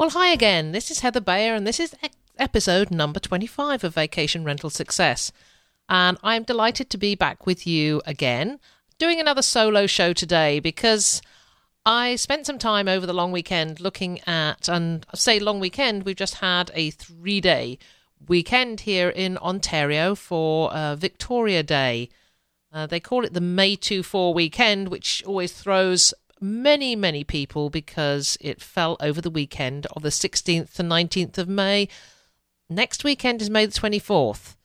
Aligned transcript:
Well, 0.00 0.08
hi 0.08 0.28
again. 0.28 0.72
This 0.72 0.90
is 0.90 1.00
Heather 1.00 1.20
Bayer, 1.20 1.54
and 1.54 1.66
this 1.66 1.78
is 1.78 1.94
episode 2.38 2.90
number 2.90 3.20
25 3.20 3.84
of 3.84 3.94
Vacation 3.96 4.44
Rental 4.44 4.70
Success. 4.70 5.30
And 5.90 6.16
I'm 6.22 6.42
delighted 6.42 6.88
to 6.88 6.96
be 6.96 7.14
back 7.14 7.44
with 7.44 7.66
you 7.66 8.00
again, 8.06 8.60
doing 8.96 9.20
another 9.20 9.42
solo 9.42 9.86
show 9.86 10.14
today 10.14 10.58
because 10.58 11.20
I 11.84 12.16
spent 12.16 12.46
some 12.46 12.58
time 12.58 12.88
over 12.88 13.04
the 13.04 13.12
long 13.12 13.30
weekend 13.30 13.78
looking 13.78 14.20
at, 14.26 14.70
and 14.70 15.04
I 15.12 15.18
say 15.18 15.38
long 15.38 15.60
weekend, 15.60 16.04
we've 16.04 16.16
just 16.16 16.36
had 16.36 16.70
a 16.72 16.88
three 16.92 17.42
day 17.42 17.78
weekend 18.26 18.80
here 18.80 19.10
in 19.10 19.36
Ontario 19.36 20.14
for 20.14 20.72
uh, 20.72 20.96
Victoria 20.96 21.62
Day. 21.62 22.08
Uh, 22.72 22.86
they 22.86 23.00
call 23.00 23.22
it 23.26 23.34
the 23.34 23.40
May 23.42 23.76
2 23.76 24.02
4 24.02 24.32
weekend, 24.32 24.88
which 24.88 25.22
always 25.26 25.52
throws 25.52 26.14
many, 26.40 26.96
many 26.96 27.24
people 27.24 27.70
because 27.70 28.36
it 28.40 28.60
fell 28.60 28.96
over 29.00 29.20
the 29.20 29.30
weekend 29.30 29.86
of 29.94 30.02
the 30.02 30.08
16th 30.08 30.74
to 30.74 30.82
19th 30.82 31.38
of 31.38 31.48
May. 31.48 31.88
Next 32.68 33.04
weekend 33.04 33.42
is 33.42 33.50
May 33.50 33.66
the 33.66 33.72
24th. 33.72 34.56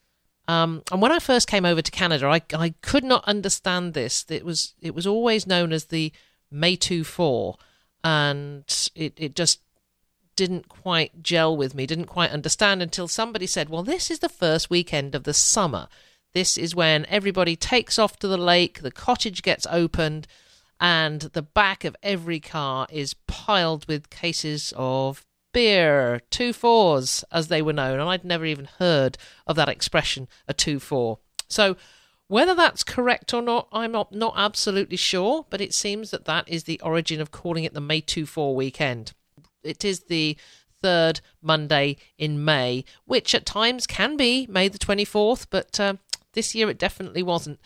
Um, 0.47 0.83
and 0.91 1.01
when 1.01 1.11
I 1.11 1.19
first 1.19 1.47
came 1.47 1.65
over 1.65 1.81
to 1.81 1.91
Canada, 1.91 2.27
I, 2.27 2.41
I 2.55 2.75
could 2.81 3.03
not 3.03 3.25
understand 3.25 3.93
this. 3.93 4.25
It 4.29 4.45
was 4.45 4.75
it 4.79 4.93
was 4.93 5.07
always 5.07 5.47
known 5.47 5.73
as 5.73 5.85
the 5.85 6.11
May 6.51 6.75
2 6.75 7.03
4, 7.03 7.57
and 8.03 8.89
it, 8.93 9.13
it 9.17 9.35
just 9.35 9.61
didn't 10.35 10.69
quite 10.69 11.23
gel 11.23 11.55
with 11.55 11.73
me, 11.73 11.85
didn't 11.85 12.05
quite 12.05 12.31
understand 12.31 12.81
until 12.81 13.07
somebody 13.07 13.47
said, 13.47 13.69
Well, 13.69 13.83
this 13.83 14.11
is 14.11 14.19
the 14.19 14.29
first 14.29 14.69
weekend 14.69 15.15
of 15.15 15.23
the 15.23 15.33
summer. 15.33 15.87
This 16.33 16.57
is 16.57 16.75
when 16.75 17.05
everybody 17.07 17.55
takes 17.55 17.97
off 17.97 18.19
to 18.19 18.27
the 18.27 18.37
lake, 18.37 18.81
the 18.81 18.91
cottage 18.91 19.41
gets 19.41 19.65
opened, 19.71 20.27
and 20.79 21.21
the 21.21 21.41
back 21.41 21.83
of 21.83 21.95
every 22.03 22.39
car 22.39 22.87
is 22.91 23.13
piled 23.27 23.87
with 23.87 24.09
cases 24.09 24.73
of 24.75 25.25
beer, 25.53 26.21
two 26.29 26.51
fours, 26.51 27.23
as 27.31 27.47
they 27.47 27.61
were 27.61 27.73
known. 27.73 27.99
And 27.99 28.09
I'd 28.09 28.25
never 28.25 28.45
even 28.45 28.67
heard 28.79 29.17
of 29.47 29.55
that 29.55 29.69
expression, 29.69 30.27
a 30.47 30.53
two 30.53 30.79
four. 30.79 31.19
So, 31.47 31.77
whether 32.27 32.55
that's 32.55 32.83
correct 32.83 33.33
or 33.33 33.41
not, 33.41 33.67
I'm 33.71 33.91
not, 33.91 34.11
not 34.11 34.33
absolutely 34.35 34.97
sure, 34.97 35.45
but 35.49 35.61
it 35.61 35.73
seems 35.73 36.09
that 36.11 36.25
that 36.25 36.49
is 36.49 36.63
the 36.63 36.81
origin 36.81 37.21
of 37.21 37.31
calling 37.31 37.63
it 37.63 37.73
the 37.73 37.81
May 37.81 38.01
2 38.01 38.25
4 38.25 38.55
weekend. 38.55 39.13
It 39.63 39.85
is 39.85 40.01
the 40.01 40.35
third 40.81 41.21
Monday 41.41 41.97
in 42.17 42.43
May, 42.43 42.83
which 43.05 43.35
at 43.35 43.45
times 43.45 43.85
can 43.85 44.17
be 44.17 44.47
May 44.47 44.67
the 44.67 44.79
24th, 44.79 45.47
but 45.49 45.79
uh, 45.79 45.95
this 46.33 46.55
year 46.55 46.69
it 46.69 46.79
definitely 46.79 47.23
wasn't. 47.23 47.59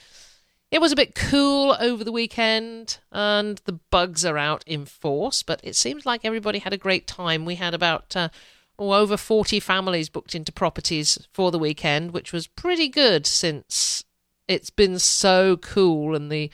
It 0.72 0.82
was 0.82 0.92
a 0.92 0.96
bit 0.96 1.16
cool 1.16 1.76
over 1.80 2.04
the 2.04 2.12
weekend, 2.12 3.00
and 3.12 3.60
the 3.66 3.80
bugs 3.90 4.24
are 4.24 4.38
out 4.38 4.64
in 4.68 4.86
force, 4.86 5.42
but 5.42 5.60
it 5.64 5.76
seems 5.76 6.06
like 6.06 6.24
everybody 6.24 6.60
had 6.60 6.74
a 6.74 6.78
great 6.78 7.08
time. 7.08 7.44
We 7.44 7.56
had 7.56 7.74
about 7.74 8.16
uh, 8.16 8.30
oh, 8.78 8.94
over 8.94 9.18
40 9.18 9.60
families 9.60 10.10
booked 10.10 10.36
into 10.36 10.52
properties 10.52 11.28
for 11.34 11.50
the 11.50 11.58
weekend, 11.58 12.12
which 12.12 12.32
was 12.32 12.46
pretty 12.46 12.88
good 12.88 13.26
since 13.26 14.04
it's 14.48 14.70
been 14.70 15.00
so 15.00 15.58
cool 15.58 16.16
and 16.16 16.32
the 16.32 16.52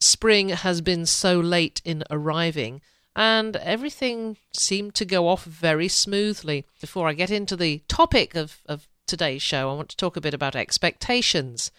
spring 0.00 0.48
has 0.48 0.80
been 0.80 1.06
so 1.06 1.38
late 1.38 1.80
in 1.84 2.02
arriving. 2.10 2.80
And 3.14 3.56
everything 3.56 4.36
seemed 4.52 4.94
to 4.94 5.04
go 5.04 5.28
off 5.28 5.44
very 5.44 5.86
smoothly. 5.86 6.64
Before 6.80 7.08
I 7.08 7.12
get 7.12 7.30
into 7.30 7.56
the 7.56 7.82
topic 7.86 8.34
of, 8.34 8.62
of 8.66 8.88
today's 9.06 9.42
show, 9.42 9.70
I 9.70 9.74
want 9.74 9.90
to 9.90 9.96
talk 9.96 10.16
a 10.16 10.20
bit 10.20 10.34
about 10.34 10.56
expectations 10.56 11.70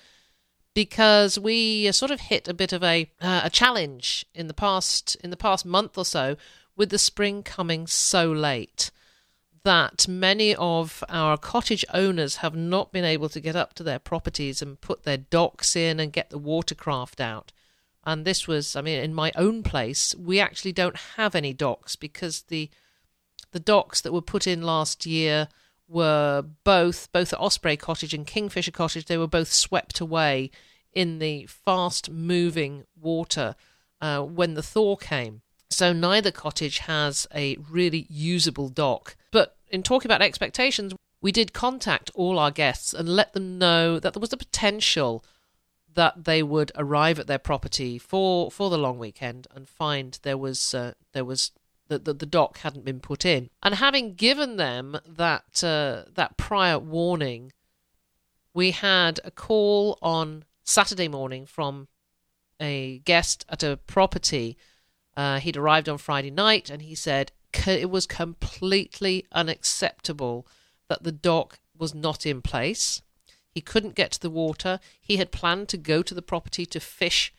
because 0.73 1.37
we 1.37 1.91
sort 1.91 2.11
of 2.11 2.19
hit 2.19 2.47
a 2.47 2.53
bit 2.53 2.73
of 2.73 2.83
a 2.83 3.09
uh, 3.21 3.41
a 3.43 3.49
challenge 3.49 4.25
in 4.33 4.47
the 4.47 4.53
past 4.53 5.15
in 5.23 5.29
the 5.29 5.37
past 5.37 5.65
month 5.65 5.97
or 5.97 6.05
so 6.05 6.35
with 6.75 6.89
the 6.89 6.97
spring 6.97 7.43
coming 7.43 7.85
so 7.87 8.31
late 8.31 8.91
that 9.63 10.07
many 10.07 10.53
of 10.55 11.03
our 11.07 11.37
cottage 11.37 11.85
owners 11.93 12.37
have 12.37 12.55
not 12.55 12.91
been 12.91 13.05
able 13.05 13.29
to 13.29 13.39
get 13.39 13.55
up 13.55 13.73
to 13.73 13.83
their 13.83 13.99
properties 13.99 14.61
and 14.61 14.81
put 14.81 15.03
their 15.03 15.17
docks 15.17 15.75
in 15.75 15.99
and 15.99 16.11
get 16.11 16.29
the 16.29 16.37
watercraft 16.37 17.21
out. 17.21 17.53
And 18.05 18.25
this 18.25 18.45
was, 18.47 18.75
I 18.75 18.81
mean, 18.81 18.99
in 18.99 19.13
my 19.13 19.31
own 19.35 19.63
place, 19.63 20.13
we 20.15 20.39
actually 20.39 20.73
don't 20.73 20.97
have 21.15 21.35
any 21.35 21.53
docks 21.53 21.95
because 21.95 22.43
the 22.43 22.69
the 23.51 23.59
docks 23.59 24.01
that 24.01 24.11
were 24.11 24.21
put 24.21 24.47
in 24.47 24.63
last 24.63 25.05
year 25.05 25.47
were 25.93 26.43
both 26.63 27.11
both 27.11 27.31
at 27.31 27.39
Osprey 27.39 27.77
Cottage 27.77 28.13
and 28.13 28.27
Kingfisher 28.27 28.71
Cottage. 28.71 29.05
They 29.05 29.17
were 29.17 29.27
both 29.27 29.51
swept 29.51 29.99
away 29.99 30.51
in 30.91 31.19
the 31.19 31.45
fast 31.45 32.09
moving 32.09 32.85
water 32.99 33.55
uh, 34.01 34.21
when 34.21 34.55
the 34.55 34.63
thaw 34.63 34.95
came. 34.95 35.41
So 35.69 35.91
neither 35.91 36.31
cottage 36.31 36.79
has 36.79 37.25
a 37.33 37.57
really 37.69 38.05
usable 38.09 38.69
dock. 38.69 39.15
But 39.31 39.55
in 39.71 39.81
talking 39.81 40.07
about 40.07 40.21
expectations, 40.21 40.93
we 41.19 41.31
did 41.31 41.53
contact 41.53 42.11
all 42.13 42.37
our 42.37 42.51
guests 42.51 42.93
and 42.93 43.09
let 43.09 43.33
them 43.33 43.57
know 43.57 43.99
that 43.99 44.13
there 44.13 44.21
was 44.21 44.33
a 44.33 44.37
potential 44.37 45.23
that 45.95 46.25
they 46.25 46.43
would 46.43 46.71
arrive 46.75 47.19
at 47.19 47.27
their 47.27 47.39
property 47.39 47.97
for, 47.97 48.51
for 48.51 48.69
the 48.69 48.77
long 48.77 48.99
weekend 48.99 49.47
and 49.55 49.67
find 49.67 50.19
there 50.23 50.37
was 50.37 50.73
uh, 50.73 50.93
there 51.13 51.25
was 51.25 51.51
that 51.87 52.05
the, 52.05 52.13
the 52.13 52.25
dock 52.25 52.59
hadn't 52.59 52.85
been 52.85 52.99
put 52.99 53.25
in. 53.25 53.49
And 53.61 53.75
having 53.75 54.15
given 54.15 54.57
them 54.57 54.97
that 55.05 55.63
uh, 55.63 56.03
that 56.13 56.37
prior 56.37 56.79
warning, 56.79 57.51
we 58.53 58.71
had 58.71 59.19
a 59.23 59.31
call 59.31 59.97
on 60.01 60.45
Saturday 60.63 61.07
morning 61.07 61.45
from 61.45 61.87
a 62.59 62.99
guest 62.99 63.45
at 63.49 63.63
a 63.63 63.77
property. 63.77 64.57
Uh, 65.15 65.39
he'd 65.39 65.57
arrived 65.57 65.89
on 65.89 65.97
Friday 65.97 66.31
night 66.31 66.69
and 66.69 66.81
he 66.81 66.95
said 66.95 67.31
it 67.67 67.89
was 67.89 68.07
completely 68.07 69.25
unacceptable 69.31 70.47
that 70.89 71.03
the 71.03 71.11
dock 71.11 71.59
was 71.77 71.93
not 71.93 72.25
in 72.25 72.41
place. 72.41 73.01
He 73.53 73.61
couldn't 73.61 73.95
get 73.95 74.11
to 74.11 74.19
the 74.19 74.29
water. 74.29 74.79
He 74.99 75.17
had 75.17 75.31
planned 75.31 75.69
to 75.69 75.77
go 75.77 76.01
to 76.01 76.13
the 76.13 76.21
property 76.21 76.65
to 76.65 76.79
fish 76.79 77.33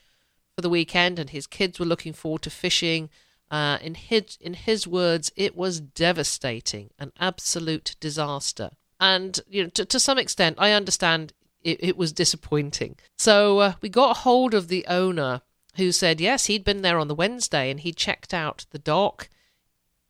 for 0.55 0.63
the 0.63 0.71
weekend, 0.71 1.19
and 1.19 1.31
his 1.31 1.47
kids 1.47 1.81
were 1.81 1.87
looking 1.87 2.13
forward 2.13 2.43
to 2.43 2.51
fishing. 2.51 3.11
Uh, 3.55 3.79
in 3.83 3.95
his 3.95 4.37
in 4.41 4.55
his 4.55 4.85
words, 4.85 5.31
it 5.37 5.55
was 5.55 5.79
devastating, 5.79 6.91
an 6.99 7.13
absolute 7.21 7.95
disaster. 8.01 8.71
And 8.99 9.39
you 9.49 9.63
know, 9.63 9.69
to, 9.75 9.85
to 9.85 10.01
some 10.01 10.19
extent, 10.19 10.57
I 10.59 10.73
understand 10.73 11.33
it, 11.63 11.79
it 11.81 11.97
was 11.97 12.13
disappointing. 12.13 12.97
So 13.17 13.61
uh, 13.61 13.73
we 13.81 13.91
got 13.91 14.17
hold 14.19 14.55
of 14.55 14.67
the 14.67 14.85
owner, 14.89 15.43
who 15.77 15.93
said 15.93 16.21
yes, 16.21 16.47
he'd 16.47 16.65
been 16.65 16.83
there 16.83 16.99
on 16.99 17.07
the 17.07 17.15
Wednesday 17.15 17.71
and 17.71 17.79
he 17.79 17.93
checked 17.93 18.35
out 18.35 18.67
the 18.73 18.79
dock. 18.81 19.29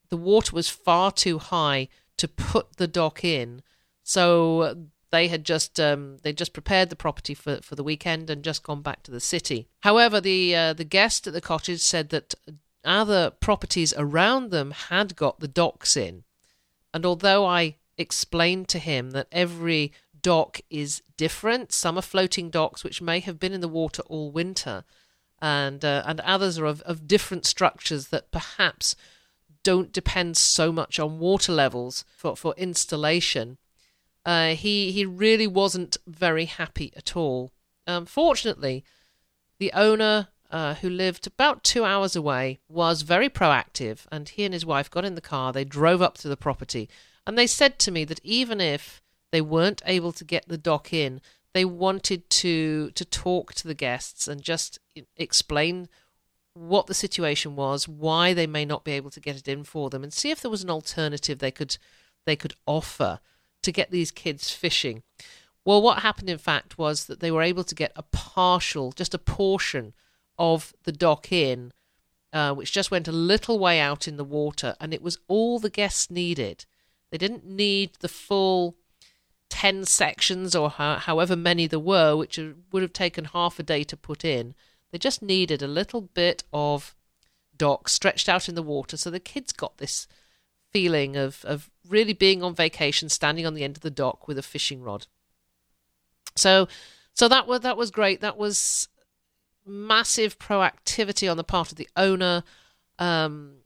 The 0.09 0.17
water 0.17 0.57
was 0.57 0.71
far 0.71 1.13
too 1.13 1.39
high 1.39 1.89
to 2.17 2.27
put 2.27 2.79
the 2.79 2.89
dock 2.89 3.25
in, 3.25 3.61
so 4.03 4.87
they 5.11 5.29
had 5.29 5.45
just 5.45 5.79
um, 5.79 6.17
they 6.23 6.33
just 6.33 6.55
prepared 6.55 6.89
the 6.89 6.97
property 6.97 7.35
for, 7.35 7.61
for 7.61 7.75
the 7.75 7.85
weekend 7.85 8.31
and 8.31 8.43
just 8.43 8.63
gone 8.63 8.81
back 8.81 9.03
to 9.03 9.11
the 9.11 9.21
city. 9.21 9.69
However, 9.81 10.19
the 10.19 10.57
uh, 10.57 10.73
the 10.73 10.85
guest 10.85 11.27
at 11.27 11.35
the 11.35 11.43
cottage 11.43 11.83
said 11.83 12.09
that 12.09 12.35
other 12.85 13.31
properties 13.31 13.95
around 13.97 14.51
them 14.51 14.71
had 14.71 15.17
got 15.17 15.41
the 15.41 15.49
docks 15.49 15.97
in. 15.97 16.25
And 16.93 17.05
although 17.05 17.45
I 17.45 17.77
explained 17.99 18.69
to 18.69 18.79
him 18.79 19.11
that 19.11 19.29
every 19.33 19.93
dock 20.21 20.61
is 20.71 21.03
different, 21.17 21.73
some 21.73 21.99
are 21.99 22.03
floating 22.03 22.51
docks 22.51 22.85
which 22.85 23.03
may 23.03 23.21
have 23.21 23.39
been 23.39 23.53
in 23.53 23.61
the 23.61 23.69
water 23.69 24.03
all 24.07 24.31
winter, 24.31 24.85
and 25.41 25.85
uh, 25.85 26.03
and 26.07 26.21
others 26.21 26.59
are 26.59 26.67
of, 26.67 26.81
of 26.83 27.07
different 27.07 27.47
structures 27.47 28.09
that 28.09 28.31
perhaps 28.31 28.97
don't 29.63 29.93
depend 29.93 30.37
so 30.37 30.71
much 30.71 30.99
on 30.99 31.19
water 31.19 31.53
levels 31.53 32.05
for, 32.17 32.37
for 32.37 32.55
installation. 32.57 33.59
Uh, 34.25 34.55
he 34.55 34.93
he 34.93 35.05
really 35.05 35.47
wasn't 35.47 35.97
very 36.07 36.47
happy 36.47 36.93
at 36.97 37.17
all. 37.17 37.53
Um, 37.87 38.07
fortunately, 38.07 38.85
the 39.59 39.73
owner 39.73 40.29
uh, 40.51 40.75
who 40.75 40.89
lived 40.89 41.27
about 41.27 41.65
two 41.65 41.85
hours 41.85 42.15
away, 42.15 42.59
was 42.69 43.03
very 43.03 43.29
proactive, 43.29 44.07
and 44.13 44.29
he 44.29 44.45
and 44.45 44.55
his 44.55 44.67
wife 44.67 44.91
got 44.91 45.05
in 45.05 45.15
the 45.15 45.21
car. 45.21 45.53
They 45.53 45.65
drove 45.65 46.03
up 46.03 46.17
to 46.19 46.29
the 46.29 46.37
property, 46.37 46.89
and 47.27 47.37
they 47.37 47.47
said 47.47 47.79
to 47.81 47.91
me 47.91 48.05
that 48.05 48.21
even 48.23 48.61
if 48.61 49.03
they 49.33 49.41
weren't 49.41 49.83
able 49.87 50.13
to 50.13 50.25
get 50.25 50.47
the 50.49 50.59
dock 50.59 50.93
in, 50.93 51.21
they 51.55 51.65
wanted 51.65 52.29
to 52.31 52.91
to 52.93 53.05
talk 53.05 53.55
to 53.55 53.69
the 53.69 53.75
guests 53.75 54.29
and 54.29 54.43
just 54.43 54.79
explain 55.17 55.89
what 56.55 56.87
the 56.87 56.95
situation 56.95 57.57
was, 57.57 57.89
why 57.89 58.33
they 58.33 58.47
may 58.47 58.65
not 58.65 58.85
be 58.85 58.93
able 58.93 59.11
to 59.11 59.21
get 59.21 59.37
it 59.37 59.49
in 59.49 59.65
for 59.65 59.91
them, 59.91 60.03
and 60.03 60.13
see 60.13 60.31
if 60.31 60.41
there 60.41 60.51
was 60.51 60.63
an 60.63 60.71
alternative 60.71 61.39
they 61.39 61.51
could 61.51 61.79
they 62.27 62.37
could 62.37 62.55
offer 62.67 63.21
to 63.63 63.73
get 63.73 63.91
these 63.91 64.11
kids 64.11 64.51
fishing. 64.51 65.03
Well, 65.65 65.81
what 65.81 66.01
happened, 66.01 66.29
in 66.29 66.39
fact, 66.39 66.77
was 66.77 67.07
that 67.07 67.21
they 67.21 67.31
were 67.31 67.43
able 67.43 67.65
to 67.65 67.75
get 67.75 67.93
a 67.97 68.03
partial, 68.03 68.93
just 68.93 69.15
a 69.15 69.19
portion 69.19 69.95
of 70.39 70.75
the 70.85 70.93
dock 70.93 71.33
in, 71.33 71.73
uh, 72.33 72.53
which 72.55 72.73
just 72.73 72.91
went 72.91 73.09
a 73.09 73.13
little 73.13 73.59
way 73.59 73.81
out 73.81 74.09
in 74.09 74.17
the 74.17 74.25
water, 74.25 74.75
and 74.81 74.93
it 74.93 75.03
was 75.03 75.19
all 75.29 75.59
the 75.59 75.71
guests 75.71 76.11
needed. 76.11 76.67
They 77.11 77.19
didn't 77.19 77.47
need 77.47 77.93
the 78.01 78.09
full 78.09 78.77
10 79.51 79.85
sections 79.85 80.57
or 80.57 80.71
ho- 80.71 80.97
however 80.97 81.37
many 81.37 81.67
there 81.67 81.79
were, 81.79 82.17
which 82.17 82.41
would 82.73 82.83
have 82.83 82.93
taken 82.93 83.27
half 83.27 83.59
a 83.59 83.63
day 83.63 83.85
to 83.85 83.97
put 83.97 84.25
in. 84.25 84.55
They 84.91 84.99
just 84.99 85.23
needed 85.23 85.63
a 85.63 85.69
little 85.69 86.01
bit 86.01 86.43
of 86.53 86.95
dock 87.57 87.89
stretched 87.89 88.29
out 88.29 88.49
in 88.49 88.57
the 88.57 88.63
water 88.63 88.97
so 88.97 89.11
the 89.11 89.21
kids 89.21 89.53
got 89.53 89.79
this 89.79 90.09
feeling 90.73 91.17
of, 91.17 91.45
of 91.45 91.71
really 91.89 92.13
being 92.13 92.43
on 92.43 92.53
vacation, 92.53 93.09
standing 93.09 93.47
on 93.47 93.55
the 93.55 93.63
end 93.63 93.77
of 93.77 93.83
the 93.83 93.91
dock 93.91 94.27
with 94.27 94.39
a 94.39 94.43
fishing 94.43 94.83
rod. 94.83 95.07
So, 96.35 96.67
so 97.13 97.29
that 97.29 97.47
was 97.47 97.61
that 97.61 97.77
was 97.77 97.93
great. 97.93 98.21
That 98.21 98.37
was 98.37 98.89
massive 99.67 100.39
proactivity 100.39 101.31
on 101.31 101.37
the 101.37 101.45
part 101.45 101.71
of 101.71 101.77
the 101.77 101.89
owner. 101.97 102.45
Um, 102.99 103.57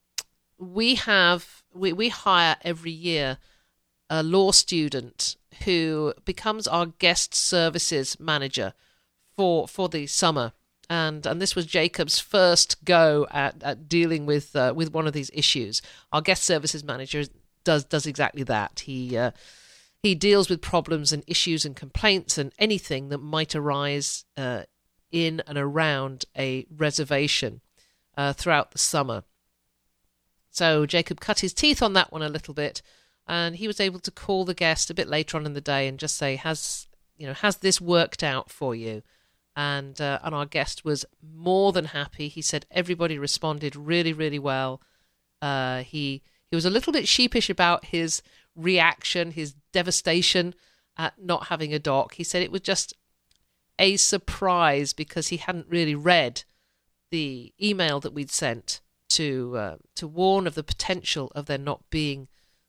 we 0.58 0.96
have 0.96 1.62
we, 1.72 1.92
we 1.92 2.08
hire 2.08 2.56
every 2.62 2.90
year 2.90 3.38
a 4.10 4.22
law 4.22 4.50
student 4.52 5.36
who 5.64 6.14
becomes 6.24 6.66
our 6.66 6.86
guest 6.86 7.34
services 7.34 8.18
manager 8.18 8.72
for 9.36 9.68
for 9.68 9.88
the 9.88 10.06
summer 10.06 10.52
and 10.90 11.26
and 11.26 11.40
this 11.40 11.54
was 11.54 11.66
Jacob's 11.66 12.18
first 12.18 12.84
go 12.84 13.26
at, 13.30 13.62
at 13.62 13.88
dealing 13.88 14.26
with 14.26 14.56
uh, 14.56 14.72
with 14.74 14.92
one 14.92 15.06
of 15.06 15.12
these 15.12 15.30
issues. 15.34 15.82
Our 16.12 16.22
guest 16.22 16.44
services 16.44 16.82
manager 16.82 17.24
does 17.64 17.84
does 17.84 18.06
exactly 18.06 18.42
that. 18.44 18.80
He 18.80 19.16
uh, 19.16 19.32
he 20.02 20.14
deals 20.14 20.48
with 20.48 20.62
problems 20.62 21.12
and 21.12 21.22
issues 21.26 21.64
and 21.64 21.76
complaints 21.76 22.38
and 22.38 22.52
anything 22.58 23.08
that 23.10 23.18
might 23.18 23.54
arise 23.54 24.24
uh, 24.36 24.62
in 25.10 25.42
and 25.46 25.58
around 25.58 26.24
a 26.36 26.66
reservation 26.74 27.60
uh, 28.16 28.32
throughout 28.32 28.72
the 28.72 28.78
summer. 28.78 29.24
So 30.50 30.86
Jacob 30.86 31.20
cut 31.20 31.40
his 31.40 31.54
teeth 31.54 31.82
on 31.82 31.92
that 31.92 32.12
one 32.12 32.22
a 32.22 32.28
little 32.28 32.54
bit, 32.54 32.82
and 33.26 33.56
he 33.56 33.66
was 33.66 33.80
able 33.80 34.00
to 34.00 34.10
call 34.10 34.44
the 34.44 34.54
guest 34.54 34.90
a 34.90 34.94
bit 34.94 35.08
later 35.08 35.36
on 35.36 35.46
in 35.46 35.54
the 35.54 35.60
day 35.60 35.86
and 35.86 35.98
just 35.98 36.16
say, 36.16 36.36
"Has 36.36 36.88
you 37.16 37.26
know 37.26 37.34
has 37.34 37.58
this 37.58 37.80
worked 37.80 38.22
out 38.22 38.50
for 38.50 38.74
you?" 38.74 39.02
and 39.58 40.00
uh, 40.00 40.20
and 40.22 40.36
our 40.36 40.46
guest 40.46 40.84
was 40.84 41.04
more 41.20 41.72
than 41.72 41.86
happy. 41.86 42.28
He 42.28 42.42
said 42.42 42.64
everybody 42.70 43.18
responded 43.18 43.74
really, 43.74 44.12
really 44.12 44.38
well. 44.38 44.80
Uh, 45.42 45.82
he 45.82 46.22
he 46.48 46.54
was 46.54 46.64
a 46.64 46.70
little 46.70 46.92
bit 46.92 47.08
sheepish 47.08 47.50
about 47.50 47.86
his 47.86 48.22
reaction, 48.54 49.32
his 49.32 49.54
devastation 49.72 50.54
at 50.96 51.14
not 51.20 51.48
having 51.48 51.74
a 51.74 51.80
dock. 51.80 52.14
He 52.14 52.22
said 52.22 52.40
it 52.40 52.52
was 52.52 52.60
just 52.60 52.94
a 53.78 53.96
surprise 53.96 54.92
because 54.92 55.28
he 55.28 55.36
hadn't 55.36 55.68
really 55.68 55.94
read 55.94 56.44
the 57.10 57.52
email 57.62 58.00
that 58.00 58.12
we'd 58.12 58.30
sent 58.30 58.80
to 59.10 59.56
uh, 59.56 59.76
to 59.96 60.06
warn 60.06 60.46
of 60.46 60.54
the 60.54 60.62
potential 60.62 61.32
of 61.34 61.46
there 61.46 61.58
not 61.58 61.88
being 61.90 62.28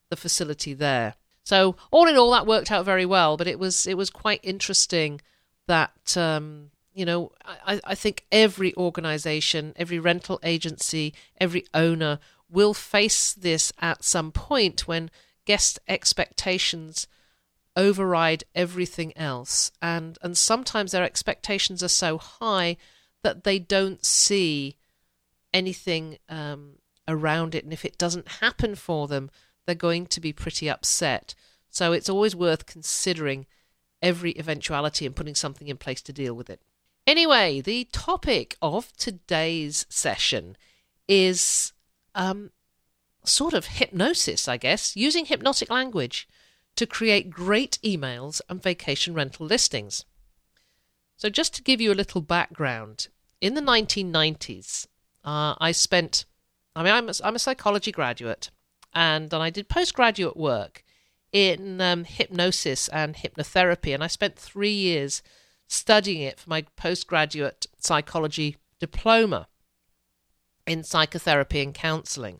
the 0.10 0.16
facility 0.16 0.74
there. 0.74 1.16
So 1.44 1.76
all 1.92 2.08
in 2.08 2.16
all, 2.16 2.32
that 2.32 2.48
worked 2.48 2.72
out 2.72 2.86
very 2.86 3.06
well. 3.06 3.38
But 3.38 3.48
it 3.48 3.60
was 3.60 3.88
it 3.88 3.98
was 3.98 4.10
quite 4.10 4.40
interesting 4.44 5.22
that 5.68 6.16
um, 6.16 6.72
you 6.94 7.06
know, 7.06 7.32
I, 7.46 7.80
I 7.84 7.96
think 7.96 8.26
every 8.32 8.76
organization, 8.76 9.74
every 9.76 10.00
rental 10.00 10.40
agency, 10.44 11.14
every 11.40 11.66
owner 11.74 12.20
will 12.50 12.74
face 12.74 13.34
this 13.34 13.72
at 13.80 14.04
some 14.04 14.32
point 14.32 14.88
when 14.88 15.12
guest 15.46 15.80
expectations 15.88 17.08
override 17.80 18.44
everything 18.54 19.16
else. 19.18 19.72
And, 19.82 20.18
and 20.22 20.38
sometimes 20.38 20.92
their 20.92 21.04
expectations 21.04 21.82
are 21.82 21.88
so 21.88 22.18
high 22.18 22.76
that 23.24 23.46
they 23.46 23.58
don't 23.58 24.06
see 24.06 24.76
anything 25.54 26.18
um, 26.28 26.74
around 27.08 27.56
it. 27.56 27.64
And 27.64 27.72
if 27.72 27.86
it 27.86 27.98
doesn't 27.98 28.40
happen 28.44 28.76
for 28.76 29.08
them, 29.08 29.32
they're 29.66 29.76
going 29.76 30.08
to 30.08 30.20
be 30.20 30.34
pretty 30.34 30.70
upset. 30.70 31.34
So 31.70 31.94
it's 31.94 32.10
always 32.10 32.36
worth 32.36 32.66
considering 32.66 33.46
every 34.02 34.38
eventuality 34.38 35.06
and 35.06 35.16
putting 35.16 35.36
something 35.36 35.68
in 35.68 35.78
place 35.78 36.02
to 36.04 36.14
deal 36.14 36.34
with 36.34 36.50
it. 36.50 36.62
Anyway, 37.08 37.62
the 37.62 37.88
topic 37.92 38.58
of 38.62 38.92
today's 38.98 39.86
session 39.90 40.58
is 41.08 41.72
um, 42.14 42.52
sort 43.24 43.54
of 43.54 43.66
hypnosis, 43.66 44.48
I 44.48 44.58
guess, 44.58 44.96
using 44.96 45.26
hypnotic 45.26 45.70
language 45.72 46.28
to 46.80 46.86
create 46.86 47.30
great 47.30 47.78
emails 47.84 48.40
and 48.48 48.64
vacation 48.64 49.14
rental 49.14 49.46
listings. 49.46 50.06
So, 51.18 51.30
just 51.30 51.54
to 51.56 51.62
give 51.62 51.82
you 51.82 51.92
a 51.92 52.02
little 52.02 52.22
background, 52.22 53.10
in 53.42 53.54
the 53.54 53.62
1990s, 53.62 54.88
uh, 55.26 55.56
I 55.60 55.74
spent, 55.74 56.24
I 56.74 56.84
mean, 56.84 56.94
I'm 56.94 57.10
a, 57.10 57.14
I'm 57.22 57.36
a 57.36 57.40
psychology 57.40 57.92
graduate, 57.92 58.50
and, 58.94 59.34
and 59.34 59.44
I 59.44 59.50
did 59.50 59.68
postgraduate 59.68 60.38
work 60.38 60.86
in 61.34 61.82
um, 61.82 62.06
hypnosis 62.06 62.88
and 62.88 63.14
hypnotherapy, 63.14 63.94
and 63.94 64.02
I 64.02 64.08
spent 64.08 64.38
three 64.38 64.72
years 64.72 65.22
studying 65.68 66.22
it 66.22 66.40
for 66.40 66.50
my 66.50 66.62
postgraduate 66.78 67.68
psychology 67.78 68.56
diploma 68.80 69.50
in 70.66 70.86
psychotherapy 70.86 71.60
and 71.60 71.74
counselling. 71.74 72.40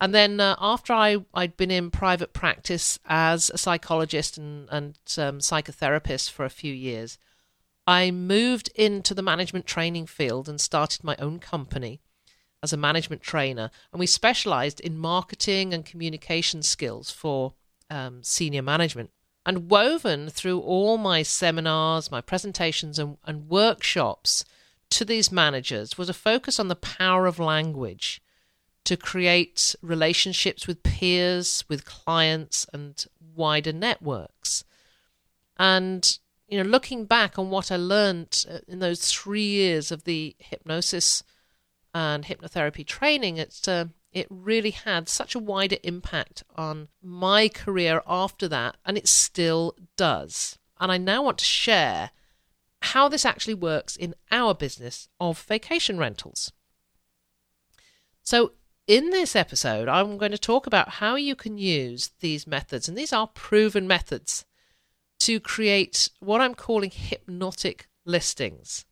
And 0.00 0.14
then 0.14 0.40
uh, 0.40 0.56
after 0.58 0.92
I, 0.92 1.24
I'd 1.32 1.56
been 1.56 1.70
in 1.70 1.90
private 1.90 2.32
practice 2.32 2.98
as 3.06 3.50
a 3.50 3.58
psychologist 3.58 4.36
and, 4.36 4.68
and 4.70 4.98
um, 5.16 5.38
psychotherapist 5.38 6.30
for 6.30 6.44
a 6.44 6.50
few 6.50 6.72
years, 6.72 7.18
I 7.86 8.10
moved 8.10 8.70
into 8.74 9.14
the 9.14 9.22
management 9.22 9.64
training 9.66 10.06
field 10.06 10.48
and 10.48 10.60
started 10.60 11.04
my 11.04 11.16
own 11.18 11.38
company 11.38 12.00
as 12.62 12.72
a 12.72 12.76
management 12.76 13.22
trainer. 13.22 13.70
And 13.92 14.00
we 14.00 14.06
specialized 14.06 14.80
in 14.80 14.98
marketing 14.98 15.72
and 15.72 15.84
communication 15.84 16.62
skills 16.62 17.10
for 17.10 17.54
um, 17.88 18.22
senior 18.22 18.62
management. 18.62 19.10
And 19.46 19.70
woven 19.70 20.28
through 20.28 20.60
all 20.60 20.98
my 20.98 21.22
seminars, 21.22 22.10
my 22.10 22.20
presentations, 22.20 22.98
and, 22.98 23.16
and 23.24 23.48
workshops 23.48 24.44
to 24.90 25.04
these 25.04 25.30
managers 25.30 25.96
was 25.96 26.08
a 26.08 26.14
focus 26.14 26.58
on 26.58 26.68
the 26.68 26.76
power 26.76 27.26
of 27.26 27.38
language 27.38 28.20
to 28.86 28.96
create 28.96 29.74
relationships 29.82 30.66
with 30.66 30.82
peers, 30.82 31.64
with 31.68 31.84
clients, 31.84 32.66
and 32.72 33.04
wider 33.34 33.72
networks. 33.72 34.64
And 35.58 36.18
you 36.48 36.62
know, 36.62 36.68
looking 36.68 37.04
back 37.04 37.38
on 37.38 37.50
what 37.50 37.72
I 37.72 37.76
learned 37.76 38.44
uh, 38.48 38.58
in 38.68 38.78
those 38.78 39.10
three 39.12 39.46
years 39.46 39.90
of 39.90 40.04
the 40.04 40.36
hypnosis 40.38 41.24
and 41.92 42.24
hypnotherapy 42.24 42.86
training, 42.86 43.36
it's 43.36 43.66
uh, 43.66 43.86
it 44.12 44.26
really 44.30 44.70
had 44.70 45.08
such 45.08 45.34
a 45.34 45.40
wider 45.40 45.76
impact 45.82 46.42
on 46.54 46.88
my 47.02 47.48
career 47.48 48.02
after 48.06 48.48
that, 48.48 48.76
and 48.84 48.96
it 48.96 49.08
still 49.08 49.74
does. 49.96 50.58
And 50.78 50.92
I 50.92 50.98
now 50.98 51.22
want 51.22 51.38
to 51.38 51.44
share 51.44 52.10
how 52.82 53.08
this 53.08 53.24
actually 53.24 53.54
works 53.54 53.96
in 53.96 54.14
our 54.30 54.54
business 54.54 55.08
of 55.18 55.40
vacation 55.42 55.98
rentals. 55.98 56.52
So, 58.22 58.52
in 58.86 59.10
this 59.10 59.34
episode, 59.34 59.88
I'm 59.88 60.18
going 60.18 60.32
to 60.32 60.38
talk 60.38 60.66
about 60.66 60.88
how 60.88 61.16
you 61.16 61.34
can 61.34 61.58
use 61.58 62.10
these 62.20 62.46
methods, 62.46 62.88
and 62.88 62.96
these 62.96 63.12
are 63.12 63.26
proven 63.26 63.86
methods, 63.86 64.44
to 65.20 65.40
create 65.40 66.10
what 66.20 66.40
I'm 66.40 66.54
calling 66.54 66.90
hypnotic 66.90 67.88
listings 68.04 68.84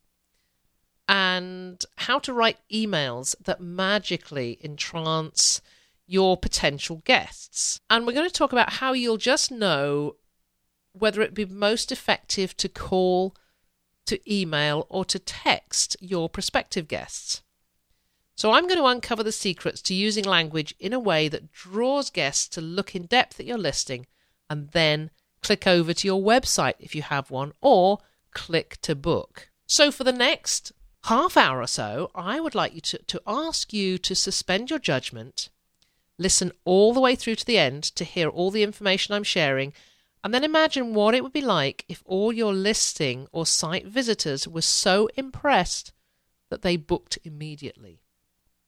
and 1.07 1.85
how 1.97 2.19
to 2.19 2.33
write 2.33 2.59
emails 2.73 3.35
that 3.45 3.61
magically 3.61 4.59
entrance 4.63 5.61
your 6.07 6.37
potential 6.37 7.03
guests. 7.05 7.81
And 7.91 8.07
we're 8.07 8.15
going 8.15 8.29
to 8.29 8.33
talk 8.33 8.53
about 8.53 8.75
how 8.75 8.95
you'll 8.95 9.19
just 9.19 9.51
know 9.51 10.17
whether 10.93 11.21
it 11.21 11.35
be 11.35 11.45
most 11.45 11.93
effective 11.93 12.57
to 12.57 12.69
call, 12.69 13.37
to 14.07 14.19
email, 14.33 14.87
or 14.89 15.05
to 15.05 15.19
text 15.19 15.97
your 16.01 16.29
prospective 16.29 16.89
guests. 16.89 17.43
So, 18.37 18.53
I'm 18.53 18.67
going 18.67 18.81
to 18.81 18.87
uncover 18.87 19.23
the 19.23 19.33
secrets 19.33 19.81
to 19.83 19.95
using 19.95 20.25
language 20.25 20.75
in 20.81 20.93
a 20.93 20.99
way 20.99 21.29
that 21.29 21.53
draws 21.53 22.11
guests 22.11 22.49
to 22.49 22.61
look 22.61 22.95
in 22.95 23.07
depth 23.07 23.39
at 23.39 23.47
your 23.47 23.59
listing 23.59 24.07
and 24.51 24.71
then 24.71 25.11
click 25.41 25.67
over 25.67 25.95
to 25.95 26.07
your 26.09 26.21
website 26.21 26.75
if 26.81 26.95
you 26.95 27.03
have 27.03 27.31
one, 27.31 27.53
or 27.61 27.99
click 28.33 28.79
to 28.83 28.95
book. 28.95 29.51
So, 29.67 29.91
for 29.91 30.05
the 30.05 30.13
next 30.13 30.73
half 31.05 31.37
hour 31.37 31.61
or 31.61 31.67
so, 31.67 32.11
I 32.15 32.41
would 32.41 32.55
like 32.55 32.75
you 32.75 32.81
to, 32.81 32.99
to 32.99 33.23
ask 33.27 33.73
you 33.73 33.99
to 33.99 34.15
suspend 34.15 34.71
your 34.71 34.79
judgment, 34.79 35.51
listen 36.19 36.51
all 36.65 36.93
the 36.93 37.01
way 37.01 37.15
through 37.15 37.37
to 37.37 37.47
the 37.47 37.59
end 37.59 37.85
to 37.85 38.05
hear 38.05 38.29
all 38.29 38.51
the 38.51 38.63
information 38.63 39.15
I'm 39.15 39.23
sharing, 39.23 39.73
and 40.25 40.33
then 40.33 40.45
imagine 40.45 40.95
what 40.95 41.15
it 41.15 41.23
would 41.23 41.33
be 41.33 41.43
like 41.43 41.85
if 41.89 42.03
all 42.07 42.33
your 42.33 42.55
listing 42.55 43.27
or 43.31 43.45
site 43.45 43.87
visitors 43.87 44.49
were 44.49 44.63
so 44.63 45.09
impressed 45.17 45.93
that 46.49 46.63
they 46.63 46.77
booked 46.77 47.19
immediately. 47.25 48.01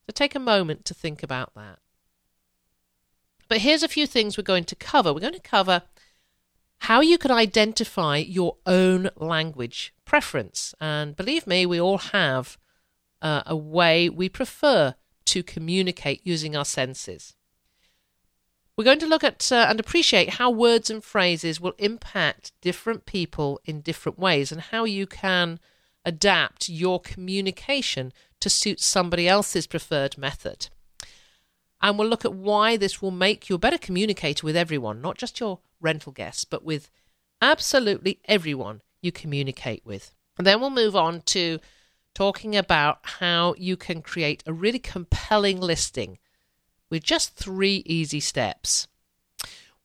So 0.07 0.13
take 0.13 0.35
a 0.35 0.41
moment 0.41 0.85
to 0.85 0.95
think 0.95 1.23
about 1.23 1.55
that. 1.57 1.81
But 3.49 3.59
here's 3.59 3.83
a 3.83 3.89
few 3.89 4.07
things 4.07 4.37
we're 4.37 4.45
going 4.45 4.65
to 4.65 4.77
cover. 4.77 5.13
We're 5.13 5.21
going 5.21 5.33
to 5.33 5.41
cover 5.41 5.83
how 6.81 7.01
you 7.01 7.19
can 7.19 7.31
identify 7.31 8.19
your 8.19 8.57
own 8.67 9.11
language 9.17 9.95
preference. 10.05 10.75
And 10.81 11.17
believe 11.17 11.47
me, 11.47 11.67
we 11.67 11.81
all 11.81 11.99
have 11.99 12.59
uh, 13.23 13.43
a 13.47 13.57
way 13.57 14.09
we 14.09 14.29
prefer 14.29 14.95
to 15.27 15.43
communicate 15.43 16.21
using 16.25 16.55
our 16.55 16.65
senses. 16.65 17.35
We're 18.77 18.85
going 18.85 18.99
to 19.01 19.07
look 19.07 19.25
at 19.25 19.51
uh, 19.51 19.67
and 19.69 19.81
appreciate 19.81 20.35
how 20.35 20.51
words 20.51 20.91
and 20.91 21.03
phrases 21.03 21.61
will 21.61 21.75
impact 21.79 22.53
different 22.61 23.07
people 23.07 23.59
in 23.65 23.81
different 23.81 24.19
ways 24.19 24.53
and 24.53 24.61
how 24.61 24.85
you 24.85 25.07
can 25.07 25.59
adapt 26.05 26.69
your 26.69 27.01
communication 27.01 28.13
to 28.41 28.51
suit 28.51 28.81
somebody 28.81 29.29
else's 29.29 29.67
preferred 29.67 30.19
method. 30.19 30.69
And 31.81 31.99
we'll 31.99 32.09
look 32.09 32.25
at 32.25 32.35
why 32.35 32.77
this 32.77 33.03
will 33.03 33.11
make 33.11 33.49
you 33.49 33.57
a 33.57 33.61
better 33.61 33.79
communicator 33.79 34.47
with 34.47 34.57
everyone, 34.57 35.01
not 35.01 35.19
just 35.19 35.41
your 35.41 35.61
rental 35.81 36.13
guests, 36.13 36.45
but 36.45 36.65
with 36.65 36.91
absolutely 37.43 38.21
everyone 38.25 38.83
you 39.03 39.13
communicate 39.13 39.85
with. 39.85 40.15
And 40.39 40.47
then 40.47 40.61
we'll 40.61 40.71
move 40.71 40.97
on 40.97 41.23
to 41.27 41.59
talking 42.15 42.57
about 42.57 43.01
how 43.03 43.55
you 43.59 43.77
can 43.77 44.01
create 44.01 44.43
a 44.47 44.53
really 44.53 44.79
compelling 44.79 45.61
listing 45.61 46.19
with 46.91 47.03
just 47.03 47.37
three 47.37 47.83
easy 47.85 48.21
steps. 48.21 48.89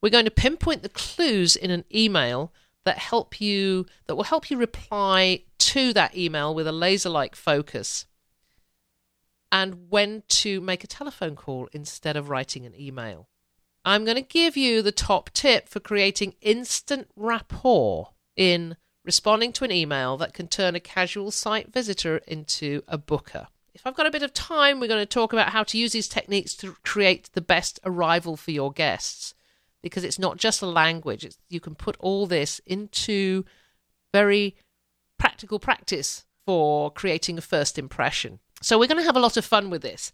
We're 0.02 0.10
going 0.10 0.26
to 0.26 0.32
pinpoint 0.32 0.82
the 0.82 0.90
clues 0.90 1.56
in 1.56 1.72
an 1.72 1.84
email 1.94 2.54
that 2.86 2.98
help 2.98 3.40
you 3.40 3.86
that 4.08 4.16
will 4.16 4.24
help 4.24 4.50
you 4.50 4.58
reply 4.58 5.44
to 5.60 5.94
that 5.94 6.18
email 6.18 6.56
with 6.56 6.68
a 6.68 6.72
laser-like 6.72 7.36
focus 7.36 8.06
and 9.52 9.90
when 9.90 10.24
to 10.28 10.62
make 10.62 10.84
a 10.84 10.88
telephone 10.88 11.36
call 11.36 11.68
instead 11.74 12.16
of 12.16 12.30
writing 12.30 12.66
an 12.66 12.80
email. 12.80 13.28
I'm 13.84 14.06
going 14.06 14.16
to 14.16 14.22
give 14.22 14.56
you 14.56 14.82
the 14.82 14.92
top 14.92 15.32
tip 15.32 15.68
for 15.68 15.80
creating 15.80 16.36
instant 16.42 17.10
rapport 17.16 18.10
in 18.36 18.78
responding 19.04 19.52
to 19.54 19.64
an 19.64 19.72
email 19.72 20.18
that 20.18 20.34
can 20.34 20.48
turn 20.48 20.76
a 20.76 20.80
casual 20.80 21.32
site 21.32 21.74
visitor 21.74 22.18
into 22.28 22.84
a 22.88 22.98
booker. 22.98 23.48
If 23.74 23.88
I've 23.88 23.96
got 23.96 24.06
a 24.06 24.12
bit 24.12 24.22
of 24.22 24.34
time, 24.34 24.80
we're 24.80 24.88
going 24.88 25.02
to 25.02 25.06
talk 25.06 25.34
about 25.34 25.50
how 25.50 25.64
to 25.64 25.78
use 25.78 25.94
these 25.94 26.08
techniques 26.08 26.56
to 26.58 26.76
create 26.84 27.30
the 27.34 27.42
best 27.42 27.80
arrival 27.84 28.38
for 28.38 28.52
your 28.52 28.72
guests 28.72 29.34
because 29.82 30.04
it's 30.04 30.20
not 30.20 30.38
just 30.38 30.62
a 30.62 30.68
language, 30.68 31.26
it's, 31.26 31.40
you 31.50 31.60
can 31.60 31.74
put 31.74 31.98
all 32.00 32.28
this 32.28 32.62
into 32.68 33.44
very 34.14 34.56
practical 35.18 35.60
practice 35.60 36.26
for 36.46 36.92
creating 36.92 37.38
a 37.38 37.42
first 37.42 37.80
impression. 37.80 38.40
So 38.62 38.78
we're 38.78 38.88
going 38.88 39.00
to 39.00 39.06
have 39.06 39.16
a 39.16 39.22
lot 39.22 39.38
of 39.38 39.46
fun 39.46 39.70
with 39.70 39.82
this. 39.82 40.12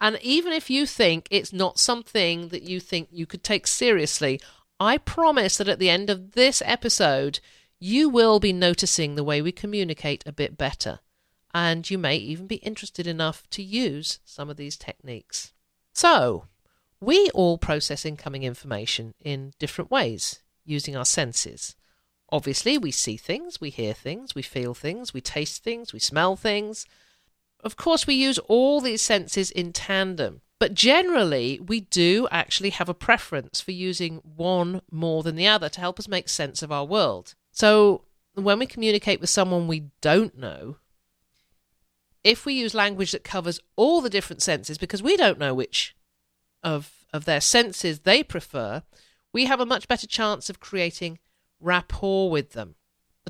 And 0.00 0.18
even 0.22 0.52
if 0.52 0.70
you 0.70 0.86
think 0.86 1.26
it's 1.30 1.52
not 1.52 1.78
something 1.78 2.48
that 2.48 2.62
you 2.62 2.78
think 2.78 3.08
you 3.10 3.26
could 3.26 3.42
take 3.42 3.66
seriously, 3.66 4.40
I 4.78 4.98
promise 4.98 5.56
that 5.56 5.68
at 5.68 5.80
the 5.80 5.90
end 5.90 6.08
of 6.08 6.32
this 6.32 6.62
episode, 6.64 7.40
you 7.80 8.08
will 8.08 8.38
be 8.38 8.52
noticing 8.52 9.14
the 9.14 9.24
way 9.24 9.42
we 9.42 9.52
communicate 9.52 10.22
a 10.26 10.32
bit 10.32 10.56
better. 10.56 11.00
And 11.52 11.88
you 11.90 11.98
may 11.98 12.16
even 12.16 12.46
be 12.46 12.56
interested 12.56 13.06
enough 13.06 13.48
to 13.50 13.62
use 13.62 14.20
some 14.24 14.48
of 14.50 14.56
these 14.56 14.76
techniques. 14.76 15.52
So, 15.92 16.44
we 17.00 17.30
all 17.30 17.58
process 17.58 18.04
incoming 18.04 18.42
information 18.42 19.14
in 19.20 19.52
different 19.58 19.90
ways 19.90 20.42
using 20.64 20.96
our 20.96 21.04
senses. 21.04 21.74
Obviously, 22.30 22.76
we 22.76 22.90
see 22.90 23.16
things, 23.16 23.60
we 23.60 23.70
hear 23.70 23.94
things, 23.94 24.34
we 24.34 24.42
feel 24.42 24.74
things, 24.74 25.14
we 25.14 25.20
taste 25.20 25.64
things, 25.64 25.92
we 25.92 25.98
smell 25.98 26.36
things. 26.36 26.86
Of 27.60 27.76
course, 27.76 28.06
we 28.06 28.14
use 28.14 28.38
all 28.40 28.80
these 28.80 29.02
senses 29.02 29.50
in 29.50 29.72
tandem, 29.72 30.42
but 30.58 30.74
generally, 30.74 31.60
we 31.60 31.80
do 31.80 32.28
actually 32.30 32.70
have 32.70 32.88
a 32.88 32.94
preference 32.94 33.60
for 33.60 33.72
using 33.72 34.16
one 34.22 34.82
more 34.90 35.22
than 35.22 35.36
the 35.36 35.46
other 35.46 35.68
to 35.68 35.80
help 35.80 35.98
us 35.98 36.08
make 36.08 36.28
sense 36.28 36.62
of 36.62 36.72
our 36.72 36.84
world. 36.84 37.34
So, 37.52 38.04
when 38.34 38.58
we 38.58 38.66
communicate 38.66 39.20
with 39.20 39.30
someone 39.30 39.66
we 39.66 39.90
don't 40.00 40.38
know, 40.38 40.76
if 42.22 42.44
we 42.44 42.54
use 42.54 42.74
language 42.74 43.12
that 43.12 43.24
covers 43.24 43.60
all 43.76 44.00
the 44.00 44.10
different 44.10 44.42
senses, 44.42 44.78
because 44.78 45.02
we 45.02 45.16
don't 45.16 45.38
know 45.38 45.54
which 45.54 45.96
of, 46.62 47.04
of 47.12 47.24
their 47.24 47.40
senses 47.40 48.00
they 48.00 48.22
prefer, 48.22 48.82
we 49.32 49.46
have 49.46 49.60
a 49.60 49.66
much 49.66 49.88
better 49.88 50.06
chance 50.06 50.48
of 50.48 50.60
creating 50.60 51.18
rapport 51.60 52.30
with 52.30 52.52
them. 52.52 52.74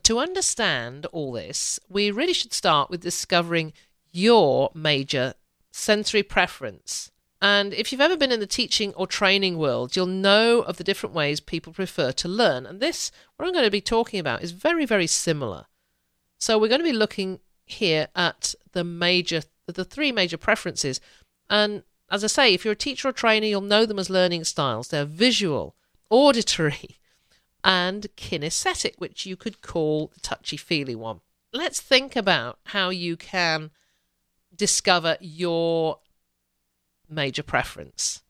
To 0.02 0.18
understand 0.18 1.06
all 1.06 1.32
this, 1.32 1.80
we 1.88 2.11
really 2.11 2.32
should 2.32 2.52
start 2.52 2.88
with 2.88 3.00
discovering 3.00 3.73
your 4.18 4.70
major 4.75 5.34
sensory 5.70 6.22
preference. 6.22 7.10
And 7.40 7.72
if 7.72 7.92
you've 7.92 8.00
ever 8.00 8.16
been 8.16 8.32
in 8.32 8.40
the 8.40 8.46
teaching 8.46 8.92
or 8.94 9.06
training 9.06 9.58
world, 9.58 9.94
you'll 9.94 10.06
know 10.06 10.60
of 10.62 10.76
the 10.76 10.84
different 10.84 11.14
ways 11.14 11.40
people 11.40 11.72
prefer 11.72 12.10
to 12.12 12.28
learn. 12.28 12.66
And 12.66 12.80
this, 12.80 13.12
what 13.37 13.46
I'm 13.46 13.52
going 13.52 13.64
to 13.64 13.70
be 13.70 13.80
talking 13.80 14.18
about, 14.18 14.42
is 14.42 14.50
very, 14.50 14.84
very 14.84 15.06
similar. 15.06 15.66
So 16.38 16.58
we're 16.58 16.68
going 16.68 16.80
to 16.80 16.92
be 16.92 16.92
looking 16.92 17.38
here 17.64 18.08
at 18.16 18.54
the 18.72 18.82
major, 18.82 19.42
the 19.66 19.84
three 19.84 20.10
major 20.10 20.37
preferences. 20.37 21.00
And 21.48 21.84
as 22.10 22.25
I 22.25 22.28
say, 22.28 22.54
if 22.54 22.64
you're 22.64 22.72
a 22.72 22.76
teacher 22.76 23.08
or 23.08 23.12
trainer, 23.12 23.46
you'll 23.46 23.60
know 23.60 23.87
them 23.87 24.00
as 24.00 24.10
learning 24.10 24.44
styles. 24.44 24.88
They're 24.88 25.04
visual, 25.04 25.76
auditory, 26.10 26.98
and 27.64 28.08
kinesthetic, 28.16 28.94
which 28.98 29.26
you 29.26 29.37
could 29.37 29.62
call 29.62 30.08
the 30.08 30.20
touchy 30.20 30.56
feely 30.56 30.96
one. 30.96 31.20
Let's 31.52 31.80
think 31.80 32.16
about 32.16 32.58
how 32.66 32.90
you 32.90 33.16
can 33.16 33.70
discover 34.58 35.16
your 35.20 36.00
major 37.08 37.42
preference. 37.42 38.22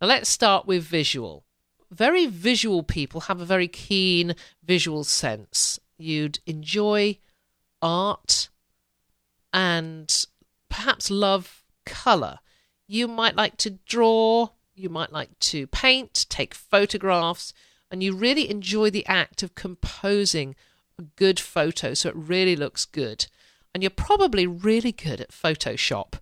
Now, 0.00 0.08
let's 0.08 0.30
start 0.30 0.66
with 0.66 0.84
visual. 0.84 1.44
Very 1.90 2.26
visual 2.26 2.82
people 2.82 3.22
have 3.22 3.40
a 3.40 3.44
very 3.44 3.68
keen 3.68 4.34
visual 4.64 5.04
sense. 5.04 5.78
You'd 5.98 6.38
enjoy 6.46 7.18
art 7.82 8.48
and 9.52 10.26
perhaps 10.68 11.10
love 11.10 11.64
colour. 11.84 12.38
You 12.86 13.08
might 13.08 13.36
like 13.36 13.56
to 13.58 13.70
draw, 13.70 14.50
you 14.74 14.88
might 14.88 15.12
like 15.12 15.38
to 15.40 15.66
paint, 15.66 16.26
take 16.28 16.54
photographs, 16.54 17.52
and 17.90 18.02
you 18.02 18.14
really 18.14 18.50
enjoy 18.50 18.90
the 18.90 19.06
act 19.06 19.42
of 19.42 19.54
composing 19.54 20.54
a 20.98 21.02
good 21.02 21.38
photo 21.38 21.94
so 21.94 22.08
it 22.08 22.16
really 22.16 22.56
looks 22.56 22.84
good 22.84 23.26
and 23.76 23.82
you're 23.82 23.90
probably 23.90 24.46
really 24.46 24.90
good 24.90 25.20
at 25.20 25.32
Photoshop 25.32 26.14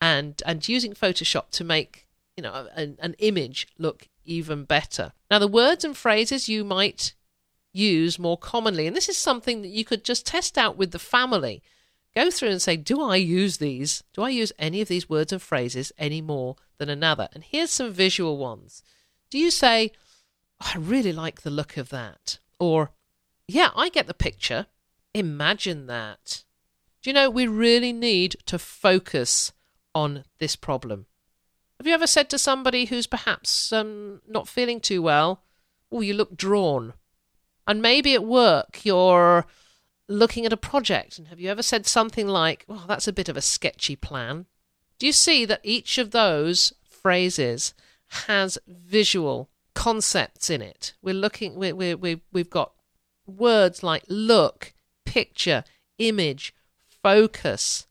and 0.00 0.40
and 0.46 0.68
using 0.68 0.92
Photoshop 0.92 1.50
to 1.50 1.64
make 1.64 2.06
you 2.36 2.42
know 2.44 2.68
an, 2.72 2.96
an 3.00 3.16
image 3.18 3.66
look 3.78 4.06
even 4.24 4.62
better. 4.62 5.10
Now 5.28 5.40
the 5.40 5.48
words 5.48 5.84
and 5.84 5.96
phrases 5.96 6.48
you 6.48 6.62
might 6.62 7.14
use 7.72 8.16
more 8.16 8.38
commonly, 8.38 8.86
and 8.86 8.94
this 8.94 9.08
is 9.08 9.18
something 9.18 9.60
that 9.62 9.72
you 9.72 9.84
could 9.84 10.04
just 10.04 10.24
test 10.24 10.56
out 10.56 10.76
with 10.76 10.92
the 10.92 11.00
family. 11.00 11.64
Go 12.14 12.30
through 12.30 12.50
and 12.50 12.62
say, 12.62 12.76
do 12.76 13.02
I 13.02 13.16
use 13.16 13.56
these? 13.56 14.04
Do 14.12 14.22
I 14.22 14.28
use 14.28 14.52
any 14.56 14.80
of 14.80 14.86
these 14.86 15.08
words 15.08 15.32
and 15.32 15.42
phrases 15.42 15.90
any 15.98 16.20
more 16.20 16.54
than 16.78 16.88
another? 16.88 17.28
And 17.32 17.42
here's 17.42 17.72
some 17.72 17.92
visual 17.92 18.38
ones. 18.38 18.84
Do 19.30 19.38
you 19.38 19.50
say, 19.50 19.90
I 20.60 20.78
really 20.78 21.12
like 21.12 21.42
the 21.42 21.50
look 21.50 21.76
of 21.76 21.88
that? 21.88 22.38
Or, 22.60 22.92
yeah, 23.48 23.70
I 23.74 23.88
get 23.88 24.06
the 24.06 24.14
picture. 24.14 24.66
Imagine 25.12 25.88
that. 25.88 26.44
You 27.08 27.14
know, 27.14 27.30
we 27.30 27.46
really 27.46 27.94
need 27.94 28.36
to 28.44 28.58
focus 28.58 29.54
on 29.94 30.24
this 30.40 30.56
problem. 30.56 31.06
Have 31.78 31.86
you 31.86 31.94
ever 31.94 32.06
said 32.06 32.28
to 32.28 32.38
somebody 32.38 32.84
who's 32.84 33.06
perhaps 33.06 33.72
um, 33.72 34.20
not 34.28 34.46
feeling 34.46 34.78
too 34.78 35.00
well, 35.00 35.42
oh, 35.90 36.02
you 36.02 36.12
look 36.12 36.36
drawn? 36.36 36.92
And 37.66 37.80
maybe 37.80 38.12
at 38.12 38.24
work 38.24 38.84
you're 38.84 39.46
looking 40.06 40.44
at 40.44 40.52
a 40.52 40.58
project, 40.58 41.16
and 41.16 41.28
have 41.28 41.40
you 41.40 41.48
ever 41.48 41.62
said 41.62 41.86
something 41.86 42.28
like, 42.28 42.66
oh, 42.68 42.84
that's 42.86 43.08
a 43.08 43.12
bit 43.14 43.30
of 43.30 43.38
a 43.38 43.40
sketchy 43.40 43.96
plan? 43.96 44.44
Do 44.98 45.06
you 45.06 45.12
see 45.12 45.46
that 45.46 45.60
each 45.62 45.96
of 45.96 46.10
those 46.10 46.74
phrases 46.84 47.72
has 48.28 48.58
visual 48.66 49.48
concepts 49.72 50.50
in 50.50 50.60
it? 50.60 50.92
We're 51.00 51.14
looking, 51.14 51.54
we 51.54 51.72
we 51.72 52.20
we've 52.30 52.50
got 52.50 52.72
words 53.26 53.82
like 53.82 54.04
look, 54.08 54.74
picture, 55.06 55.64
image, 55.96 56.52
focus, 57.02 57.86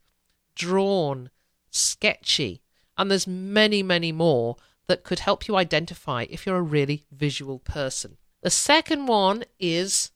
drawn, 0.55 1.29
sketchy, 1.69 2.61
and 2.97 3.11
there's 3.11 3.27
many, 3.27 3.83
many 3.83 4.11
more 4.11 4.57
that 4.87 5.03
could 5.03 5.19
help 5.19 5.47
you 5.47 5.55
identify 5.55 6.25
if 6.29 6.45
you're 6.45 6.57
a 6.57 6.61
really 6.61 7.05
visual 7.11 7.59
person. 7.59 8.17
The 8.41 8.49
second 8.49 9.07
one 9.07 9.43
is 9.59 10.11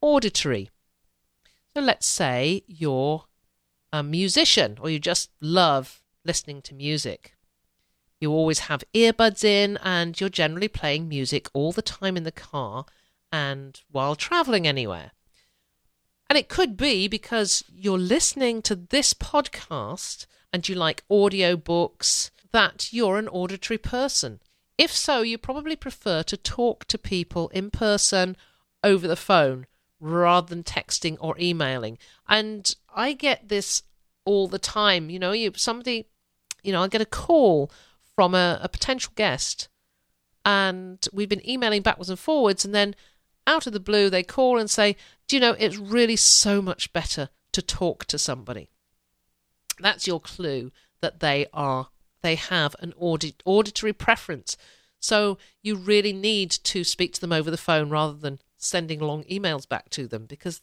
auditory. 0.00 0.70
So 1.74 1.80
let's 1.80 2.06
say 2.06 2.62
you're 2.66 3.24
a 3.92 4.02
musician 4.02 4.78
or 4.80 4.90
you 4.90 4.98
just 4.98 5.30
love 5.40 6.02
listening 6.24 6.62
to 6.62 6.74
music. 6.74 7.34
You 8.20 8.30
always 8.32 8.60
have 8.60 8.84
earbuds 8.92 9.44
in 9.44 9.78
and 9.82 10.20
you're 10.20 10.28
generally 10.28 10.68
playing 10.68 11.08
music 11.08 11.48
all 11.54 11.72
the 11.72 11.82
time 11.82 12.16
in 12.16 12.24
the 12.24 12.32
car 12.32 12.84
and 13.32 13.80
while 13.90 14.14
traveling 14.14 14.66
anywhere. 14.66 15.12
And 16.30 16.38
it 16.38 16.48
could 16.48 16.76
be 16.76 17.08
because 17.08 17.64
you're 17.74 17.98
listening 17.98 18.62
to 18.62 18.76
this 18.76 19.12
podcast 19.12 20.26
and 20.52 20.66
you 20.68 20.76
like 20.76 21.02
audio 21.10 21.56
books 21.56 22.30
that 22.52 22.92
you're 22.92 23.18
an 23.18 23.26
auditory 23.26 23.78
person. 23.78 24.38
If 24.78 24.94
so, 24.94 25.22
you 25.22 25.38
probably 25.38 25.74
prefer 25.74 26.22
to 26.22 26.36
talk 26.36 26.84
to 26.84 26.98
people 26.98 27.48
in 27.48 27.72
person 27.72 28.36
over 28.84 29.08
the 29.08 29.16
phone 29.16 29.66
rather 29.98 30.46
than 30.46 30.62
texting 30.62 31.16
or 31.18 31.34
emailing. 31.36 31.98
And 32.28 32.76
I 32.94 33.12
get 33.12 33.48
this 33.48 33.82
all 34.24 34.46
the 34.46 34.60
time. 34.60 35.10
You 35.10 35.18
know, 35.18 35.32
you 35.32 35.50
somebody, 35.56 36.06
you 36.62 36.72
know, 36.72 36.84
I 36.84 36.86
get 36.86 37.00
a 37.00 37.06
call 37.06 37.72
from 38.14 38.36
a, 38.36 38.60
a 38.62 38.68
potential 38.68 39.12
guest, 39.16 39.68
and 40.44 41.04
we've 41.12 41.28
been 41.28 41.48
emailing 41.48 41.82
backwards 41.82 42.08
and 42.08 42.18
forwards, 42.18 42.64
and 42.64 42.72
then 42.72 42.94
out 43.46 43.66
of 43.66 43.72
the 43.72 43.80
blue 43.80 44.08
they 44.08 44.22
call 44.22 44.58
and 44.58 44.70
say, 44.70 44.96
"Do 45.30 45.36
you 45.36 45.40
know, 45.40 45.54
it's 45.60 45.76
really 45.76 46.16
so 46.16 46.60
much 46.60 46.92
better 46.92 47.28
to 47.52 47.62
talk 47.62 48.04
to 48.06 48.18
somebody." 48.18 48.68
That's 49.78 50.08
your 50.08 50.20
clue 50.20 50.72
that 51.00 51.20
they 51.20 51.46
are 51.52 51.90
they 52.20 52.34
have 52.34 52.74
an 52.80 52.92
audit, 52.96 53.40
auditory 53.44 53.92
preference. 53.92 54.56
So 54.98 55.38
you 55.62 55.76
really 55.76 56.12
need 56.12 56.50
to 56.50 56.82
speak 56.82 57.14
to 57.14 57.20
them 57.20 57.32
over 57.32 57.48
the 57.48 57.56
phone 57.56 57.90
rather 57.90 58.18
than 58.18 58.40
sending 58.58 58.98
long 58.98 59.22
emails 59.24 59.68
back 59.68 59.88
to 59.90 60.08
them 60.08 60.26
because 60.26 60.62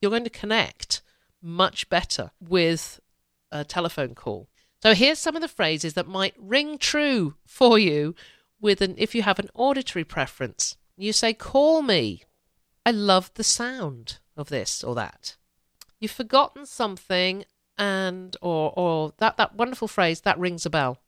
you're 0.00 0.10
going 0.10 0.24
to 0.24 0.30
connect 0.30 1.02
much 1.40 1.88
better 1.88 2.32
with 2.40 2.98
a 3.52 3.64
telephone 3.64 4.16
call. 4.16 4.48
So 4.82 4.92
here's 4.92 5.20
some 5.20 5.36
of 5.36 5.42
the 5.42 5.48
phrases 5.48 5.94
that 5.94 6.08
might 6.08 6.34
ring 6.36 6.78
true 6.78 7.36
for 7.46 7.78
you 7.78 8.16
with 8.60 8.80
an 8.80 8.96
if 8.98 9.14
you 9.14 9.22
have 9.22 9.38
an 9.38 9.50
auditory 9.54 10.04
preference. 10.04 10.76
You 10.96 11.12
say 11.12 11.32
call 11.32 11.80
me. 11.80 12.24
I 12.84 12.90
love 12.90 13.30
the 13.34 13.44
sound 13.44 14.18
of 14.36 14.48
this 14.48 14.82
or 14.82 14.94
that. 14.94 15.36
You've 15.98 16.10
forgotten 16.10 16.66
something 16.66 17.44
and 17.76 18.36
or 18.40 18.72
or 18.76 19.12
that 19.18 19.36
that 19.36 19.54
wonderful 19.54 19.88
phrase 19.88 20.22
that 20.22 20.38
rings 20.38 20.66
a 20.66 20.70
bell. 20.70 20.98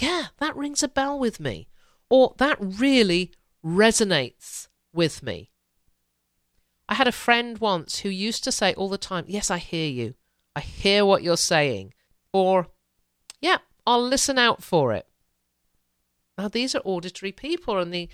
Yeah, 0.00 0.26
that 0.38 0.56
rings 0.56 0.82
a 0.82 0.88
bell 0.88 1.18
with 1.18 1.40
me. 1.40 1.68
Or 2.10 2.34
that 2.38 2.58
really 2.60 3.32
resonates 3.64 4.68
with 4.92 5.22
me. 5.22 5.50
I 6.88 6.94
had 6.94 7.06
a 7.06 7.12
friend 7.12 7.58
once 7.58 8.00
who 8.00 8.08
used 8.08 8.44
to 8.44 8.52
say 8.52 8.72
all 8.74 8.88
the 8.88 8.98
time, 8.98 9.24
Yes, 9.28 9.50
I 9.50 9.58
hear 9.58 9.88
you. 9.88 10.14
I 10.56 10.60
hear 10.60 11.04
what 11.04 11.22
you're 11.22 11.36
saying. 11.36 11.92
Or, 12.32 12.68
Yeah, 13.40 13.58
I'll 13.86 14.02
listen 14.02 14.38
out 14.38 14.62
for 14.62 14.92
it. 14.94 15.06
Now, 16.38 16.48
these 16.48 16.74
are 16.74 16.82
auditory 16.84 17.32
people, 17.32 17.78
and 17.78 17.92
the, 17.92 18.08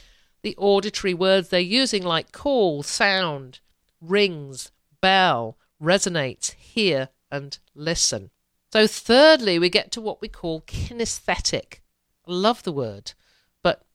the 0.44 0.54
auditory 0.58 1.14
words 1.14 1.48
they're 1.48 1.58
using, 1.58 2.04
like 2.04 2.30
call, 2.30 2.82
sound, 2.82 3.60
rings, 4.00 4.70
bell, 5.00 5.58
resonates, 5.82 6.52
hear, 6.52 7.08
and 7.30 7.58
listen. 7.74 8.30
So, 8.70 8.86
thirdly, 8.86 9.58
we 9.58 9.70
get 9.70 9.90
to 9.92 10.00
what 10.00 10.20
we 10.20 10.28
call 10.28 10.60
kinesthetic. 10.62 11.80
I 12.28 12.32
love 12.32 12.62
the 12.62 12.72
word, 12.72 13.14
but 13.62 13.86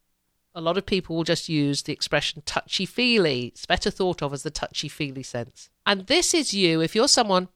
a 0.56 0.62
lot 0.62 0.78
of 0.78 0.88
people 0.88 1.16
will 1.16 1.24
just 1.24 1.50
use 1.50 1.84
the 1.84 1.94
expression 1.94 2.42
touchy 2.46 2.86
feely. 2.86 3.48
It's 3.48 3.68
better 3.68 3.92
thought 3.92 4.24
of 4.24 4.34
as 4.34 4.44
the 4.44 4.50
touchy 4.50 4.90
feely 4.90 5.24
sense. 5.24 5.70
And 5.86 6.08
this 6.08 6.34
is 6.34 6.54
you 6.54 6.82
if 6.82 6.96
you're 6.96 7.08
someone 7.08 7.50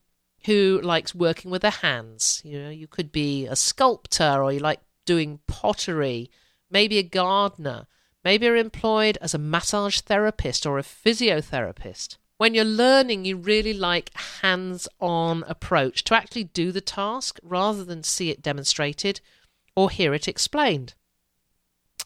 who 0.46 0.80
likes 0.84 1.16
working 1.16 1.50
with 1.50 1.64
their 1.64 1.72
hands. 1.72 2.42
You 2.46 2.62
know, 2.62 2.70
you 2.70 2.88
could 2.88 3.12
be 3.12 3.48
a 3.48 3.56
sculptor 3.56 4.44
or 4.44 4.52
you 4.52 4.60
like 4.60 4.82
doing 5.06 5.40
pottery, 5.48 6.30
maybe 6.70 7.00
a 7.00 7.04
gardener, 7.04 7.88
maybe 8.24 8.46
you're 8.46 8.56
employed 8.56 9.18
as 9.22 9.34
a 9.34 9.40
massage 9.40 10.00
therapist 10.00 10.66
or 10.66 10.78
a 10.78 10.84
physiotherapist 10.84 12.18
when 12.44 12.54
you're 12.54 12.66
learning, 12.66 13.24
you 13.24 13.38
really 13.38 13.74
like 13.74 14.12
hands 14.42 14.86
on 15.00 15.46
approach 15.48 16.04
to 16.04 16.14
actually 16.14 16.44
do 16.44 16.74
the 16.74 16.82
task 16.82 17.40
rather 17.42 17.86
than 17.86 18.04
see 18.04 18.30
it 18.30 18.42
demonstrated 18.42 19.22
or 19.78 19.90
hear 19.90 20.14
it 20.14 20.28
explained. 20.28 20.94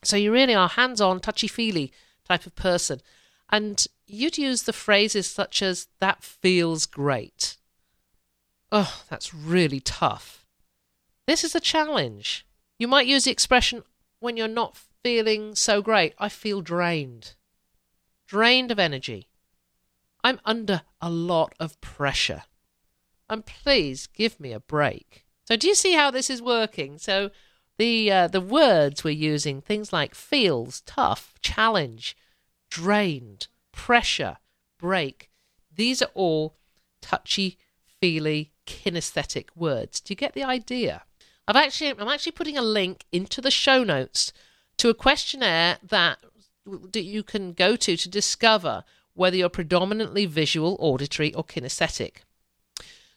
So 0.03 0.15
you 0.15 0.31
really 0.31 0.53
are 0.53 0.69
hands 0.69 1.01
on, 1.01 1.21
touchy 1.21 1.47
feely 1.47 1.91
type 2.23 2.45
of 2.45 2.55
person. 2.55 3.01
And 3.49 3.83
you'd 4.05 4.37
use 4.37 4.61
the 4.63 4.73
phrases 4.73 5.25
such 5.25 5.63
as, 5.63 5.87
that 5.99 6.23
feels 6.23 6.85
great. 6.85 7.57
Oh, 8.71 9.01
that's 9.09 9.33
really 9.33 9.79
tough. 9.79 10.45
This 11.25 11.43
is 11.43 11.55
a 11.55 11.59
challenge. 11.59 12.45
You 12.77 12.87
might 12.87 13.07
use 13.07 13.23
the 13.23 13.31
expression 13.31 13.81
when 14.19 14.37
you're 14.37 14.47
not 14.47 14.77
feeling 15.07 15.55
so 15.55 15.81
great, 15.81 16.13
I 16.17 16.27
feel 16.27 16.59
drained. 16.59 17.35
Drained 18.27 18.71
of 18.71 18.77
energy. 18.77 19.29
I'm 20.21 20.41
under 20.43 20.81
a 20.99 21.09
lot 21.09 21.55
of 21.61 21.79
pressure. 21.79 22.43
And 23.29 23.45
please 23.45 24.07
give 24.07 24.37
me 24.37 24.51
a 24.51 24.59
break. 24.59 25.23
So 25.45 25.55
do 25.55 25.65
you 25.65 25.75
see 25.75 25.93
how 25.93 26.11
this 26.11 26.29
is 26.29 26.41
working? 26.41 26.97
So 26.97 27.31
the 27.77 28.11
uh, 28.11 28.27
the 28.27 28.41
words 28.41 29.05
we're 29.05 29.11
using 29.11 29.61
things 29.61 29.93
like 29.93 30.13
feels, 30.13 30.81
tough, 30.81 31.35
challenge, 31.39 32.17
drained, 32.69 33.47
pressure, 33.71 34.39
break. 34.77 35.29
These 35.73 36.01
are 36.01 36.11
all 36.15 36.57
touchy, 37.01 37.57
feely, 38.01 38.51
kinesthetic 38.65 39.47
words. 39.55 40.01
Do 40.01 40.11
you 40.11 40.17
get 40.17 40.33
the 40.33 40.43
idea? 40.43 41.03
I've 41.47 41.55
actually 41.55 41.91
I'm 41.91 42.09
actually 42.09 42.33
putting 42.33 42.57
a 42.57 42.61
link 42.61 43.05
into 43.13 43.39
the 43.39 43.51
show 43.51 43.85
notes 43.85 44.33
to 44.77 44.89
a 44.89 44.93
questionnaire 44.93 45.77
that 45.83 46.19
that 46.65 47.03
you 47.03 47.23
can 47.23 47.53
go 47.53 47.75
to 47.75 47.95
to 47.95 48.09
discover 48.09 48.83
whether 49.13 49.37
you're 49.37 49.49
predominantly 49.49 50.25
visual, 50.25 50.75
auditory, 50.79 51.33
or 51.33 51.43
kinesthetic. 51.43 52.17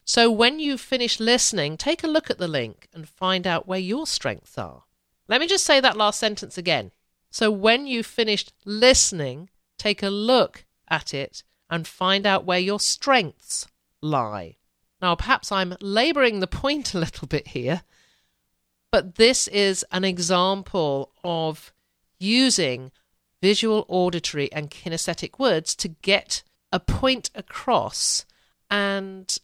So 0.04 0.30
when 0.30 0.58
you've 0.58 0.80
finished 0.80 1.20
listening, 1.20 1.76
take 1.76 2.02
a 2.02 2.08
look 2.08 2.30
at 2.30 2.38
the 2.38 2.48
link 2.48 2.88
and 2.94 3.08
find 3.08 3.46
out 3.46 3.66
where 3.66 3.78
your 3.78 4.06
strengths 4.06 4.56
are. 4.56 4.84
Let 5.28 5.40
me 5.40 5.46
just 5.46 5.64
say 5.64 5.78
that 5.80 5.96
last 5.96 6.18
sentence 6.18 6.56
again. 6.56 6.90
So 7.30 7.50
when 7.50 7.86
you've 7.86 8.06
finished 8.06 8.52
listening, 8.64 9.50
take 9.78 10.02
a 10.02 10.10
look 10.10 10.64
at 10.88 11.14
it 11.14 11.44
and 11.68 11.86
find 11.86 12.26
out 12.26 12.44
where 12.44 12.58
your 12.58 12.80
strengths 12.80 13.68
lie. 14.00 14.56
Now, 15.00 15.14
perhaps 15.14 15.52
I'm 15.52 15.76
labouring 15.80 16.40
the 16.40 16.46
point 16.46 16.94
a 16.94 16.98
little 16.98 17.28
bit 17.28 17.48
here, 17.48 17.82
but 18.90 19.16
this 19.16 19.48
is 19.48 19.84
an 19.92 20.04
example 20.04 21.12
of 21.22 21.72
using 22.18 22.90
visual, 23.40 23.86
auditory, 23.88 24.52
and 24.52 24.70
kinesthetic 24.70 25.38
words 25.38 25.74
to 25.76 25.88
get 25.88 26.42
a 26.72 26.80
point 26.80 27.30
across 27.34 28.24
and 28.70 29.38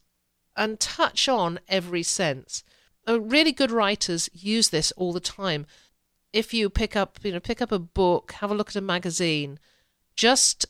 and 0.56 0.80
touch 0.80 1.28
on 1.28 1.60
every 1.68 2.02
sense. 2.02 2.64
Uh, 3.06 3.20
really 3.20 3.52
good 3.52 3.70
writers 3.70 4.30
use 4.32 4.70
this 4.70 4.90
all 4.92 5.12
the 5.12 5.20
time. 5.20 5.66
If 6.32 6.54
you 6.54 6.70
pick 6.70 6.96
up, 6.96 7.18
you 7.22 7.32
know, 7.32 7.40
pick 7.40 7.60
up 7.60 7.70
a 7.70 7.78
book, 7.78 8.32
have 8.32 8.50
a 8.50 8.54
look 8.54 8.70
at 8.70 8.76
a 8.76 8.80
magazine, 8.80 9.58
just 10.14 10.64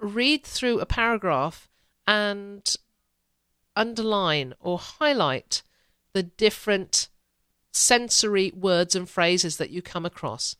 read 0.00 0.44
through 0.44 0.80
a 0.80 0.86
paragraph 0.86 1.68
and 2.06 2.76
underline 3.76 4.54
or 4.58 4.78
highlight 4.78 5.62
the 6.12 6.22
different 6.22 7.08
sensory 7.74 8.52
words 8.54 8.94
and 8.94 9.08
phrases 9.08 9.56
that 9.56 9.70
you 9.70 9.82
come 9.82 10.06
across. 10.06 10.56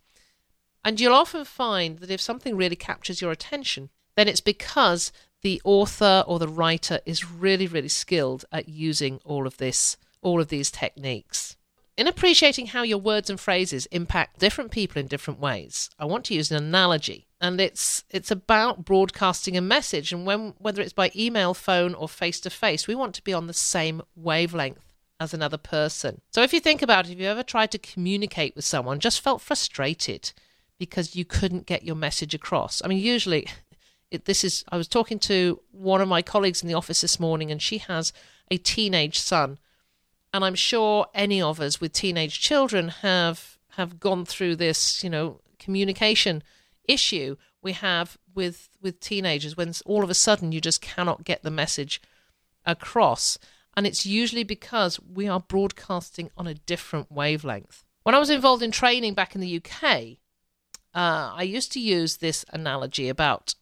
And 0.85 1.01
you'll 1.01 1.15
often 1.15 1.45
find 1.45 2.01
that 2.01 2.11
if 2.11 2.21
something 2.21 2.57
really 2.57 2.77
captures 2.77 3.23
your 3.23 3.33
attention, 3.33 3.89
then 4.17 4.29
it's 4.29 4.41
because 4.41 5.13
the 5.43 5.61
author 5.65 6.25
or 6.27 6.39
the 6.39 6.49
writer 6.49 7.01
is 7.07 7.31
really, 7.31 7.67
really 7.67 7.89
skilled 7.89 8.45
at 8.53 8.69
using 8.69 9.21
all 9.25 9.47
of 9.47 9.57
this, 9.59 9.97
all 10.23 10.41
of 10.41 10.49
these 10.49 10.71
techniques. 10.71 11.57
In 11.97 12.09
appreciating 12.09 12.69
how 12.69 12.83
your 12.83 12.99
words 12.99 13.31
and 13.31 13.39
phrases 13.39 13.87
impact 13.87 14.41
different 14.41 14.73
people 14.73 15.01
in 15.01 15.07
different 15.07 15.39
ways, 15.39 15.91
I 15.97 16.07
want 16.07 16.25
to 16.25 16.35
use 16.35 16.51
an 16.51 16.57
analogy, 16.57 17.29
and 17.41 17.61
it's 17.61 18.03
it's 18.11 18.33
about 18.33 18.85
broadcasting 18.85 19.57
a 19.57 19.61
message. 19.61 20.13
And 20.13 20.27
when 20.27 20.55
whether 20.59 20.83
it's 20.83 20.93
by 20.93 21.13
email, 21.15 21.55
phone, 21.55 21.95
or 21.95 22.09
face 22.09 22.41
to 22.41 22.51
face, 22.51 22.89
we 22.89 22.97
want 22.97 23.15
to 23.15 23.23
be 23.23 23.33
on 23.33 23.47
the 23.47 23.53
same 23.53 24.03
wavelength 24.17 24.84
as 25.21 25.33
another 25.33 25.57
person. 25.57 26.21
So 26.31 26.43
if 26.43 26.53
you 26.53 26.61
think 26.61 26.83
about 26.83 27.07
it, 27.07 27.13
if 27.13 27.19
you 27.19 27.27
ever 27.27 27.43
tried 27.43 27.71
to 27.73 27.79
communicate 27.79 28.57
with 28.57 28.65
someone, 28.65 29.01
just 29.01 29.21
felt 29.21 29.41
frustrated, 29.41 30.33
because 30.79 31.15
you 31.17 31.25
couldn't 31.25 31.67
get 31.67 31.85
your 31.85 31.97
message 31.97 32.35
across. 32.35 32.83
I 32.85 32.89
mean, 32.89 32.99
usually, 32.99 33.47
it, 34.11 34.25
this 34.25 34.45
is. 34.45 34.65
I 34.71 34.77
was 34.77 34.89
talking 34.89 35.19
to 35.21 35.61
one 35.71 36.01
of 36.01 36.09
my 36.09 36.23
colleagues 36.23 36.63
in 36.63 36.69
the 36.69 36.75
office 36.75 37.01
this 37.01 37.21
morning, 37.21 37.51
and 37.51 37.61
she 37.61 37.79
has 37.79 38.13
a 38.51 38.59
teenage 38.59 39.19
son, 39.19 39.59
and 40.33 40.45
I'm 40.45 40.55
sure 40.55 41.07
any 41.15 41.41
of 41.41 41.61
us 41.61 41.81
with 41.81 41.93
teenage 41.93 42.41
children 42.41 42.89
have 42.89 43.59
have 43.71 43.99
gone 43.99 44.25
through 44.25 44.57
this, 44.57 45.03
you 45.03 45.11
know, 45.11 45.41
communication 45.59 46.43
issue 46.85 47.37
we 47.63 47.73
have 47.73 48.19
with 48.35 48.69
with 48.83 49.01
teenagers 49.01 49.57
when 49.57 49.73
all 49.87 50.05
of 50.05 50.11
a 50.11 50.15
sudden 50.15 50.53
you 50.53 50.61
just 50.61 50.81
cannot 50.81 51.25
get 51.25 51.43
the 51.43 51.51
message 51.51 52.01
across 52.67 53.39
and 53.77 53.87
it's 53.87 54.07
usually 54.07 54.45
because 54.45 55.01
we 55.01 55.29
are 55.29 55.41
broadcasting 55.41 56.31
on 56.37 56.47
a 56.47 56.55
different 56.55 57.11
wavelength 57.11 57.85
when 58.03 58.15
i 58.15 58.19
was 58.19 58.31
involved 58.31 58.63
in 58.63 58.71
training 58.71 59.15
back 59.15 59.35
in 59.35 59.41
the 59.41 59.57
UK 59.61 60.19
uh, 60.95 61.33
I 61.35 61.43
used 61.43 61.73
to 61.73 61.81
use 61.81 62.19
this 62.19 62.45
analogy 62.53 63.09
about 63.09 63.57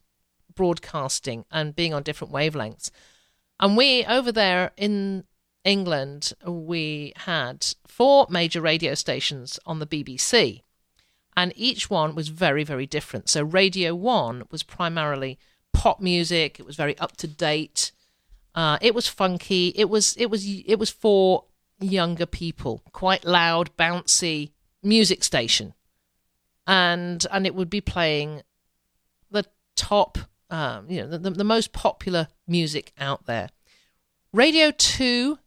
broadcasting 0.54 1.44
and 1.50 1.74
being 1.74 1.94
on 1.94 2.02
different 2.02 2.32
wavelengths. 2.32 2.90
And 3.58 3.76
we, 3.76 4.04
over 4.04 4.30
there 4.30 4.72
in 4.76 5.24
England, 5.64 6.34
we 6.46 7.12
had 7.16 7.66
four 7.86 8.26
major 8.28 8.60
radio 8.60 8.94
stations 8.94 9.58
on 9.64 9.78
the 9.78 9.86
BBC. 9.86 10.62
and 11.34 11.54
each 11.56 11.88
one 11.88 12.14
was 12.14 12.28
very, 12.28 12.62
very 12.62 12.84
different. 12.84 13.30
So 13.30 13.42
Radio 13.42 13.94
1 13.94 14.42
was 14.50 14.62
primarily 14.62 15.38
pop 15.72 15.98
music, 15.98 16.60
it 16.60 16.66
was 16.66 16.76
very 16.76 16.98
up 16.98 17.16
to 17.16 17.26
date. 17.26 17.92
Uh, 18.54 18.78
it 18.80 18.94
was 18.94 19.08
funky. 19.08 19.72
It 19.76 19.88
was 19.88 20.14
it 20.16 20.26
was 20.26 20.44
it 20.46 20.78
was 20.78 20.90
for 20.90 21.44
younger 21.80 22.26
people. 22.26 22.82
Quite 22.92 23.24
loud, 23.24 23.74
bouncy 23.76 24.52
music 24.82 25.24
station, 25.24 25.74
and 26.66 27.26
and 27.30 27.46
it 27.46 27.54
would 27.54 27.70
be 27.70 27.80
playing 27.80 28.42
the 29.30 29.44
top, 29.76 30.18
um, 30.50 30.86
you 30.88 31.00
know, 31.00 31.16
the, 31.16 31.30
the 31.30 31.44
most 31.44 31.72
popular 31.72 32.28
music 32.46 32.92
out 32.98 33.26
there. 33.26 33.48
Radio 34.32 34.70
Two 34.70 35.38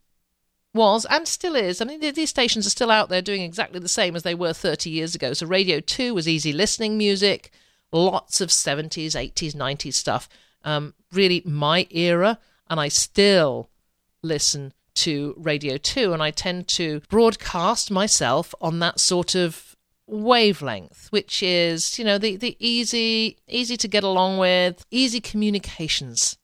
was 0.76 1.06
and 1.06 1.26
still 1.26 1.56
is. 1.56 1.80
I 1.80 1.84
mean, 1.84 2.00
these 2.00 2.30
stations 2.30 2.66
are 2.66 2.70
still 2.70 2.90
out 2.90 3.08
there 3.08 3.22
doing 3.22 3.42
exactly 3.42 3.80
the 3.80 3.88
same 3.88 4.14
as 4.14 4.22
they 4.22 4.34
were 4.34 4.52
30 4.52 4.90
years 4.90 5.14
ago. 5.14 5.32
So 5.32 5.46
Radio 5.46 5.80
2 5.80 6.14
was 6.14 6.28
easy 6.28 6.52
listening 6.52 6.96
music, 6.96 7.50
lots 7.90 8.40
of 8.40 8.50
70s, 8.50 9.12
80s, 9.12 9.54
90s 9.54 9.94
stuff. 9.94 10.28
Um, 10.62 10.94
really 11.12 11.42
my 11.44 11.86
era, 11.90 12.38
and 12.68 12.80
I 12.80 12.88
still 12.88 13.70
listen 14.22 14.72
to 14.96 15.34
Radio 15.36 15.76
2, 15.76 16.12
and 16.12 16.22
I 16.22 16.30
tend 16.30 16.68
to 16.68 17.02
broadcast 17.08 17.90
myself 17.90 18.54
on 18.60 18.78
that 18.78 18.98
sort 18.98 19.34
of 19.34 19.76
wavelength, 20.06 21.08
which 21.10 21.42
is, 21.42 21.98
you 21.98 22.04
know, 22.04 22.18
the, 22.18 22.36
the 22.36 22.56
easy, 22.58 23.38
easy 23.48 23.76
to 23.76 23.88
get 23.88 24.04
along 24.04 24.38
with, 24.38 24.84
easy 24.90 25.20
communications 25.20 26.38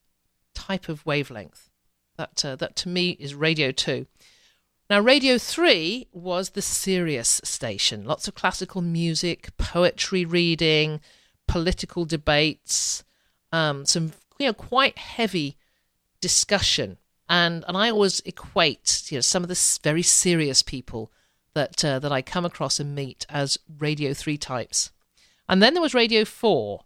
type 0.54 0.88
of 0.88 1.04
wavelength. 1.06 1.70
That, 2.18 2.44
uh, 2.44 2.56
that 2.56 2.76
to 2.76 2.88
me 2.88 3.10
is 3.10 3.34
Radio 3.34 3.72
2. 3.72 4.06
Now, 4.90 5.00
Radio 5.00 5.38
3 5.38 6.08
was 6.12 6.50
the 6.50 6.60
serious 6.60 7.40
station. 7.42 8.04
Lots 8.04 8.28
of 8.28 8.34
classical 8.34 8.82
music, 8.82 9.56
poetry 9.56 10.26
reading, 10.26 11.00
political 11.48 12.04
debates, 12.04 13.02
um, 13.52 13.86
some 13.86 14.12
you 14.38 14.46
know 14.46 14.52
quite 14.52 14.98
heavy 14.98 15.56
discussion. 16.22 16.96
And 17.28 17.64
and 17.68 17.76
I 17.76 17.90
always 17.90 18.20
equate 18.20 19.04
you 19.10 19.18
know 19.18 19.22
some 19.22 19.42
of 19.42 19.50
the 19.50 19.78
very 19.82 20.02
serious 20.02 20.62
people 20.62 21.12
that 21.52 21.84
uh, 21.84 21.98
that 21.98 22.12
I 22.12 22.22
come 22.22 22.46
across 22.46 22.80
and 22.80 22.94
meet 22.94 23.26
as 23.28 23.58
Radio 23.78 24.14
3 24.14 24.38
types. 24.38 24.90
And 25.46 25.62
then 25.62 25.74
there 25.74 25.82
was 25.82 25.92
Radio 25.92 26.24
4, 26.24 26.80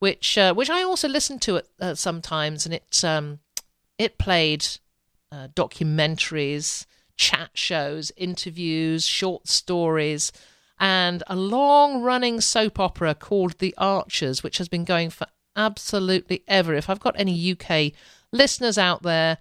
which 0.00 0.36
uh, 0.36 0.52
which 0.54 0.70
I 0.70 0.82
also 0.82 1.08
listened 1.08 1.42
to 1.42 1.56
it 1.56 1.68
uh, 1.80 1.94
sometimes, 1.94 2.66
and 2.66 2.74
it 2.74 3.04
um, 3.04 3.38
it 3.96 4.18
played 4.18 4.66
uh, 5.30 5.46
documentaries 5.54 6.86
chat 7.16 7.50
shows, 7.54 8.12
interviews, 8.16 9.06
short 9.06 9.48
stories, 9.48 10.32
and 10.78 11.22
a 11.26 11.36
long 11.36 12.02
running 12.02 12.40
soap 12.40 12.78
opera 12.80 13.14
called 13.14 13.58
The 13.58 13.74
Archers, 13.78 14.42
which 14.42 14.58
has 14.58 14.68
been 14.68 14.84
going 14.84 15.10
for 15.10 15.26
absolutely 15.56 16.42
ever. 16.48 16.74
If 16.74 16.90
I've 16.90 17.00
got 17.00 17.18
any 17.18 17.52
UK 17.52 17.92
listeners 18.34 18.76
out 18.76 19.02
there, 19.02 19.38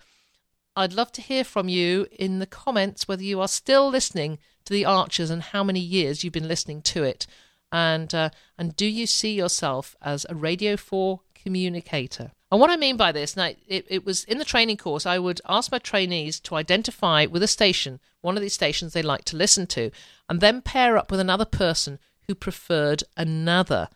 I'd 0.75 0.93
love 0.93 1.11
to 1.13 1.21
hear 1.21 1.43
from 1.43 1.67
you 1.69 2.07
in 2.11 2.39
the 2.39 2.47
comments 2.47 3.07
whether 3.07 3.23
you 3.23 3.41
are 3.41 3.47
still 3.47 3.89
listening 3.89 4.39
to 4.65 4.73
The 4.73 4.85
Archers 4.85 5.29
and 5.29 5.41
how 5.41 5.63
many 5.63 5.79
years 5.79 6.23
you've 6.23 6.33
been 6.33 6.47
listening 6.47 6.81
to 6.83 7.03
it. 7.03 7.27
And, 7.71 8.13
uh, 8.13 8.29
and 8.57 8.75
do 8.75 8.85
you 8.85 9.05
see 9.05 9.33
yourself 9.33 9.95
as 10.01 10.25
a 10.29 10.35
Radio 10.35 10.77
4 10.77 11.19
communicator? 11.35 12.31
And 12.51 12.61
what 12.61 12.69
I 12.69 12.77
mean 12.77 12.97
by 12.97 13.11
this, 13.11 13.35
now 13.35 13.51
it, 13.67 13.85
it 13.89 14.05
was 14.05 14.23
in 14.25 14.37
the 14.37 14.45
training 14.45 14.77
course, 14.77 15.07
I 15.07 15.17
would 15.17 15.41
ask 15.49 15.71
my 15.71 15.79
trainees 15.79 16.39
to 16.41 16.55
identify 16.55 17.25
with 17.25 17.41
a 17.41 17.47
station, 17.47 17.99
one 18.21 18.37
of 18.37 18.41
these 18.41 18.53
stations 18.53 18.93
they 18.93 19.01
like 19.01 19.25
to 19.25 19.37
listen 19.37 19.65
to, 19.67 19.89
and 20.29 20.39
then 20.39 20.61
pair 20.61 20.97
up 20.97 21.09
with 21.09 21.19
another 21.19 21.45
person 21.45 21.97
who 22.27 22.35
preferred 22.35 23.03
another, 23.17 23.89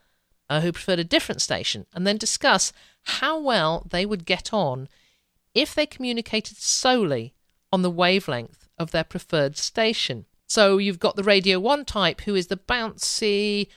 uh, 0.49 0.61
who 0.61 0.71
preferred 0.71 0.99
a 0.99 1.03
different 1.03 1.41
station, 1.41 1.85
and 1.93 2.05
then 2.07 2.17
discuss 2.17 2.73
how 3.07 3.39
well 3.39 3.87
they 3.89 4.05
would 4.05 4.25
get 4.25 4.53
on 4.53 4.87
if 5.53 5.73
they 5.73 5.85
communicated 5.85 6.57
solely 6.57 7.33
on 7.71 7.81
the 7.81 7.89
wavelength 7.89 8.67
of 8.77 8.91
their 8.91 9.03
preferred 9.03 9.57
station. 9.57 10.25
So 10.45 10.77
you've 10.77 10.99
got 10.99 11.15
the 11.15 11.23
Radio 11.23 11.59
1 11.59 11.85
type, 11.85 12.21
who 12.21 12.35
is 12.35 12.47
the 12.47 12.57
bouncy, 12.57 13.67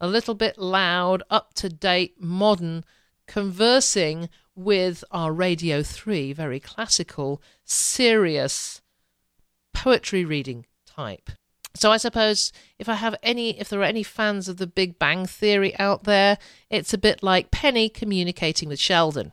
a 0.00 0.06
little 0.06 0.34
bit 0.34 0.58
loud, 0.58 1.22
up 1.30 1.54
to 1.54 1.68
date, 1.68 2.20
modern 2.20 2.84
conversing 3.26 4.28
with 4.54 5.04
our 5.10 5.32
Radio 5.32 5.82
3, 5.82 6.32
very 6.32 6.60
classical, 6.60 7.40
serious 7.64 8.82
poetry 9.72 10.24
reading 10.24 10.66
type. 10.86 11.30
So 11.74 11.92
I 11.92 11.98
suppose 11.98 12.52
if 12.78 12.88
I 12.88 12.94
have 12.94 13.14
any, 13.22 13.58
if 13.58 13.68
there 13.68 13.80
are 13.80 13.84
any 13.84 14.02
fans 14.02 14.48
of 14.48 14.56
the 14.56 14.66
Big 14.66 14.98
Bang 14.98 15.26
Theory 15.26 15.78
out 15.78 16.04
there, 16.04 16.38
it's 16.68 16.92
a 16.92 16.98
bit 16.98 17.22
like 17.22 17.50
Penny 17.50 17.88
communicating 17.88 18.68
with 18.68 18.80
Sheldon. 18.80 19.32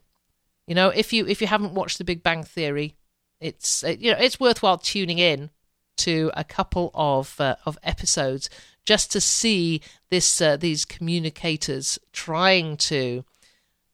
You 0.67 0.75
know, 0.75 0.89
if 0.89 1.13
you 1.13 1.25
if 1.25 1.41
you 1.41 1.47
haven't 1.47 1.73
watched 1.73 1.97
the 1.97 2.03
Big 2.03 2.21
Bang 2.21 2.43
Theory, 2.43 2.95
it's 3.39 3.83
you 3.83 4.11
know 4.11 4.17
it's 4.19 4.39
worthwhile 4.39 4.77
tuning 4.77 5.17
in 5.17 5.49
to 5.97 6.31
a 6.35 6.43
couple 6.43 6.91
of 6.93 7.39
uh, 7.39 7.55
of 7.65 7.77
episodes 7.83 8.49
just 8.85 9.11
to 9.11 9.21
see 9.21 9.81
this 10.09 10.39
uh, 10.41 10.57
these 10.57 10.85
communicators 10.85 11.97
trying 12.13 12.77
to 12.77 13.23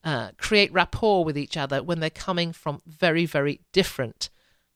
uh, 0.04 0.30
create 0.36 0.72
rapport 0.72 1.24
with 1.24 1.36
each 1.36 1.56
other 1.56 1.82
when 1.82 1.98
they're 1.98 2.10
coming 2.10 2.52
from 2.52 2.82
very, 2.86 3.24
very 3.24 3.60
different 3.72 4.28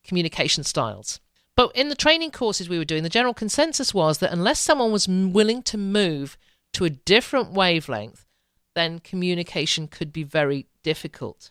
communication 0.03 0.65
styles. 0.65 1.21
But 1.59 1.75
in 1.75 1.89
the 1.89 1.97
training 1.97 2.31
courses 2.31 2.69
we 2.69 2.79
were 2.79 2.85
doing, 2.85 3.03
the 3.03 3.09
general 3.09 3.35
consensus 3.35 3.93
was 3.93 4.19
that 4.19 4.33
unless 4.33 4.61
someone 4.61 4.93
was 4.93 5.09
willing 5.09 5.65
to 5.65 5.77
move 5.77 6.39
to 6.75 6.85
a 6.85 6.91
different 6.91 7.51
wavelength, 7.51 8.25
then 8.77 9.01
communication 9.01 9.89
could 9.89 10.13
be 10.13 10.23
very 10.23 10.67
difficult. 10.85 11.51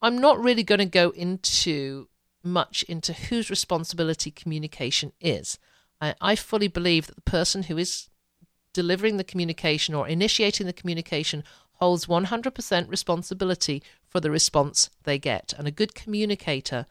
I'm 0.00 0.16
not 0.16 0.38
really 0.40 0.62
going 0.62 0.78
to 0.78 0.84
go 0.84 1.10
into 1.10 2.06
much 2.44 2.84
into 2.84 3.12
whose 3.14 3.50
responsibility 3.50 4.30
communication 4.30 5.10
is. 5.20 5.58
I, 6.00 6.14
I 6.20 6.36
fully 6.36 6.68
believe 6.68 7.08
that 7.08 7.16
the 7.16 7.22
person 7.22 7.64
who 7.64 7.76
is 7.78 8.10
delivering 8.72 9.16
the 9.16 9.24
communication 9.24 9.92
or 9.92 10.06
initiating 10.06 10.68
the 10.68 10.72
communication 10.72 11.42
holds 11.80 12.06
100% 12.06 12.88
responsibility 12.88 13.82
for 14.06 14.20
the 14.20 14.30
response 14.30 14.88
they 15.02 15.18
get. 15.18 15.52
And 15.58 15.66
a 15.66 15.72
good 15.72 15.96
communicator 15.96 16.86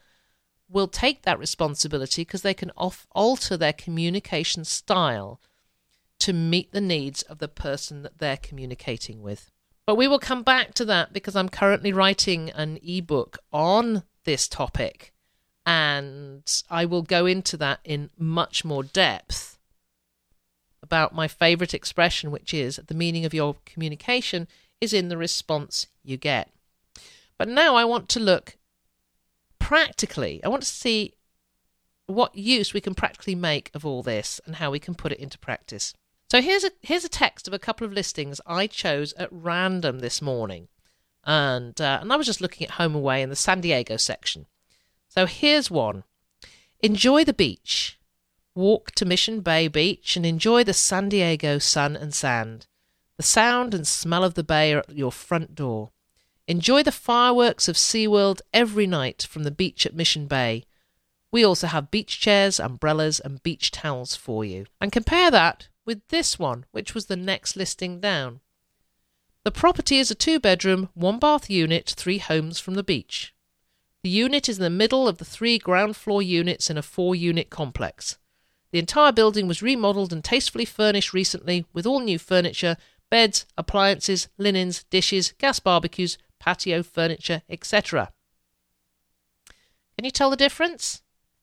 will 0.72 0.88
take 0.88 1.22
that 1.22 1.38
responsibility 1.38 2.22
because 2.22 2.42
they 2.42 2.54
can 2.54 2.72
off- 2.76 3.06
alter 3.12 3.56
their 3.56 3.72
communication 3.72 4.64
style 4.64 5.40
to 6.20 6.32
meet 6.32 6.72
the 6.72 6.80
needs 6.80 7.22
of 7.22 7.38
the 7.38 7.48
person 7.48 8.02
that 8.02 8.18
they're 8.18 8.36
communicating 8.36 9.22
with. 9.22 9.50
But 9.86 9.96
we 9.96 10.08
will 10.08 10.20
come 10.20 10.42
back 10.42 10.74
to 10.74 10.84
that 10.86 11.12
because 11.12 11.34
I'm 11.34 11.48
currently 11.48 11.92
writing 11.92 12.50
an 12.50 12.78
ebook 12.82 13.38
on 13.52 14.04
this 14.24 14.46
topic 14.46 15.12
and 15.66 16.62
I 16.70 16.84
will 16.84 17.02
go 17.02 17.26
into 17.26 17.56
that 17.58 17.80
in 17.84 18.10
much 18.16 18.64
more 18.64 18.82
depth 18.82 19.58
about 20.82 21.14
my 21.14 21.28
favorite 21.28 21.74
expression, 21.74 22.30
which 22.30 22.52
is 22.52 22.76
the 22.76 22.94
meaning 22.94 23.24
of 23.24 23.34
your 23.34 23.56
communication 23.64 24.48
is 24.80 24.92
in 24.92 25.08
the 25.08 25.16
response 25.16 25.86
you 26.02 26.16
get. 26.16 26.50
But 27.38 27.48
now 27.48 27.76
I 27.76 27.84
want 27.84 28.08
to 28.10 28.20
look 28.20 28.56
practically. 29.62 30.42
I 30.42 30.48
want 30.48 30.62
to 30.62 30.68
see 30.68 31.14
what 32.06 32.34
use 32.34 32.74
we 32.74 32.80
can 32.80 32.94
practically 32.94 33.36
make 33.36 33.70
of 33.74 33.86
all 33.86 34.02
this 34.02 34.40
and 34.44 34.56
how 34.56 34.72
we 34.72 34.80
can 34.80 34.94
put 34.94 35.12
it 35.12 35.20
into 35.20 35.38
practice. 35.38 35.94
So 36.30 36.42
here's 36.42 36.64
a 36.64 36.72
here's 36.80 37.04
a 37.04 37.08
text 37.08 37.46
of 37.46 37.54
a 37.54 37.58
couple 37.58 37.86
of 37.86 37.92
listings 37.92 38.40
I 38.44 38.66
chose 38.66 39.12
at 39.14 39.28
random 39.30 40.00
this 40.00 40.20
morning, 40.20 40.68
and 41.24 41.80
uh, 41.80 41.98
and 42.00 42.12
I 42.12 42.16
was 42.16 42.26
just 42.26 42.40
looking 42.40 42.66
at 42.66 42.74
HomeAway 42.74 43.22
in 43.22 43.28
the 43.28 43.36
San 43.36 43.60
Diego 43.60 43.96
section. 43.96 44.46
So 45.08 45.26
here's 45.26 45.70
one: 45.70 46.04
Enjoy 46.80 47.22
the 47.22 47.34
beach. 47.34 47.98
Walk 48.54 48.90
to 48.92 49.06
Mission 49.06 49.40
Bay 49.40 49.68
Beach 49.68 50.16
and 50.16 50.26
enjoy 50.26 50.64
the 50.64 50.74
San 50.74 51.08
Diego 51.08 51.58
sun 51.58 51.96
and 51.96 52.12
sand. 52.12 52.66
The 53.16 53.22
sound 53.22 53.72
and 53.74 53.86
smell 53.86 54.24
of 54.24 54.34
the 54.34 54.44
bay 54.44 54.74
are 54.74 54.80
at 54.80 54.96
your 54.96 55.12
front 55.12 55.54
door. 55.54 55.92
Enjoy 56.52 56.82
the 56.82 56.92
fireworks 56.92 57.66
of 57.66 57.76
SeaWorld 57.76 58.42
every 58.52 58.86
night 58.86 59.22
from 59.22 59.44
the 59.44 59.50
beach 59.50 59.86
at 59.86 59.94
Mission 59.94 60.26
Bay. 60.26 60.66
We 61.30 61.42
also 61.46 61.66
have 61.66 61.90
beach 61.90 62.20
chairs, 62.20 62.60
umbrellas, 62.60 63.20
and 63.20 63.42
beach 63.42 63.70
towels 63.70 64.14
for 64.14 64.44
you. 64.44 64.66
And 64.78 64.92
compare 64.92 65.30
that 65.30 65.68
with 65.86 66.06
this 66.08 66.38
one, 66.38 66.66
which 66.70 66.94
was 66.94 67.06
the 67.06 67.16
next 67.16 67.56
listing 67.56 68.00
down. 68.00 68.40
The 69.44 69.50
property 69.50 69.98
is 69.98 70.10
a 70.10 70.14
two 70.14 70.38
bedroom, 70.38 70.90
one 70.92 71.18
bath 71.18 71.48
unit, 71.48 71.94
three 71.96 72.18
homes 72.18 72.60
from 72.60 72.74
the 72.74 72.82
beach. 72.82 73.34
The 74.02 74.10
unit 74.10 74.46
is 74.46 74.58
in 74.58 74.62
the 74.62 74.68
middle 74.68 75.08
of 75.08 75.16
the 75.16 75.24
three 75.24 75.56
ground 75.56 75.96
floor 75.96 76.22
units 76.22 76.68
in 76.68 76.76
a 76.76 76.82
four 76.82 77.14
unit 77.14 77.48
complex. 77.48 78.18
The 78.72 78.78
entire 78.78 79.12
building 79.12 79.48
was 79.48 79.62
remodelled 79.62 80.12
and 80.12 80.22
tastefully 80.22 80.66
furnished 80.66 81.14
recently 81.14 81.64
with 81.72 81.86
all 81.86 82.00
new 82.00 82.18
furniture 82.18 82.76
beds, 83.08 83.46
appliances, 83.56 84.28
linens, 84.36 84.84
dishes, 84.84 85.32
gas 85.38 85.60
barbecues, 85.60 86.18
patio 86.42 86.82
furniture, 86.82 87.42
etc. 87.48 88.10
Can 89.96 90.04
you 90.04 90.10
tell 90.10 90.28
the 90.28 90.36
difference? 90.36 91.02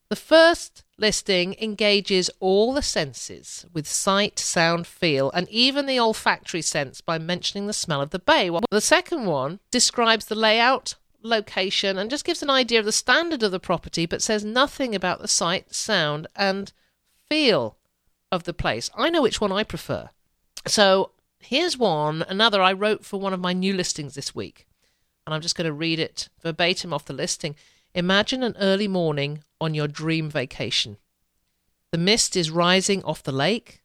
The 0.09 0.17
first 0.17 0.83
listing 0.97 1.55
engages 1.62 2.29
all 2.41 2.73
the 2.73 2.81
senses 2.81 3.65
with 3.71 3.88
sight, 3.88 4.38
sound, 4.39 4.88
feel, 4.88 5.31
and 5.31 5.47
even 5.49 5.85
the 5.85 5.99
olfactory 5.99 6.62
sense 6.62 6.99
by 6.99 7.17
mentioning 7.17 7.67
the 7.67 7.73
smell 7.73 8.01
of 8.01 8.09
the 8.09 8.19
bay. 8.19 8.49
Well, 8.49 8.63
the 8.71 8.81
second 8.81 9.25
one 9.25 9.62
describes 9.71 10.25
the 10.25 10.35
layout, 10.35 10.95
location, 11.21 11.97
and 11.97 12.09
just 12.09 12.25
gives 12.25 12.43
an 12.43 12.49
idea 12.49 12.79
of 12.79 12.85
the 12.85 12.91
standard 12.91 13.41
of 13.43 13.51
the 13.51 13.59
property, 13.59 14.05
but 14.05 14.21
says 14.21 14.43
nothing 14.43 14.93
about 14.93 15.21
the 15.21 15.27
sight, 15.29 15.73
sound, 15.73 16.27
and 16.35 16.73
feel 17.29 17.77
of 18.31 18.43
the 18.43 18.53
place. 18.53 18.89
I 18.97 19.09
know 19.09 19.21
which 19.21 19.39
one 19.39 19.51
I 19.51 19.63
prefer. 19.63 20.09
So 20.67 21.12
here's 21.39 21.77
one, 21.77 22.25
another 22.27 22.62
I 22.62 22.73
wrote 22.73 23.05
for 23.05 23.19
one 23.19 23.33
of 23.33 23.39
my 23.39 23.53
new 23.53 23.73
listings 23.73 24.15
this 24.15 24.35
week. 24.35 24.65
And 25.25 25.34
I'm 25.34 25.41
just 25.41 25.55
going 25.55 25.67
to 25.67 25.73
read 25.73 25.99
it 25.99 26.29
verbatim 26.41 26.93
off 26.93 27.05
the 27.05 27.13
listing. 27.13 27.55
Imagine 27.93 28.43
an 28.43 28.55
early 28.60 28.88
morning 28.88 29.43
on 29.62 29.73
your 29.73 29.88
dream 29.88 30.29
vacation. 30.29 30.97
The 31.91 31.97
mist 31.97 32.36
is 32.36 32.51
rising 32.51 33.03
off 33.03 33.23
the 33.23 33.32
lake, 33.32 33.82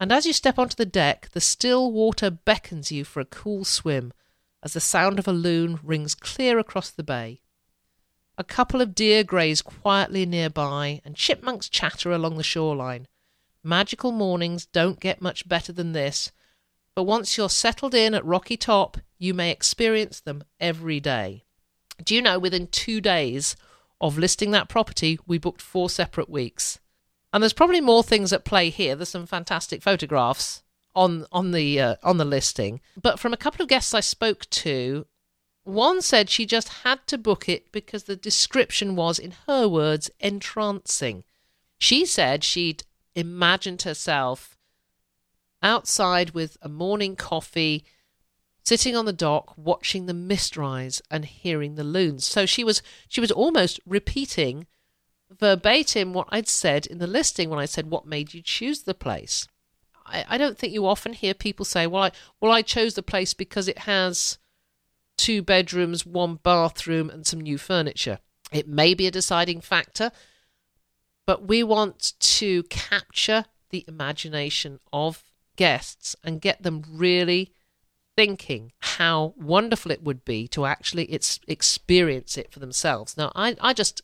and 0.00 0.12
as 0.12 0.26
you 0.26 0.32
step 0.32 0.58
onto 0.58 0.74
the 0.74 0.86
deck, 0.86 1.28
the 1.32 1.40
still 1.40 1.90
water 1.90 2.30
beckons 2.30 2.92
you 2.92 3.04
for 3.04 3.20
a 3.20 3.26
cool 3.26 3.64
swim 3.64 4.12
as 4.62 4.72
the 4.72 4.80
sound 4.80 5.18
of 5.18 5.28
a 5.28 5.32
loon 5.32 5.78
rings 5.82 6.14
clear 6.14 6.58
across 6.58 6.90
the 6.90 7.02
bay. 7.02 7.40
A 8.38 8.44
couple 8.44 8.80
of 8.80 8.94
deer 8.94 9.24
graze 9.24 9.62
quietly 9.62 10.26
nearby, 10.26 11.00
and 11.04 11.14
chipmunks 11.14 11.68
chatter 11.68 12.12
along 12.12 12.36
the 12.36 12.42
shoreline. 12.42 13.06
Magical 13.62 14.12
mornings 14.12 14.66
don't 14.66 15.00
get 15.00 15.22
much 15.22 15.48
better 15.48 15.72
than 15.72 15.92
this, 15.92 16.32
but 16.94 17.04
once 17.04 17.36
you're 17.36 17.48
settled 17.48 17.94
in 17.94 18.14
at 18.14 18.24
Rocky 18.24 18.56
Top, 18.56 18.98
you 19.18 19.34
may 19.34 19.50
experience 19.50 20.20
them 20.20 20.44
every 20.60 21.00
day. 21.00 21.44
Do 22.02 22.14
you 22.14 22.22
know 22.22 22.38
within 22.38 22.66
two 22.66 23.00
days 23.00 23.56
of 24.00 24.18
listing 24.18 24.50
that 24.50 24.68
property, 24.68 25.18
we 25.26 25.38
booked 25.38 25.62
four 25.62 25.88
separate 25.88 26.28
weeks? 26.28 26.78
And 27.32 27.42
there's 27.42 27.52
probably 27.52 27.80
more 27.80 28.02
things 28.02 28.32
at 28.32 28.44
play 28.44 28.70
here. 28.70 28.94
There's 28.94 29.08
some 29.08 29.26
fantastic 29.26 29.82
photographs 29.82 30.62
on 30.94 31.26
on 31.30 31.52
the 31.52 31.80
uh, 31.80 31.96
on 32.02 32.16
the 32.16 32.24
listing, 32.24 32.80
but 33.00 33.18
from 33.18 33.32
a 33.32 33.36
couple 33.36 33.62
of 33.62 33.68
guests 33.68 33.92
I 33.92 34.00
spoke 34.00 34.48
to, 34.50 35.06
one 35.64 36.00
said 36.00 36.30
she 36.30 36.46
just 36.46 36.68
had 36.84 37.06
to 37.08 37.18
book 37.18 37.48
it 37.48 37.72
because 37.72 38.04
the 38.04 38.16
description 38.16 38.96
was, 38.96 39.18
in 39.18 39.34
her 39.46 39.68
words, 39.68 40.10
entrancing. 40.20 41.24
She 41.76 42.06
said 42.06 42.44
she'd 42.44 42.84
imagined 43.14 43.82
herself 43.82 44.56
outside 45.62 46.30
with 46.30 46.56
a 46.62 46.68
morning 46.68 47.16
coffee, 47.16 47.84
sitting 48.66 48.96
on 48.96 49.04
the 49.04 49.12
dock, 49.12 49.54
watching 49.56 50.06
the 50.06 50.14
mist 50.14 50.56
rise 50.56 51.00
and 51.08 51.24
hearing 51.24 51.76
the 51.76 51.84
loons. 51.84 52.24
So 52.26 52.46
she 52.46 52.64
was 52.64 52.82
she 53.08 53.20
was 53.20 53.30
almost 53.30 53.78
repeating 53.86 54.66
verbatim 55.30 56.12
what 56.12 56.28
I'd 56.30 56.48
said 56.48 56.86
in 56.86 56.98
the 56.98 57.06
listing 57.06 57.48
when 57.48 57.58
I 57.60 57.64
said 57.64 57.90
what 57.90 58.06
made 58.06 58.34
you 58.34 58.42
choose 58.42 58.82
the 58.82 58.94
place. 58.94 59.46
I, 60.04 60.24
I 60.28 60.38
don't 60.38 60.58
think 60.58 60.72
you 60.72 60.86
often 60.86 61.12
hear 61.12 61.32
people 61.32 61.64
say, 61.64 61.86
"Well, 61.86 62.02
I 62.02 62.12
well 62.40 62.52
I 62.52 62.62
chose 62.62 62.94
the 62.94 63.02
place 63.02 63.34
because 63.34 63.68
it 63.68 63.80
has 63.80 64.38
two 65.16 65.42
bedrooms, 65.42 66.04
one 66.04 66.40
bathroom, 66.42 67.08
and 67.08 67.24
some 67.24 67.40
new 67.40 67.58
furniture." 67.58 68.18
It 68.52 68.68
may 68.68 68.94
be 68.94 69.06
a 69.06 69.12
deciding 69.12 69.60
factor, 69.60 70.10
but 71.24 71.46
we 71.46 71.62
want 71.62 72.14
to 72.18 72.64
capture 72.64 73.44
the 73.70 73.84
imagination 73.86 74.80
of 74.92 75.24
guests 75.56 76.14
and 76.22 76.40
get 76.40 76.62
them 76.62 76.84
really 76.88 77.52
thinking 78.16 78.72
how 78.78 79.34
wonderful 79.36 79.92
it 79.92 80.02
would 80.02 80.24
be 80.24 80.48
to 80.48 80.64
actually 80.64 81.04
it's 81.04 81.38
experience 81.46 82.36
it 82.36 82.50
for 82.50 82.58
themselves. 82.58 83.16
Now, 83.16 83.30
I, 83.36 83.56
I 83.60 83.72
just, 83.72 84.02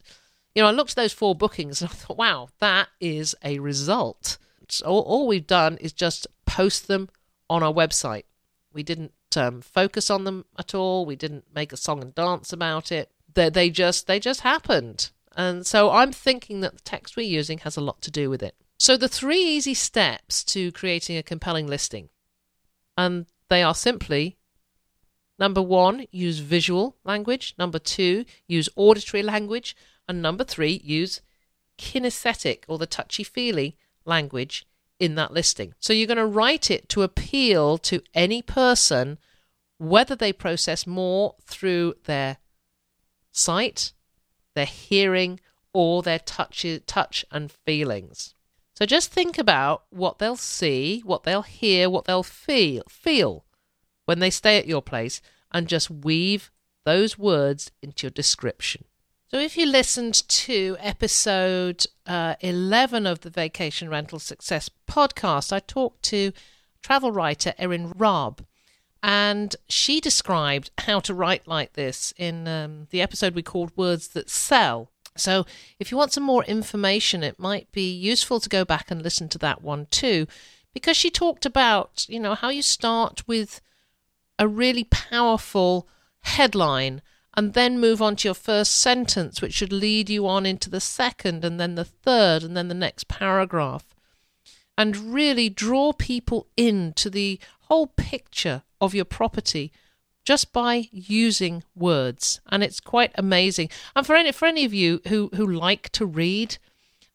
you 0.55 0.63
know, 0.63 0.69
I 0.69 0.73
looked 0.73 0.91
at 0.91 0.97
those 0.97 1.13
four 1.13 1.35
bookings 1.35 1.81
and 1.81 1.91
I 1.91 1.95
thought, 1.95 2.19
wow, 2.19 2.49
that 2.61 2.89
is 3.01 3.35
a 3.43 3.59
result. 3.59 4.39
all, 4.85 5.01
all 5.01 5.27
we've 5.27 5.47
done 5.47 5.79
is 5.79 5.93
just 5.93 6.27
post 6.47 6.89
them 6.89 7.09
on 7.49 7.63
our 7.63 7.73
website. 7.73 8.25
We 8.73 8.83
didn't 8.83 9.13
um, 9.37 9.61
focus 9.63 10.11
on 10.11 10.25
them 10.25 10.45
at 10.59 10.75
all. 10.75 11.07
We 11.07 11.17
didn't 11.17 11.47
make 11.55 11.73
a 11.73 11.77
song 11.77 12.03
and 12.03 12.15
dance 12.15 12.53
about 12.53 12.93
it. 12.93 13.11
They, 13.35 13.49
they 13.49 13.71
just 13.71 14.07
they 14.07 14.21
just 14.21 14.43
happened. 14.43 15.11
And 15.35 15.67
so 15.67 15.91
I'm 15.91 16.13
thinking 16.13 16.61
that 16.61 16.75
the 16.75 16.83
text 16.83 17.17
we're 17.17 17.23
using 17.23 17.59
has 17.59 17.77
a 17.77 17.81
lot 17.81 18.03
to 18.03 18.11
do 18.11 18.29
with 18.29 18.43
it. 18.43 18.55
So 18.79 18.97
the 18.97 19.09
three 19.09 19.41
easy 19.41 19.75
steps 19.75 20.45
to 20.45 20.73
creating 20.73 21.17
a 21.17 21.23
compelling 21.23 21.67
listing, 21.67 22.11
and 22.99 23.27
they 23.53 23.63
are 23.63 23.75
simply 23.75 24.39
number 25.39 25.61
one, 25.61 26.07
use 26.11 26.39
visual 26.39 26.97
language, 27.05 27.55
number 27.59 27.79
two, 27.79 28.25
use 28.47 28.67
auditory 28.77 29.23
language, 29.23 29.77
and 30.09 30.23
number 30.23 30.43
three, 30.43 30.81
use 30.83 31.21
kinesthetic 31.77 32.65
or 32.67 32.79
the 32.79 32.87
touchy 32.87 33.23
feely 33.23 33.77
language 34.07 34.67
in 34.99 35.17
that 35.17 35.35
listing. 35.35 35.75
So 35.81 35.93
you're 35.93 36.07
going 36.07 36.17
to 36.17 36.25
write 36.25 36.71
it 36.71 36.89
to 36.91 37.03
appeal 37.03 37.77
to 37.79 38.01
any 38.15 38.41
person, 38.41 39.19
whether 39.77 40.17
they 40.17 40.33
process 40.33 40.87
more 40.87 41.35
through 41.45 41.97
their 42.05 42.39
sight, 43.33 43.93
their 44.55 44.65
hearing, 44.65 45.41
or 45.75 46.03
their 46.03 46.21
touch, 46.21 46.65
touch 46.87 47.23
and 47.31 47.53
feelings. 47.53 48.35
So 48.83 48.87
just 48.87 49.13
think 49.13 49.39
about 49.39 49.85
what 49.91 50.19
they'll 50.19 50.35
see, 50.35 51.03
what 51.05 51.23
they'll 51.23 51.43
hear, 51.43 51.89
what 51.89 52.07
they'll 52.07 52.25
feel, 52.25 52.83
feel 52.89 53.45
when 54.07 54.19
they 54.19 54.29
stay 54.29 54.59
at 54.59 54.67
your 54.67 54.83
place, 54.83 55.23
and 55.53 55.69
just 55.69 55.89
weave 55.89 56.51
those 56.85 57.17
words 57.17 57.71
into 57.81 58.07
your 58.07 58.11
description. 58.11 58.85
So 59.29 59.39
if 59.39 59.57
you 59.57 59.67
listened 59.67 60.27
to 60.27 60.77
episode 60.81 61.87
uh, 62.07 62.35
11 62.41 63.07
of 63.07 63.21
the 63.21 63.31
Vacation 63.31 63.89
Rental 63.89 64.19
Success 64.19 64.69
podcast, 64.89 65.53
I 65.53 65.61
talked 65.61 66.03
to 66.07 66.33
travel 66.83 67.13
writer 67.13 67.55
Erin 67.59 67.93
Raab, 67.93 68.45
and 69.01 69.55
she 69.69 70.01
described 70.01 70.73
how 70.79 70.99
to 70.99 71.15
write 71.15 71.47
like 71.47 71.75
this 71.75 72.13
in 72.17 72.49
um, 72.49 72.89
the 72.91 73.01
episode 73.01 73.37
we 73.37 73.45
called 73.45 73.71
Words 73.77 74.09
That 74.09 74.29
Sell. 74.29 74.91
So, 75.17 75.45
if 75.79 75.91
you 75.91 75.97
want 75.97 76.13
some 76.13 76.25
more 76.25 76.45
information, 76.45 77.23
it 77.23 77.39
might 77.39 77.71
be 77.73 77.93
useful 77.93 78.41
to 78.41 78.49
go 78.49 78.65
back 78.65 78.91
and 78.91 79.03
listen 79.03 79.29
to 79.31 79.39
that 79.39 79.63
one 79.63 79.87
too, 79.91 80.27
because 80.73 80.97
she 80.97 81.11
talked 81.11 81.45
about, 81.45 82.07
you 82.09 82.19
know, 82.19 82.35
how 82.35 82.49
you 82.49 82.63
start 82.63 83.27
with 83.29 83.61
a 84.39 84.49
really 84.49 84.85
powerful 84.85 85.87
headline 86.23 87.03
and 87.35 87.55
then 87.55 87.81
move 87.81 88.03
on 88.03 88.17
to 88.17 88.29
your 88.29 88.35
first 88.35 88.79
sentence, 88.79 89.41
which 89.41 89.55
should 89.55 89.73
lead 89.73 90.11
you 90.11 90.27
on 90.27 90.45
into 90.45 90.69
the 90.69 90.81
second 90.81 91.45
and 91.45 91.59
then 91.59 91.75
the 91.75 91.85
third 91.85 92.43
and 92.43 92.57
then 92.57 92.69
the 92.69 92.75
next 92.75 93.09
paragraph. 93.09 93.95
And 94.77 95.15
really 95.15 95.49
draw 95.49 95.93
people 95.93 96.49
into 96.57 97.09
the 97.11 97.39
whole 97.63 97.87
picture 97.87 98.63
of 98.81 98.95
your 98.95 99.05
property 99.05 99.73
just 100.25 100.53
by 100.53 100.89
using 100.91 101.65
words. 101.75 102.41
And 102.51 102.63
it's 102.63 102.81
quite 102.81 103.13
amazing. 103.15 103.71
And 103.95 104.07
for 104.07 104.15
any 104.15 104.33
for 104.33 104.47
any 104.47 104.65
of 104.65 104.75
you 104.75 105.01
who 105.09 105.31
who 105.35 105.47
like 105.47 105.91
to 105.91 106.07
read 106.07 106.59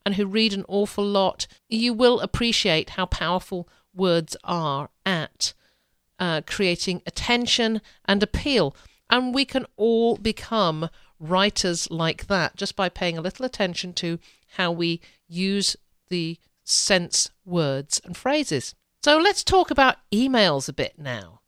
and 0.06 0.16
who 0.16 0.26
read 0.26 0.54
an 0.54 0.66
awful 0.68 1.06
lot 1.06 1.48
you 1.68 1.94
will 1.94 2.20
appreciate 2.20 2.92
how 2.92 3.06
powerful 3.06 3.68
words 3.94 4.38
are 4.44 4.90
at 5.06 5.54
uh, 6.20 6.42
creating 6.46 7.02
attention 7.06 7.82
and 8.06 8.24
appeal. 8.24 8.76
And 9.10 9.34
we 9.34 9.46
can 9.46 9.66
all 9.76 10.18
become 10.18 10.90
writers 11.20 11.90
like 11.90 12.28
that 12.28 12.56
just 12.56 12.76
by 12.76 12.90
paying 12.90 13.18
a 13.18 13.22
little 13.22 13.46
attention 13.46 13.94
to 13.94 14.20
how 14.56 14.72
we 14.72 15.02
use 15.28 15.76
the 16.10 16.38
sense 16.64 17.30
words 17.46 18.02
and 18.04 18.16
phrases. 18.16 18.76
So 19.04 19.18
let's 19.18 19.44
talk 19.44 19.72
about 19.72 19.98
emails 20.12 20.68
a 20.68 20.74
bit 20.74 20.96
now, 20.98 21.42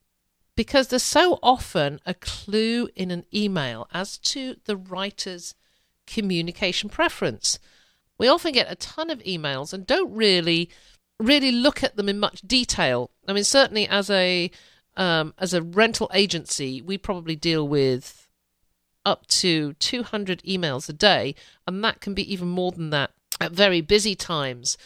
because 0.59 0.89
there's 0.89 1.01
so 1.01 1.39
often 1.41 2.01
a 2.05 2.13
clue 2.13 2.89
in 2.93 3.11
an 3.11 3.23
email 3.33 3.87
as 3.93 4.17
to 4.17 4.57
the 4.65 4.75
writer's 4.75 5.55
communication 6.05 6.89
preference. 6.89 7.59
We 8.17 8.27
often 8.27 8.51
get 8.51 8.69
a 8.69 8.75
ton 8.75 9.09
of 9.09 9.23
emails 9.23 9.71
and 9.71 9.87
don't 9.87 10.13
really 10.13 10.69
really 11.17 11.53
look 11.53 11.81
at 11.81 11.95
them 11.95 12.09
in 12.09 12.19
much 12.19 12.41
detail. 12.41 13.09
I 13.25 13.31
mean, 13.31 13.45
certainly 13.45 13.87
as 13.87 14.09
a 14.09 14.51
um, 14.97 15.33
as 15.37 15.53
a 15.53 15.61
rental 15.61 16.11
agency, 16.13 16.81
we 16.81 16.97
probably 16.97 17.37
deal 17.37 17.65
with 17.65 18.27
up 19.05 19.27
to 19.27 19.75
200 19.75 20.43
emails 20.43 20.89
a 20.89 20.93
day, 20.93 21.35
and 21.65 21.81
that 21.85 22.01
can 22.01 22.13
be 22.13 22.33
even 22.33 22.49
more 22.49 22.73
than 22.73 22.89
that 22.89 23.11
at 23.39 23.53
very 23.53 23.79
busy 23.79 24.13
times. 24.13 24.77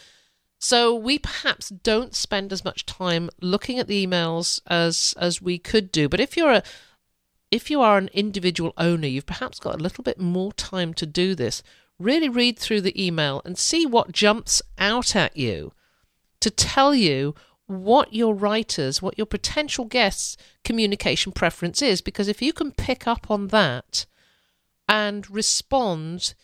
So 0.63 0.95
we 0.95 1.19
perhaps 1.19 1.67
don't 1.67 2.15
spend 2.15 2.54
as 2.54 2.63
much 2.63 2.86
time 2.86 3.30
looking 3.41 3.80
at 3.80 3.88
the 3.88 4.08
emails 4.08 4.62
as 4.65 5.13
as 5.19 5.41
we 5.41 5.58
could 5.58 5.91
do. 5.91 6.08
But 6.08 6.21
if 6.21 6.38
you're 6.38 6.54
a 6.54 6.63
if 7.52 7.69
you 7.69 7.82
are 7.82 7.97
an 7.97 8.10
individual 8.13 8.71
owner, 8.78 9.06
you've 9.06 9.26
perhaps 9.26 9.60
got 9.60 9.76
a 9.76 9.84
little 9.84 10.06
bit 10.06 10.21
more 10.21 10.54
time 10.54 10.93
to 10.93 11.06
do 11.06 11.36
this. 11.36 11.63
Really 11.99 12.30
read 12.30 12.58
through 12.58 12.80
the 12.80 13.06
email 13.06 13.41
and 13.43 13.58
see 13.58 13.86
what 13.86 14.13
jumps 14.13 14.62
out 14.80 15.17
at 15.17 15.36
you 15.36 15.73
to 16.39 16.49
tell 16.49 16.95
you 16.95 17.36
what 17.65 18.13
your 18.13 18.34
writers, 18.34 19.02
what 19.02 19.17
your 19.17 19.28
potential 19.28 19.84
guests' 19.84 20.38
communication 20.63 21.34
preference 21.34 21.82
is. 21.82 21.99
Because 21.99 22.30
if 22.30 22.41
you 22.41 22.54
can 22.54 22.71
pick 22.71 23.06
up 23.06 23.30
on 23.30 23.47
that 23.47 24.06
and 24.88 25.30
respond 25.30 26.36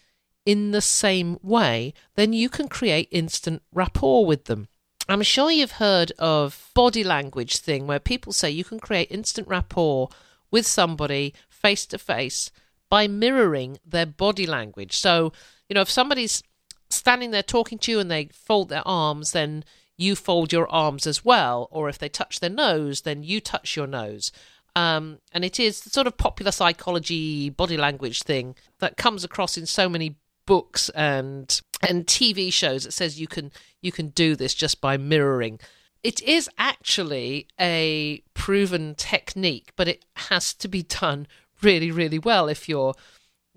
in 0.46 0.72
the 0.72 0.82
same 0.82 1.38
way, 1.44 1.94
then 2.16 2.34
you 2.34 2.50
can 2.50 2.68
create 2.68 3.08
instant 3.12 3.62
rapport 3.74 4.26
with 4.26 4.46
them. 4.46 4.68
I'm 5.08 5.24
sure 5.24 5.50
you've 5.50 5.74
heard 5.74 6.12
of 6.20 6.70
body 6.76 7.04
language 7.04 7.58
thing 7.58 7.88
where 7.88 8.00
people 8.00 8.32
say 8.32 8.50
you 8.52 8.64
can 8.64 8.80
create 8.80 9.12
instant 9.12 9.48
rapport 9.48 10.10
with 10.52 10.68
somebody 10.68 11.34
face 11.50 11.86
to 11.88 11.98
face 11.98 12.52
by 12.90 13.08
mirroring 13.08 13.80
their 13.86 14.06
body 14.06 14.46
language. 14.46 14.98
So, 14.98 15.34
you 15.68 15.74
know, 15.74 15.82
if 15.82 15.90
somebody's 15.90 16.44
standing 16.90 17.32
there 17.32 17.44
talking 17.44 17.78
to 17.80 17.92
you 17.92 18.00
and 18.00 18.10
they 18.10 18.30
fold 18.34 18.70
their 18.70 18.88
arms, 18.88 19.32
then 19.32 19.64
you 19.98 20.16
fold 20.16 20.52
your 20.52 20.68
arms 20.72 21.06
as 21.06 21.26
well. 21.26 21.68
Or 21.72 21.90
if 21.90 21.98
they 21.98 22.10
touch 22.10 22.40
their 22.40 22.50
nose, 22.50 23.02
then 23.02 23.24
you 23.24 23.42
touch 23.42 23.76
your 23.76 23.88
nose. 23.88 24.32
Um, 24.76 25.20
and 25.32 25.44
it 25.44 25.60
is 25.60 25.82
the 25.82 25.90
sort 25.90 26.08
of 26.08 26.18
popular 26.18 26.52
psychology 26.52 27.50
body 27.50 27.78
language 27.78 28.24
thing 28.24 28.56
that 28.80 28.98
comes 28.98 29.24
across 29.24 29.58
in 29.58 29.66
so 29.66 29.90
many 29.90 30.16
books 30.50 30.90
and 30.90 31.62
and 31.88 32.08
TV 32.08 32.52
shows 32.52 32.84
that 32.84 32.92
says 32.92 33.22
you 33.22 33.28
can 33.28 33.52
you 33.82 33.92
can 33.92 34.08
do 34.08 34.36
this 34.36 34.56
just 34.56 34.82
by 34.82 34.98
mirroring. 34.98 35.60
It 36.02 36.22
is 36.24 36.50
actually 36.58 37.48
a 37.60 38.24
proven 38.34 38.96
technique, 38.96 39.72
but 39.76 39.88
it 39.88 40.06
has 40.16 40.56
to 40.56 40.68
be 40.68 40.82
done 40.82 41.28
really, 41.62 41.92
really 41.92 42.18
well 42.18 42.48
if 42.48 42.68
you're 42.68 42.96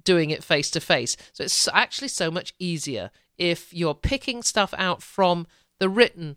doing 0.04 0.28
it 0.28 0.44
face 0.44 0.70
to 0.72 0.80
face. 0.80 1.16
So 1.32 1.44
it's 1.44 1.66
actually 1.72 2.08
so 2.08 2.30
much 2.30 2.52
easier 2.58 3.10
if 3.38 3.72
you're 3.72 3.94
picking 3.94 4.42
stuff 4.42 4.74
out 4.76 5.02
from 5.02 5.46
the 5.78 5.88
written 5.88 6.36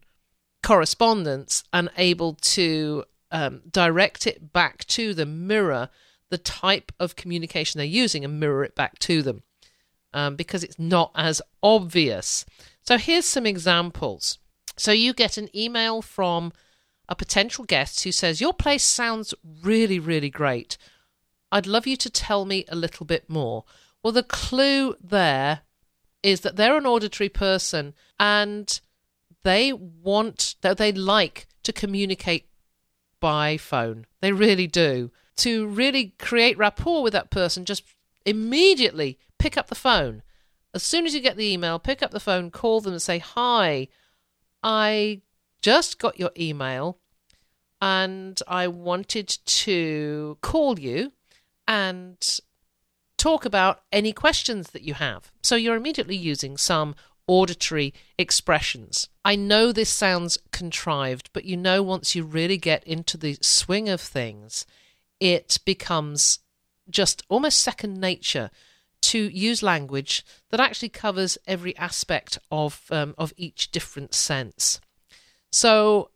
correspondence 0.63 1.65
and 1.74 1.89
able 1.98 2.36
to 2.36 3.04
um, 3.30 3.62
direct 3.70 4.26
it 4.26 4.54
back 4.54 4.86
to 4.86 5.13
the 5.13 5.26
mirror 5.26 5.89
the 6.30 6.38
type 6.38 6.91
of 7.00 7.15
communication 7.15 7.78
they're 7.78 7.86
using 7.86 8.24
and 8.24 8.39
mirror 8.39 8.63
it 8.63 8.76
back 8.76 8.98
to 9.00 9.22
them 9.22 9.44
um, 10.15 10.36
because 10.36 10.63
it's 10.63 10.80
not 10.80 11.12
as 11.13 11.41
obvious. 11.62 12.45
So 12.82 12.97
here's 12.97 13.25
some 13.25 13.45
examples. 13.45 14.39
So 14.78 14.91
you 14.91 15.13
get 15.13 15.38
an 15.38 15.56
email 15.56 16.01
from 16.01 16.54
a 17.08 17.15
potential 17.15 17.65
guest 17.65 18.04
who 18.04 18.12
says, 18.12 18.41
Your 18.41 18.54
place 18.54 18.84
sounds 18.84 19.34
really, 19.62 19.99
really 19.99 20.30
great. 20.30 20.78
I'd 21.51 21.67
love 21.67 21.86
you 21.86 21.97
to 21.97 22.10
tell 22.10 22.45
me 22.45 22.65
a 22.69 22.75
little 22.75 23.06
bit 23.06 23.30
more. 23.30 23.65
Well, 24.01 24.13
the 24.13 24.23
clue 24.23 24.95
there 25.01 25.62
is 26.23 26.41
that 26.41 26.56
they're 26.56 26.78
an 26.78 26.88
auditory 26.88 27.30
person 27.30 27.93
and 28.19 28.80
they 29.43 29.73
want, 29.73 30.56
that 30.62 30.78
they 30.78 30.91
like 30.91 31.47
to 31.63 31.73
communicate 31.73 32.47
by 33.19 33.58
phone. 33.58 34.06
They 34.21 34.32
really 34.32 34.67
do. 34.67 35.12
To 35.38 35.67
really 35.67 36.13
create 36.17 36.58
rapport 36.58 37.04
with 37.04 37.13
that 37.13 37.30
person, 37.30 37.65
just 37.65 37.84
immediately 38.25 39.19
pick 39.46 39.58
up 39.58 39.68
the 39.68 39.76
phone. 39.76 40.24
As 40.74 40.82
soon 40.82 41.06
as 41.06 41.14
you 41.14 41.22
get 41.22 41.38
the 41.38 41.54
email, 41.54 41.78
pick 41.78 42.02
up 42.02 42.10
the 42.10 42.20
phone, 42.20 42.50
call 42.50 42.82
them 42.82 42.94
and 42.94 43.02
say, 43.02 43.20
Hi, 43.20 43.88
I 44.64 45.22
just 45.62 46.00
got 46.00 46.20
your 46.20 46.32
email 46.36 46.98
and 47.80 48.42
I 48.48 48.68
wanted 48.68 49.28
to 49.28 50.40
call 50.42 50.80
you 50.80 51.14
and 51.68 52.18
talk 53.18 53.46
about 53.46 53.84
any 53.92 54.14
questions 54.14 54.72
that 54.72 54.82
you 54.82 54.96
have. 54.96 55.32
So 55.44 55.56
you're 55.56 55.76
immediately 55.76 56.18
using 56.18 56.58
some 56.58 56.96
auditory 57.28 57.94
expressions. 58.18 59.10
I 59.24 59.36
know 59.36 59.72
this 59.72 59.92
sounds 59.92 60.40
contrived, 60.52 61.30
but 61.34 61.46
you 61.46 61.56
know, 61.56 61.84
once 61.84 62.16
you 62.16 62.24
really 62.24 62.58
get 62.58 62.84
into 62.86 63.16
the 63.16 63.38
swing 63.42 63.90
of 63.90 64.02
things, 64.02 64.66
it 65.20 65.60
becomes 65.66 66.40
just 66.90 67.22
almost 67.30 67.60
second 67.60 68.02
nature 68.02 68.50
to 69.12 69.30
use 69.30 69.62
language 69.62 70.26
that 70.50 70.60
actually 70.60 70.89
covers 70.89 71.38
every 71.46 71.76
aspect 71.78 72.39
of 72.52 72.82
um, 72.91 73.13
of 73.18 73.34
each 73.38 73.72
different 73.72 74.13
sense. 74.13 74.80
So 75.52 76.10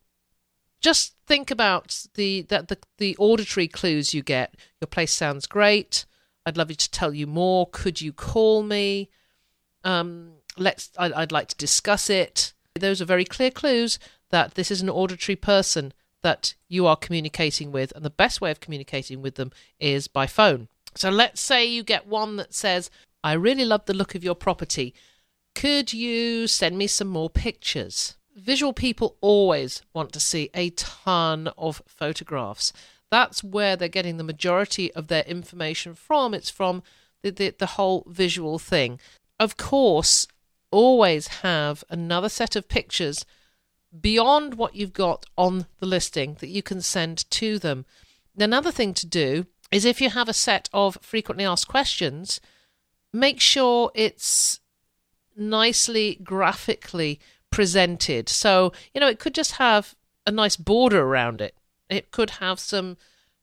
just 0.82 1.16
think 1.28 1.52
about 1.52 2.06
the 2.16 2.44
that 2.44 2.68
the, 2.68 2.78
the 2.98 3.16
auditory 3.18 3.68
clues 3.68 4.14
you 4.14 4.24
get. 4.24 4.56
Your 4.82 4.88
place 4.88 5.14
sounds 5.14 5.46
great. 5.48 6.06
I'd 6.46 6.58
love 6.58 6.72
you 6.72 6.76
to 6.76 6.92
tell 6.92 7.14
you 7.14 7.28
more. 7.28 7.68
Could 7.72 8.02
you 8.02 8.14
call 8.14 8.64
me? 8.64 9.10
Um, 9.84 10.32
let's. 10.58 10.90
I'd, 10.98 11.14
I'd 11.14 11.32
like 11.32 11.50
to 11.50 11.56
discuss 11.58 12.10
it. 12.10 12.54
Those 12.80 13.02
are 13.02 13.06
very 13.06 13.26
clear 13.26 13.52
clues 13.52 14.00
that 14.30 14.56
this 14.56 14.72
is 14.72 14.82
an 14.82 14.90
auditory 14.90 15.36
person 15.36 15.94
that 16.22 16.54
you 16.68 16.86
are 16.86 16.96
communicating 16.96 17.72
with, 17.72 17.92
and 17.96 18.04
the 18.04 18.10
best 18.10 18.42
way 18.42 18.52
of 18.52 18.60
communicating 18.60 19.22
with 19.22 19.36
them 19.36 19.52
is 19.80 20.08
by 20.08 20.28
phone. 20.28 20.68
So 20.96 21.10
let's 21.10 21.42
say 21.42 21.66
you 21.66 21.84
get 21.84 22.08
one 22.08 22.36
that 22.38 22.54
says, 22.54 22.90
I 23.24 23.34
really 23.34 23.66
love 23.66 23.86
the 23.86 23.94
look 23.94 24.16
of 24.16 24.24
your 24.24 24.36
property. 24.36 24.94
Could 25.56 25.94
you 25.94 26.48
send 26.48 26.78
me 26.78 26.88
some 26.88 27.08
more 27.08 27.30
pictures? 27.30 28.16
Visual 28.36 28.74
people 28.74 29.18
always 29.22 29.82
want 29.94 30.14
to 30.14 30.20
see 30.20 30.50
a 30.54 30.70
ton 30.72 31.50
of 31.58 31.82
photographs. 31.86 32.72
That's 33.12 33.44
where 33.44 33.76
they're 33.76 33.88
getting 33.88 34.18
the 34.18 34.24
majority 34.24 34.94
of 34.94 35.08
their 35.08 35.24
information 35.24 35.96
from. 35.96 36.34
It's 36.34 36.50
from 36.50 36.84
the, 37.22 37.32
the, 37.32 37.56
the 37.58 37.66
whole 37.66 38.06
visual 38.08 38.60
thing. 38.60 39.00
Of 39.40 39.58
course, 39.58 40.28
always 40.72 41.28
have 41.28 41.84
another 41.90 42.30
set 42.30 42.56
of 42.56 42.70
pictures 42.70 43.26
beyond 44.00 44.54
what 44.54 44.76
you've 44.76 44.94
got 44.94 45.26
on 45.38 45.66
the 45.80 45.86
listing 45.86 46.38
that 46.40 46.50
you 46.50 46.62
can 46.62 46.82
send 46.82 47.30
to 47.32 47.58
them. 47.58 47.86
Another 48.38 48.72
thing 48.72 48.94
to 48.94 49.08
do 49.08 49.48
is 49.72 49.86
if 49.86 50.02
you 50.02 50.10
have 50.10 50.30
a 50.30 50.34
set 50.34 50.70
of 50.74 50.98
frequently 51.02 51.46
asked 51.46 51.68
questions, 51.68 52.42
make 53.14 53.40
sure 53.40 53.92
it's 53.94 54.60
nicely 55.36 56.20
graphically 56.24 57.20
presented. 57.52 58.30
So, 58.30 58.72
you 58.94 59.02
know, 59.02 59.08
it 59.08 59.20
could 59.20 59.36
just 59.36 59.54
have 59.54 59.96
a 60.26 60.32
nice 60.32 60.56
border 60.56 61.02
around 61.02 61.42
it. 61.42 61.56
It 61.90 62.12
could 62.12 62.32
have 62.32 62.60
some 62.60 62.98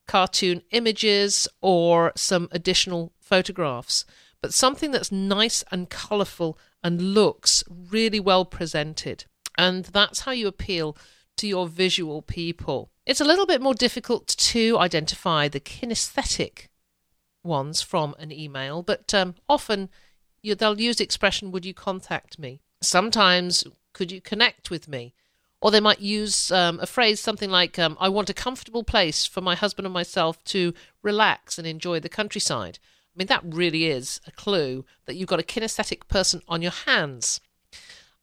cartoon 0.07 0.61
images 0.71 1.47
or 1.61 2.13
some 2.15 2.47
additional 2.51 3.11
photographs, 3.19 4.05
but 4.41 4.53
something 4.53 4.91
that's 4.91 5.11
nice 5.11 5.63
and 5.71 5.89
colourful 5.89 6.57
and 6.83 7.13
looks 7.13 7.63
really 7.69 8.19
well 8.19 8.45
presented. 8.45 9.25
And 9.57 9.85
that's 9.85 10.21
how 10.21 10.31
you 10.31 10.47
appeal 10.47 10.95
to 11.37 11.47
your 11.47 11.67
visual 11.67 12.21
people. 12.21 12.89
It's 13.07 13.21
a 13.21 13.25
little 13.25 13.45
bit 13.45 13.61
more 13.61 13.73
difficult 13.73 14.27
to 14.27 14.77
identify 14.77 15.47
the 15.47 15.61
kinesthetic 15.61 16.67
ones 17.41 17.81
from 17.81 18.13
an 18.19 18.33
email, 18.33 18.81
but 18.83 19.13
um, 19.13 19.35
often 19.47 19.87
you, 20.41 20.55
they'll 20.55 20.77
use 20.77 20.97
the 20.97 21.05
expression, 21.05 21.53
Would 21.53 21.65
you 21.65 21.73
contact 21.73 22.37
me? 22.37 22.59
Sometimes, 22.81 23.63
Could 23.93 24.11
you 24.11 24.19
connect 24.19 24.69
with 24.69 24.89
me? 24.89 25.13
Or 25.61 25.71
they 25.71 25.79
might 25.79 26.01
use 26.01 26.51
um, 26.51 26.81
a 26.81 26.85
phrase 26.85 27.21
something 27.21 27.49
like, 27.49 27.79
um, 27.79 27.95
I 27.97 28.09
want 28.09 28.29
a 28.29 28.33
comfortable 28.33 28.83
place 28.83 29.25
for 29.25 29.39
my 29.39 29.55
husband 29.55 29.85
and 29.85 29.93
myself 29.93 30.43
to 30.43 30.73
relax 31.01 31.57
and 31.57 31.65
enjoy 31.65 32.01
the 32.01 32.09
countryside. 32.09 32.77
I 32.83 33.17
mean, 33.17 33.27
that 33.27 33.41
really 33.45 33.85
is 33.85 34.19
a 34.27 34.31
clue 34.31 34.83
that 35.05 35.15
you've 35.15 35.29
got 35.29 35.39
a 35.39 35.43
kinesthetic 35.43 36.09
person 36.09 36.41
on 36.49 36.61
your 36.61 36.73
hands 36.85 37.39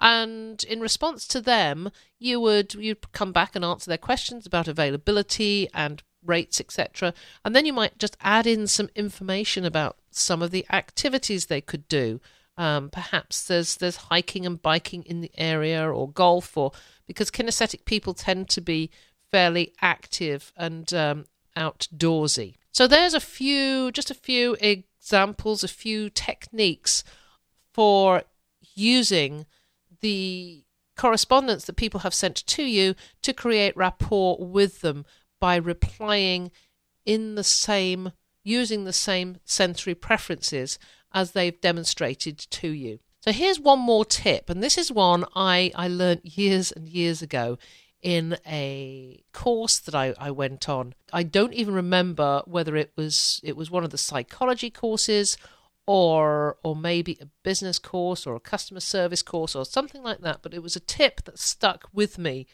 and 0.00 0.64
in 0.64 0.80
response 0.80 1.26
to 1.26 1.40
them 1.40 1.90
you 2.18 2.40
would 2.40 2.74
you'd 2.74 3.12
come 3.12 3.33
back 3.33 3.54
and 3.54 3.64
answer 3.64 3.88
their 3.88 3.98
questions 3.98 4.46
about 4.46 4.68
availability 4.68 5.68
and 5.72 6.02
rates 6.24 6.61
etc 6.61 7.12
and 7.44 7.54
then 7.54 7.66
you 7.66 7.72
might 7.72 7.98
just 7.98 8.16
add 8.20 8.46
in 8.46 8.66
some 8.66 8.88
information 8.94 9.64
about 9.64 9.96
some 10.16 10.42
of 10.42 10.50
the 10.50 10.64
activities 10.70 11.46
they 11.46 11.61
could 11.61 11.87
do. 11.88 12.20
Um, 12.57 12.88
perhaps 12.88 13.44
there's 13.46 13.76
there's 13.76 13.96
hiking 13.96 14.46
and 14.46 14.62
biking 14.62 15.02
in 15.02 15.20
the 15.20 15.33
area 15.37 15.90
or 15.90 16.09
golf 16.09 16.57
or 16.57 16.70
because 17.07 17.30
kinesthetic 17.30 17.85
people 17.85 18.14
tend 18.14 18.48
to 18.50 18.61
be 18.61 18.90
fairly 19.33 19.72
active 19.83 20.52
and 20.57 20.92
um, 20.94 21.24
outdoorsy. 21.57 22.54
So 22.70 22.87
there's 22.87 23.14
a 23.14 23.20
few 23.20 23.90
just 23.90 24.11
a 24.11 24.14
few 24.14 24.57
examples 24.61 25.64
a 25.64 25.68
few 25.68 26.09
techniques 26.11 27.02
for 27.72 28.22
using 28.74 29.46
the 30.05 30.63
correspondence 30.98 31.65
that 31.65 31.77
people 31.77 32.00
have 32.00 32.13
sent 32.13 32.37
to 32.37 32.63
you 32.63 32.94
to 33.23 33.33
create 33.33 33.75
rapport 33.75 34.37
with 34.38 34.83
them 34.83 35.07
by 35.40 35.57
replying 35.57 36.50
in 37.07 37.37
the 37.37 37.42
same 37.42 38.13
using 38.42 38.85
the 38.85 38.92
same 38.92 39.38
sensory 39.46 39.94
preferences 39.94 40.79
as 41.15 41.31
they've 41.31 41.59
demonstrated 41.63 42.37
to 42.37 42.69
you. 42.69 42.98
So 43.21 43.33
here's 43.33 43.59
one 43.59 43.79
more 43.79 44.05
tip, 44.05 44.50
and 44.50 44.63
this 44.63 44.77
is 44.77 44.92
one 44.92 45.25
I, 45.35 45.73
I 45.75 45.88
learned 45.88 46.21
years 46.23 46.71
and 46.71 46.87
years 46.87 47.23
ago 47.23 47.57
in 48.02 48.37
a 48.46 49.25
course 49.33 49.79
that 49.79 49.94
I, 49.94 50.13
I 50.19 50.31
went 50.31 50.69
on. 50.69 50.92
I 51.15 51.23
don't 51.23 51.55
even 51.55 51.73
remember 51.73 52.42
whether 52.44 52.77
it 52.77 52.92
was 52.94 53.40
it 53.42 53.57
was 53.57 53.71
one 53.71 53.85
of 53.85 53.90
the 53.90 53.96
psychology 53.96 54.69
courses 54.69 55.38
or 55.87 56.56
or 56.62 56.74
maybe 56.74 57.18
a 57.20 57.26
business 57.42 57.78
course 57.78 58.26
or 58.26 58.35
a 58.35 58.40
customer 58.40 58.80
service 58.80 59.22
course 59.22 59.54
or 59.54 59.64
something 59.64 60.02
like 60.02 60.20
that 60.20 60.40
but 60.42 60.54
it 60.54 60.62
was 60.62 60.76
a 60.76 60.80
tip 60.80 61.22
that 61.24 61.38
stuck 61.38 61.88
with 61.92 62.16
me 62.16 62.46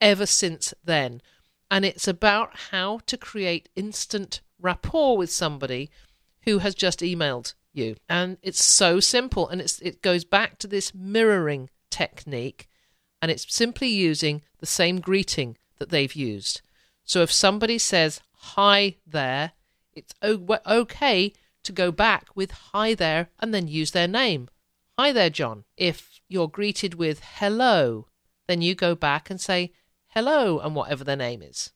ever 0.00 0.26
since 0.26 0.74
then 0.84 1.22
and 1.70 1.86
it's 1.86 2.06
about 2.06 2.54
how 2.70 3.00
to 3.06 3.16
create 3.16 3.70
instant 3.74 4.42
rapport 4.60 5.16
with 5.16 5.30
somebody 5.30 5.90
who 6.42 6.58
has 6.58 6.74
just 6.74 7.00
emailed 7.00 7.54
you. 7.72 7.96
And 8.08 8.38
it's 8.42 8.64
so 8.64 9.00
simple. 9.00 9.48
And 9.48 9.60
it's, 9.60 9.80
it 9.80 10.02
goes 10.02 10.24
back 10.24 10.58
to 10.58 10.66
this 10.66 10.94
mirroring 10.94 11.70
technique. 11.90 12.68
And 13.20 13.30
it's 13.30 13.46
simply 13.54 13.88
using 13.88 14.42
the 14.58 14.66
same 14.66 15.00
greeting 15.00 15.56
that 15.78 15.90
they've 15.90 16.14
used. 16.14 16.60
So 17.04 17.22
if 17.22 17.32
somebody 17.32 17.78
says, 17.78 18.20
Hi 18.34 18.96
there, 19.06 19.52
it's 19.94 20.14
okay 20.22 21.32
to 21.64 21.72
go 21.72 21.92
back 21.92 22.28
with 22.34 22.50
Hi 22.72 22.94
there 22.94 23.28
and 23.38 23.52
then 23.52 23.68
use 23.68 23.90
their 23.92 24.08
name. 24.08 24.48
Hi 24.98 25.12
there, 25.12 25.30
John. 25.30 25.64
If 25.76 26.20
you're 26.28 26.48
greeted 26.48 26.94
with 26.94 27.20
Hello, 27.36 28.08
then 28.46 28.62
you 28.62 28.74
go 28.74 28.94
back 28.94 29.30
and 29.30 29.40
say 29.40 29.72
Hello 30.08 30.58
and 30.58 30.74
whatever 30.74 31.04
their 31.04 31.16
name 31.16 31.42
is. 31.42 31.72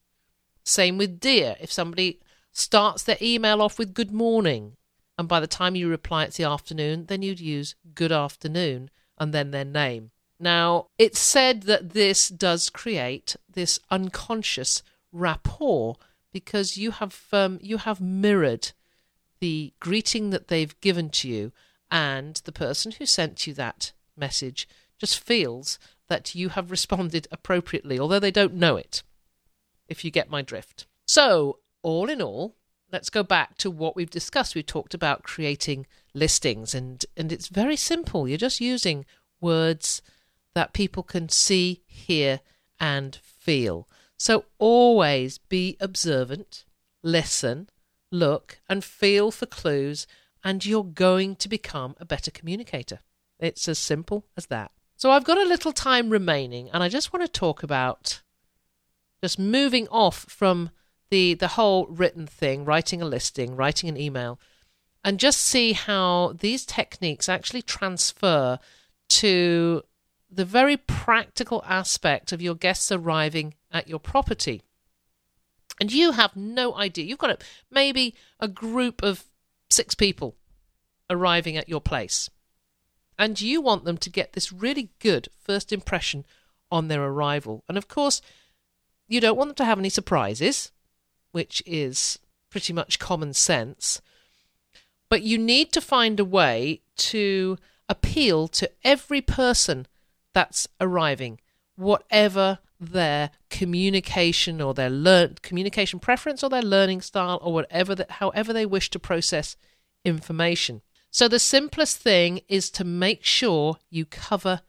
Same 0.64 0.98
with 0.98 1.20
dear. 1.20 1.56
If 1.60 1.72
somebody 1.72 2.20
starts 2.52 3.02
their 3.02 3.16
email 3.22 3.62
off 3.62 3.78
with 3.78 3.94
good 3.94 4.12
morning, 4.12 4.76
and 5.18 5.28
by 5.28 5.40
the 5.40 5.46
time 5.46 5.76
you 5.76 5.88
reply 5.88 6.24
it's 6.24 6.36
the 6.36 6.44
afternoon, 6.44 7.06
then 7.06 7.22
you'd 7.22 7.40
use 7.40 7.74
good 7.94 8.12
afternoon 8.12 8.90
and 9.18 9.32
then 9.32 9.50
their 9.50 9.64
name. 9.64 10.10
Now, 10.38 10.88
it's 10.98 11.18
said 11.18 11.62
that 11.62 11.90
this 11.90 12.28
does 12.28 12.68
create 12.68 13.36
this 13.48 13.78
unconscious 13.90 14.82
rapport 15.12 15.96
because 16.32 16.76
you 16.76 16.90
have 16.90 17.24
um, 17.32 17.58
you 17.62 17.78
have 17.78 18.00
mirrored 18.00 18.72
the 19.40 19.72
greeting 19.80 20.30
that 20.30 20.48
they've 20.48 20.78
given 20.80 21.10
to 21.10 21.28
you, 21.28 21.52
and 21.90 22.36
the 22.44 22.52
person 22.52 22.92
who 22.92 23.06
sent 23.06 23.46
you 23.46 23.54
that 23.54 23.92
message 24.16 24.68
just 24.98 25.18
feels 25.18 25.78
that 26.08 26.34
you 26.34 26.50
have 26.50 26.70
responded 26.70 27.28
appropriately, 27.30 27.98
although 27.98 28.18
they 28.18 28.30
don't 28.30 28.54
know 28.54 28.76
it. 28.76 29.02
If 29.88 30.04
you 30.04 30.10
get 30.10 30.30
my 30.30 30.42
drift. 30.42 30.86
So, 31.06 31.58
all 31.82 32.08
in 32.08 32.20
all, 32.20 32.56
let's 32.90 33.10
go 33.10 33.22
back 33.22 33.56
to 33.58 33.70
what 33.70 33.94
we've 33.94 34.10
discussed. 34.10 34.54
We've 34.54 34.66
talked 34.66 34.94
about 34.94 35.22
creating 35.22 35.86
listings, 36.14 36.74
and, 36.74 37.04
and 37.16 37.32
it's 37.32 37.48
very 37.48 37.76
simple. 37.76 38.26
You're 38.26 38.38
just 38.38 38.60
using 38.60 39.04
words 39.40 40.02
that 40.54 40.72
people 40.72 41.02
can 41.02 41.28
see, 41.28 41.82
hear, 41.86 42.40
and 42.80 43.16
feel. 43.16 43.88
So 44.16 44.46
always 44.58 45.38
be 45.38 45.76
observant, 45.80 46.64
listen, 47.02 47.68
look, 48.10 48.60
and 48.68 48.84
feel 48.84 49.30
for 49.30 49.46
clues, 49.46 50.06
and 50.44 50.64
you're 50.64 50.84
going 50.84 51.36
to 51.36 51.48
become 51.48 51.96
a 51.98 52.04
better 52.04 52.30
communicator. 52.30 53.00
It's 53.38 53.68
as 53.68 53.78
simple 53.78 54.26
as 54.36 54.46
that. 54.46 54.70
So 54.96 55.10
I've 55.10 55.24
got 55.24 55.38
a 55.38 55.44
little 55.44 55.72
time 55.72 56.10
remaining, 56.10 56.70
and 56.70 56.82
I 56.82 56.88
just 56.88 57.12
want 57.12 57.24
to 57.24 57.30
talk 57.30 57.62
about 57.62 58.22
just 59.22 59.38
moving 59.38 59.88
off 59.88 60.24
from 60.28 60.70
the 61.10 61.34
the 61.34 61.48
whole 61.48 61.86
written 61.86 62.26
thing, 62.26 62.64
writing 62.64 63.02
a 63.02 63.04
listing, 63.04 63.56
writing 63.56 63.88
an 63.88 63.96
email, 63.96 64.40
and 65.04 65.20
just 65.20 65.40
see 65.40 65.72
how 65.72 66.34
these 66.38 66.64
techniques 66.64 67.28
actually 67.28 67.62
transfer 67.62 68.58
to 69.08 69.82
the 70.30 70.44
very 70.44 70.76
practical 70.76 71.62
aspect 71.66 72.32
of 72.32 72.42
your 72.42 72.54
guests 72.54 72.90
arriving 72.90 73.54
at 73.70 73.88
your 73.88 74.00
property. 74.00 74.62
And 75.80 75.92
you 75.92 76.12
have 76.12 76.36
no 76.36 76.74
idea. 76.74 77.04
You've 77.04 77.18
got 77.18 77.30
a, 77.30 77.38
maybe 77.70 78.14
a 78.40 78.48
group 78.48 79.02
of 79.02 79.24
six 79.70 79.94
people 79.94 80.36
arriving 81.10 81.56
at 81.56 81.68
your 81.68 81.80
place. 81.80 82.30
And 83.18 83.40
you 83.40 83.60
want 83.60 83.84
them 83.84 83.98
to 83.98 84.10
get 84.10 84.32
this 84.32 84.52
really 84.52 84.90
good 84.98 85.28
first 85.38 85.72
impression 85.72 86.24
on 86.70 86.88
their 86.88 87.02
arrival. 87.02 87.64
And 87.68 87.78
of 87.78 87.88
course, 87.88 88.20
you 89.08 89.20
don't 89.20 89.36
want 89.36 89.48
them 89.50 89.56
to 89.56 89.64
have 89.64 89.78
any 89.78 89.88
surprises 89.88 90.72
which 91.36 91.62
is 91.66 92.18
pretty 92.48 92.72
much 92.72 92.98
common 92.98 93.34
sense. 93.34 94.00
But 95.10 95.20
you 95.20 95.36
need 95.36 95.70
to 95.72 95.82
find 95.82 96.18
a 96.18 96.24
way 96.24 96.80
to 96.96 97.58
appeal 97.90 98.48
to 98.48 98.70
every 98.82 99.20
person 99.20 99.86
that's 100.32 100.66
arriving, 100.80 101.38
whatever 101.76 102.60
their 102.78 103.30
communication 103.50 104.60
or 104.60 104.74
their 104.74 104.90
learn 104.90 105.36
communication 105.42 105.98
preference 105.98 106.42
or 106.42 106.50
their 106.50 106.62
learning 106.62 107.00
style 107.00 107.38
or 107.42 107.52
whatever 107.52 107.94
that 107.94 108.12
however 108.12 108.52
they 108.52 108.66
wish 108.66 108.90
to 108.90 108.98
process 108.98 109.56
information. 110.04 110.82
So 111.10 111.28
the 111.28 111.38
simplest 111.38 111.98
thing 111.98 112.40
is 112.48 112.70
to 112.70 112.84
make 112.84 113.24
sure 113.24 113.78
you 113.90 114.04
cover 114.04 114.60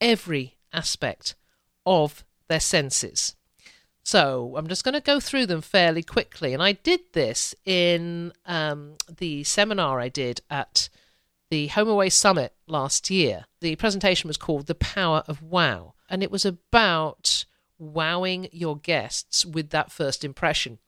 every 0.00 0.56
aspect 0.72 1.34
of 1.86 2.24
their 2.48 2.60
senses. 2.60 3.36
So 4.02 4.54
I'm 4.56 4.68
just 4.68 4.84
going 4.84 4.94
to 4.94 5.00
go 5.00 5.20
through 5.20 5.46
them 5.46 5.60
fairly 5.60 6.02
quickly. 6.02 6.54
And 6.54 6.62
I 6.62 6.72
did 6.72 7.00
this 7.12 7.54
in 7.64 8.32
um, 8.46 8.94
the 9.18 9.44
seminar 9.44 10.00
I 10.00 10.08
did 10.08 10.40
at 10.48 10.88
the 11.50 11.68
HomeAway 11.68 12.10
Summit 12.10 12.54
last 12.66 13.10
year. 13.10 13.44
The 13.60 13.76
presentation 13.76 14.28
was 14.28 14.36
called 14.36 14.66
The 14.66 14.74
Power 14.74 15.24
of 15.28 15.42
Wow. 15.42 15.94
And 16.08 16.22
it 16.22 16.30
was 16.30 16.44
about 16.44 17.44
wowing 17.78 18.48
your 18.52 18.76
guests 18.76 19.44
with 19.44 19.70
that 19.70 19.92
first 19.92 20.24
impression. 20.24 20.78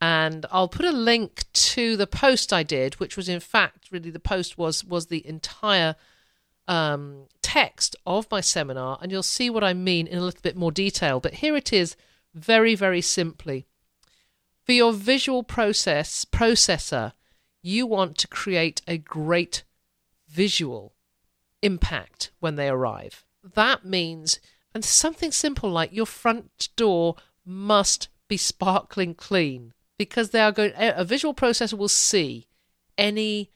And 0.00 0.46
I'll 0.50 0.68
put 0.68 0.86
a 0.86 0.92
link 0.92 1.44
to 1.52 1.96
the 1.96 2.06
post 2.06 2.52
I 2.52 2.62
did, 2.62 2.94
which 2.94 3.16
was 3.16 3.28
in 3.28 3.40
fact 3.40 3.88
really 3.90 4.10
the 4.10 4.20
post 4.20 4.56
was 4.56 4.82
was 4.82 5.06
the 5.06 5.26
entire 5.26 5.96
um, 6.68 7.26
text 7.42 7.96
of 8.06 8.30
my 8.30 8.40
seminar, 8.40 8.98
and 9.02 9.10
you'll 9.10 9.22
see 9.22 9.50
what 9.50 9.64
I 9.64 9.74
mean 9.74 10.06
in 10.06 10.18
a 10.18 10.22
little 10.22 10.40
bit 10.40 10.56
more 10.56 10.72
detail. 10.72 11.20
But 11.20 11.34
here 11.34 11.56
it 11.56 11.72
is 11.72 11.96
very, 12.34 12.74
very 12.74 13.00
simply. 13.00 13.66
For 14.64 14.72
your 14.72 14.92
visual 14.92 15.42
process 15.42 16.24
processor, 16.24 17.12
you 17.60 17.86
want 17.86 18.16
to 18.18 18.28
create 18.28 18.82
a 18.86 18.98
great 18.98 19.64
visual 20.28 20.94
impact 21.60 22.30
when 22.38 22.54
they 22.54 22.68
arrive. 22.68 23.24
That 23.42 23.84
means, 23.84 24.38
and 24.74 24.84
something 24.84 25.32
simple 25.32 25.70
like 25.70 25.92
your 25.92 26.06
front 26.06 26.68
door 26.76 27.16
must 27.44 28.08
be 28.28 28.36
sparkling 28.36 29.14
clean 29.14 29.72
because 29.98 30.30
they 30.30 30.40
are 30.40 30.52
going. 30.52 30.72
A 30.76 31.04
visual 31.04 31.34
processor 31.34 31.76
will 31.76 31.88
see 31.88 32.46
any 32.96 33.50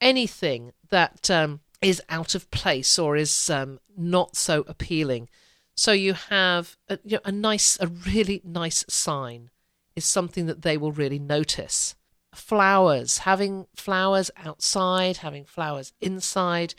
anything 0.00 0.72
that 0.90 1.30
um, 1.30 1.60
is 1.82 2.00
out 2.08 2.34
of 2.34 2.50
place 2.50 2.98
or 2.98 3.16
is 3.16 3.50
um, 3.50 3.80
not 3.96 4.36
so 4.36 4.64
appealing. 4.68 5.28
So 5.76 5.92
you 5.92 6.14
have 6.14 6.76
a, 6.88 6.98
you 7.04 7.16
know, 7.16 7.20
a 7.24 7.32
nice, 7.32 7.78
a 7.80 7.88
really 7.88 8.40
nice 8.44 8.84
sign 8.88 9.50
is 9.96 10.04
something 10.04 10.46
that 10.46 10.62
they 10.62 10.76
will 10.76 10.92
really 10.92 11.18
notice. 11.18 11.94
Flowers, 12.34 13.18
having 13.18 13.66
flowers 13.74 14.30
outside, 14.36 15.18
having 15.18 15.44
flowers 15.44 15.92
inside, 16.00 16.74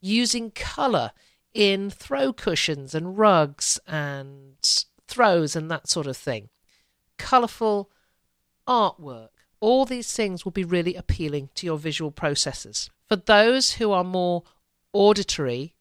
using 0.00 0.50
colour 0.50 1.12
in 1.52 1.90
throw 1.90 2.32
cushions 2.32 2.94
and 2.94 3.18
rugs 3.18 3.78
and 3.86 4.56
throws 5.06 5.56
and 5.56 5.70
that 5.70 5.88
sort 5.88 6.06
of 6.06 6.16
thing. 6.16 6.48
Colourful 7.18 7.90
artwork. 8.66 9.28
All 9.60 9.84
these 9.84 10.12
things 10.12 10.44
will 10.44 10.52
be 10.52 10.64
really 10.64 10.94
appealing 10.94 11.50
to 11.56 11.66
your 11.66 11.78
visual 11.78 12.12
processors. 12.12 12.88
For 13.08 13.16
those 13.16 13.72
who 13.72 13.92
are 13.92 14.04
more 14.04 14.44
auditory 14.92 15.74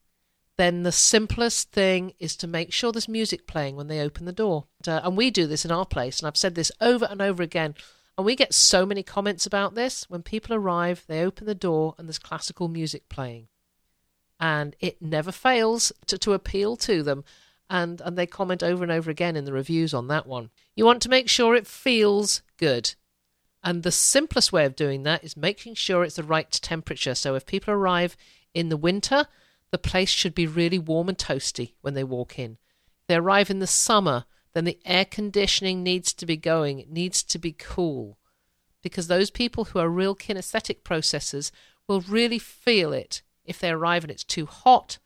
then 0.59 0.83
the 0.83 0.91
simplest 0.91 1.71
thing 1.71 2.11
is 2.19 2.35
to 2.35 2.45
make 2.45 2.73
sure 2.73 2.91
there's 2.91 3.07
music 3.07 3.47
playing 3.47 3.77
when 3.77 3.87
they 3.87 4.01
open 4.01 4.25
the 4.25 4.33
door. 4.33 4.65
Uh, 4.85 4.99
and 5.05 5.15
we 5.15 5.31
do 5.31 5.47
this 5.47 5.63
in 5.63 5.71
our 5.71 5.85
place, 5.85 6.19
and 6.19 6.27
I've 6.27 6.35
said 6.35 6.55
this 6.55 6.69
over 6.81 7.07
and 7.09 7.21
over 7.21 7.41
again. 7.41 7.75
And 8.17 8.25
we 8.25 8.35
get 8.35 8.53
so 8.53 8.85
many 8.85 9.01
comments 9.01 9.45
about 9.45 9.75
this. 9.75 10.09
When 10.09 10.21
people 10.21 10.53
arrive, 10.53 11.05
they 11.07 11.23
open 11.23 11.47
the 11.47 11.55
door 11.55 11.95
and 11.97 12.09
there's 12.09 12.19
classical 12.19 12.67
music 12.67 13.07
playing. 13.07 13.47
And 14.39 14.75
it 14.79 15.01
never 15.01 15.31
fails 15.31 15.91
to, 16.07 16.17
to 16.19 16.33
appeal 16.33 16.75
to 16.77 17.03
them. 17.03 17.23
And, 17.69 18.01
and 18.01 18.17
they 18.17 18.25
comment 18.25 18.63
over 18.63 18.83
and 18.83 18.91
over 18.91 19.11
again 19.11 19.35
in 19.35 19.45
the 19.45 19.53
reviews 19.53 19.93
on 19.93 20.07
that 20.07 20.25
one. 20.25 20.49
You 20.75 20.85
want 20.85 21.01
to 21.03 21.09
make 21.09 21.29
sure 21.29 21.55
it 21.55 21.67
feels 21.67 22.41
good. 22.57 22.95
And 23.63 23.83
the 23.83 23.91
simplest 23.91 24.53
way 24.53 24.65
of 24.65 24.75
doing 24.75 25.03
that 25.03 25.23
is 25.23 25.35
making 25.35 25.75
sure 25.75 26.03
it's 26.03 26.15
the 26.15 26.23
right 26.23 26.49
temperature. 26.49 27.15
So 27.15 27.35
if 27.35 27.45
people 27.45 27.73
arrive 27.73 28.15
in 28.53 28.69
the 28.69 28.77
winter, 28.77 29.27
the 29.71 29.77
place 29.77 30.09
should 30.09 30.33
be 30.33 30.47
really 30.47 30.79
warm 30.79 31.09
and 31.09 31.17
toasty 31.17 31.73
when 31.81 31.93
they 31.93 32.03
walk 32.03 32.39
in. 32.39 32.57
If 33.01 33.07
they 33.07 33.15
arrive 33.15 33.49
in 33.49 33.59
the 33.59 33.67
summer, 33.67 34.25
then 34.53 34.63
the 34.63 34.79
air 34.85 35.05
conditioning 35.05 35.83
needs 35.83 36.13
to 36.13 36.25
be 36.25 36.37
going. 36.37 36.79
It 36.79 36.89
needs 36.89 37.21
to 37.23 37.37
be 37.37 37.51
cool. 37.51 38.17
Because 38.81 39.07
those 39.07 39.29
people 39.29 39.65
who 39.65 39.79
are 39.79 39.89
real 39.89 40.15
kinesthetic 40.15 40.81
processors 40.83 41.51
will 41.87 42.01
really 42.01 42.39
feel 42.39 42.93
it 42.93 43.21
if 43.49 43.59
they 43.59 43.71
arrive 43.71 44.03
and 44.03 44.11
it's 44.11 44.23
too 44.23 44.45
hot 44.45 44.99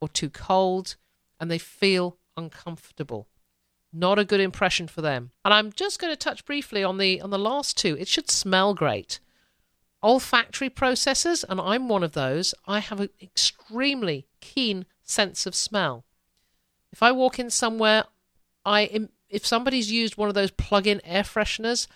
or 0.00 0.08
too 0.08 0.30
cold 0.30 0.96
and 1.38 1.50
they 1.50 1.58
feel 1.58 2.18
uncomfortable. 2.36 3.28
Not 3.92 4.18
a 4.18 4.24
good 4.24 4.40
impression 4.40 4.88
for 4.88 5.02
them. 5.02 5.30
And 5.44 5.52
I'm 5.52 5.70
just 5.70 6.00
going 6.00 6.12
to 6.12 6.16
touch 6.16 6.44
briefly 6.44 6.82
on 6.82 6.98
the 6.98 7.20
on 7.20 7.30
the 7.30 7.38
last 7.38 7.76
two. 7.76 7.96
It 7.98 8.08
should 8.08 8.30
smell 8.30 8.74
great 8.74 9.20
olfactory 10.02 10.68
processors, 10.68 11.44
and 11.48 11.60
I'm 11.60 11.88
one 11.88 12.02
of 12.02 12.12
those, 12.12 12.54
I 12.66 12.80
have 12.80 13.00
an 13.00 13.10
extremely 13.20 14.26
keen 14.40 14.86
sense 15.02 15.46
of 15.46 15.54
smell. 15.54 16.04
If 16.92 17.02
I 17.02 17.12
walk 17.12 17.38
in 17.38 17.50
somewhere, 17.50 18.04
I 18.64 19.08
if 19.28 19.46
somebody's 19.46 19.90
used 19.90 20.16
one 20.16 20.28
of 20.28 20.34
those 20.34 20.50
plug-in 20.50 21.00
air 21.04 21.22
fresheners, 21.22 21.86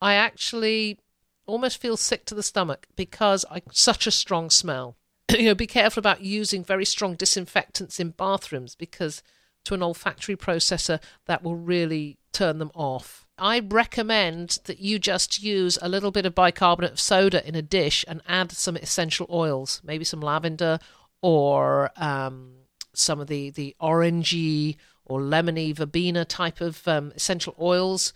I 0.00 0.14
actually 0.14 1.00
almost 1.46 1.80
feel 1.80 1.96
sick 1.96 2.24
to 2.26 2.34
the 2.34 2.42
stomach 2.42 2.86
because 2.94 3.44
I 3.50 3.62
such 3.72 4.06
a 4.06 4.12
strong 4.12 4.50
smell. 4.50 4.96
you 5.38 5.44
know, 5.44 5.54
be 5.54 5.66
careful 5.66 6.00
about 6.00 6.20
using 6.22 6.64
very 6.64 6.84
strong 6.84 7.14
disinfectants 7.14 7.98
in 8.00 8.10
bathrooms 8.10 8.74
because 8.74 9.22
to 9.64 9.74
an 9.74 9.82
olfactory 9.82 10.36
processor 10.36 11.00
that 11.26 11.42
will 11.42 11.56
really 11.56 12.18
turn 12.32 12.58
them 12.58 12.70
off. 12.74 13.26
I 13.38 13.60
recommend 13.60 14.60
that 14.64 14.78
you 14.78 14.98
just 14.98 15.42
use 15.42 15.78
a 15.82 15.88
little 15.88 16.10
bit 16.10 16.26
of 16.26 16.34
bicarbonate 16.34 16.92
of 16.92 17.00
soda 17.00 17.46
in 17.46 17.54
a 17.54 17.62
dish 17.62 18.04
and 18.06 18.22
add 18.28 18.52
some 18.52 18.76
essential 18.76 19.26
oils, 19.30 19.80
maybe 19.84 20.04
some 20.04 20.20
lavender 20.20 20.78
or 21.20 21.90
um, 21.96 22.52
some 22.92 23.18
of 23.20 23.26
the, 23.26 23.50
the 23.50 23.74
orangey 23.80 24.76
or 25.04 25.20
lemony 25.20 25.74
verbena 25.74 26.24
type 26.24 26.60
of 26.60 26.86
um, 26.86 27.12
essential 27.16 27.56
oils. 27.58 28.12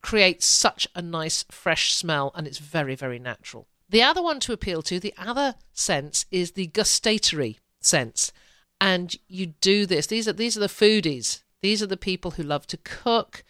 Creates 0.00 0.46
such 0.46 0.86
a 0.94 1.02
nice 1.02 1.44
fresh 1.50 1.92
smell 1.92 2.32
and 2.34 2.46
it's 2.46 2.58
very, 2.58 2.94
very 2.94 3.18
natural. 3.18 3.66
The 3.88 4.02
other 4.02 4.22
one 4.22 4.40
to 4.40 4.52
appeal 4.52 4.82
to, 4.82 4.98
the 4.98 5.14
other 5.16 5.54
sense, 5.72 6.26
is 6.30 6.52
the 6.52 6.66
gustatory 6.66 7.58
sense. 7.80 8.32
And 8.80 9.14
you 9.28 9.46
do 9.46 9.86
this. 9.86 10.06
These 10.06 10.28
are 10.28 10.32
these 10.32 10.56
are 10.56 10.60
the 10.60 10.66
foodies. 10.66 11.42
These 11.62 11.82
are 11.82 11.86
the 11.86 11.96
people 11.96 12.32
who 12.32 12.42
love 12.42 12.66
to 12.68 12.76
cook, 12.76 13.44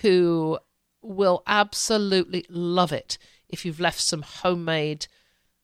who 0.00 0.58
will 1.02 1.42
absolutely 1.46 2.44
love 2.48 2.92
it 2.92 3.18
if 3.48 3.64
you've 3.64 3.80
left 3.80 4.00
some 4.00 4.22
homemade 4.22 5.06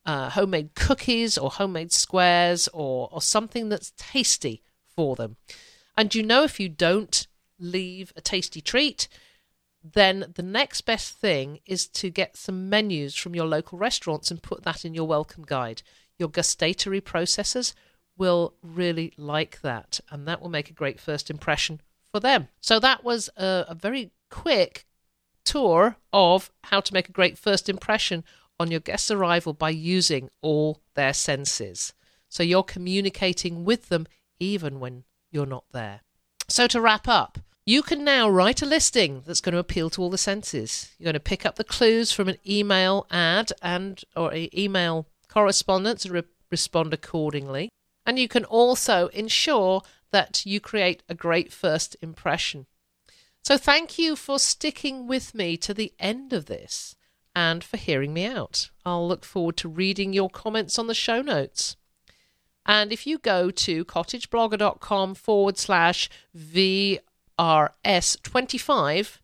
uh, 0.04 0.30
homemade 0.30 0.74
cookies 0.74 1.36
or 1.36 1.50
homemade 1.50 1.92
squares 1.92 2.68
or 2.72 3.08
or 3.12 3.22
something 3.22 3.68
that's 3.68 3.92
tasty 3.96 4.62
for 4.86 5.16
them. 5.16 5.36
And 5.96 6.14
you 6.14 6.22
know 6.22 6.42
if 6.42 6.60
you 6.60 6.68
don't 6.68 7.26
leave 7.58 8.12
a 8.16 8.20
tasty 8.20 8.60
treat, 8.60 9.08
then 9.92 10.32
the 10.34 10.42
next 10.42 10.82
best 10.82 11.16
thing 11.16 11.60
is 11.66 11.86
to 11.88 12.10
get 12.10 12.36
some 12.36 12.68
menus 12.68 13.14
from 13.14 13.34
your 13.34 13.46
local 13.46 13.78
restaurants 13.78 14.30
and 14.30 14.42
put 14.42 14.62
that 14.64 14.84
in 14.84 14.94
your 14.94 15.06
welcome 15.06 15.44
guide. 15.44 15.82
Your 16.18 16.28
gustatory 16.28 17.00
processors 17.00 17.74
will 18.16 18.54
really 18.62 19.12
like 19.16 19.60
that, 19.60 20.00
and 20.10 20.26
that 20.26 20.40
will 20.40 20.48
make 20.48 20.70
a 20.70 20.74
great 20.74 20.98
first 20.98 21.30
impression 21.30 21.80
for 22.10 22.20
them. 22.20 22.48
So, 22.60 22.80
that 22.80 23.04
was 23.04 23.28
a, 23.36 23.66
a 23.68 23.74
very 23.74 24.12
quick 24.30 24.86
tour 25.44 25.96
of 26.12 26.50
how 26.64 26.80
to 26.80 26.94
make 26.94 27.08
a 27.08 27.12
great 27.12 27.38
first 27.38 27.68
impression 27.68 28.24
on 28.58 28.70
your 28.70 28.80
guest's 28.80 29.10
arrival 29.10 29.52
by 29.52 29.70
using 29.70 30.30
all 30.40 30.80
their 30.94 31.12
senses. 31.12 31.92
So, 32.28 32.42
you're 32.42 32.62
communicating 32.62 33.64
with 33.64 33.90
them 33.90 34.06
even 34.40 34.80
when 34.80 35.04
you're 35.30 35.46
not 35.46 35.64
there. 35.72 36.00
So, 36.48 36.66
to 36.68 36.80
wrap 36.80 37.06
up, 37.06 37.38
you 37.66 37.82
can 37.82 38.04
now 38.04 38.28
write 38.28 38.62
a 38.62 38.66
listing 38.66 39.22
that's 39.26 39.40
going 39.40 39.52
to 39.52 39.58
appeal 39.58 39.90
to 39.90 40.00
all 40.00 40.08
the 40.08 40.16
senses. 40.16 40.92
You're 40.98 41.06
going 41.06 41.14
to 41.14 41.20
pick 41.20 41.44
up 41.44 41.56
the 41.56 41.64
clues 41.64 42.12
from 42.12 42.28
an 42.28 42.38
email 42.48 43.06
ad 43.10 43.52
and 43.60 44.02
or 44.14 44.32
email 44.34 45.08
correspondence 45.28 46.04
and 46.04 46.14
re- 46.14 46.22
respond 46.48 46.94
accordingly. 46.94 47.68
And 48.06 48.20
you 48.20 48.28
can 48.28 48.44
also 48.44 49.08
ensure 49.08 49.82
that 50.12 50.46
you 50.46 50.60
create 50.60 51.02
a 51.08 51.14
great 51.14 51.52
first 51.52 51.96
impression. 52.00 52.66
So 53.42 53.56
thank 53.56 53.98
you 53.98 54.14
for 54.14 54.38
sticking 54.38 55.08
with 55.08 55.34
me 55.34 55.56
to 55.58 55.74
the 55.74 55.92
end 55.98 56.32
of 56.32 56.46
this 56.46 56.94
and 57.34 57.64
for 57.64 57.76
hearing 57.76 58.14
me 58.14 58.26
out. 58.26 58.70
I'll 58.84 59.06
look 59.06 59.24
forward 59.24 59.56
to 59.58 59.68
reading 59.68 60.12
your 60.12 60.30
comments 60.30 60.78
on 60.78 60.86
the 60.86 60.94
show 60.94 61.20
notes. 61.20 61.76
And 62.64 62.92
if 62.92 63.06
you 63.06 63.18
go 63.18 63.50
to 63.50 63.84
cottageblogger.com 63.84 65.14
forward 65.14 65.58
slash 65.58 66.08
V 66.34 66.98
RS25 67.38 69.18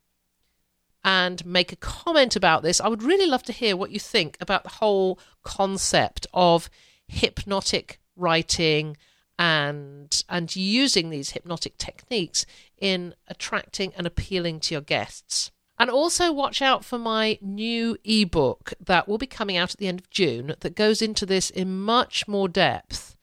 and 1.05 1.45
make 1.45 1.73
a 1.73 1.77
comment 1.77 2.37
about 2.37 2.63
this. 2.63 2.81
I 2.81 2.89
would 2.89 3.03
really 3.03 3.27
love 3.27 3.43
to 3.45 3.53
hear 3.53 3.77
what 3.77 3.91
you 3.91 3.99
think 3.99 4.37
about 4.41 4.63
the 4.63 4.71
whole 4.71 5.19
concept 5.43 6.27
of 6.33 6.71
hypnotic 7.09 8.01
writing 8.17 8.97
and 9.39 10.23
and 10.29 10.55
using 10.55 11.11
these 11.11 11.31
hypnotic 11.31 11.77
techniques 11.79 12.47
in 12.79 13.15
attracting 13.29 13.93
and 13.97 14.07
appealing 14.07 14.61
to 14.61 14.75
your 14.75 14.83
guests. 14.83 15.51
And 15.79 15.91
also 15.91 16.33
watch 16.33 16.63
out 16.63 16.85
for 16.85 16.99
my 16.99 17.39
new 17.41 17.97
ebook 18.05 18.75
that 18.79 19.09
will 19.09 19.19
be 19.19 19.27
coming 19.27 19.57
out 19.57 19.73
at 19.73 19.79
the 19.79 19.89
end 19.89 20.01
of 20.01 20.11
June 20.11 20.55
that 20.61 20.77
goes 20.77 21.03
into 21.03 21.27
this 21.27 21.51
in 21.51 21.81
much 21.81 22.29
more 22.29 22.49
depth 22.49 23.17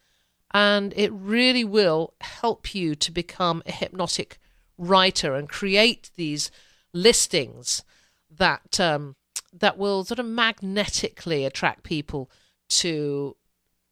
and 0.52 0.94
it 0.96 1.12
really 1.14 1.64
will 1.64 2.14
help 2.22 2.74
you 2.74 2.96
to 2.96 3.12
become 3.12 3.62
a 3.66 3.72
hypnotic 3.72 4.40
writer 4.80 5.36
and 5.36 5.48
create 5.48 6.10
these 6.16 6.50
listings 6.94 7.84
that 8.32 8.80
um, 8.80 9.16
that 9.54 9.78
will 9.78 10.04
sort 10.04 10.20
of 10.20 10.26
magnetically 10.26 11.46
attract 11.46 11.84
people 11.84 12.32
to 12.70 13.36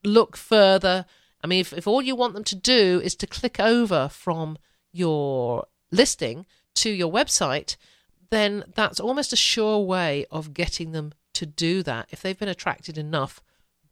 look 0.04 0.38
further. 0.38 1.06
I 1.44 1.48
mean, 1.48 1.60
if, 1.60 1.74
if 1.74 1.88
all 1.88 2.02
you 2.02 2.16
want 2.16 2.34
them 2.34 2.44
to 2.46 2.56
do 2.56 3.02
is 3.04 3.16
to 3.16 3.28
click 3.28 3.60
over 3.60 4.10
from 4.10 4.58
your 4.92 5.68
listing 5.92 6.46
to 6.76 6.90
your 6.90 7.12
website, 7.12 7.76
then 8.30 8.64
that's 8.76 9.00
almost 9.00 9.34
a 9.34 9.38
sure 9.38 9.80
way 9.80 10.26
of 10.32 10.54
getting 10.54 10.92
them 10.92 11.14
to 11.34 11.46
do 11.46 11.84
that 11.84 12.08
if 12.12 12.22
they've 12.22 12.38
been 12.38 12.48
attracted 12.48 12.98
enough 12.98 13.42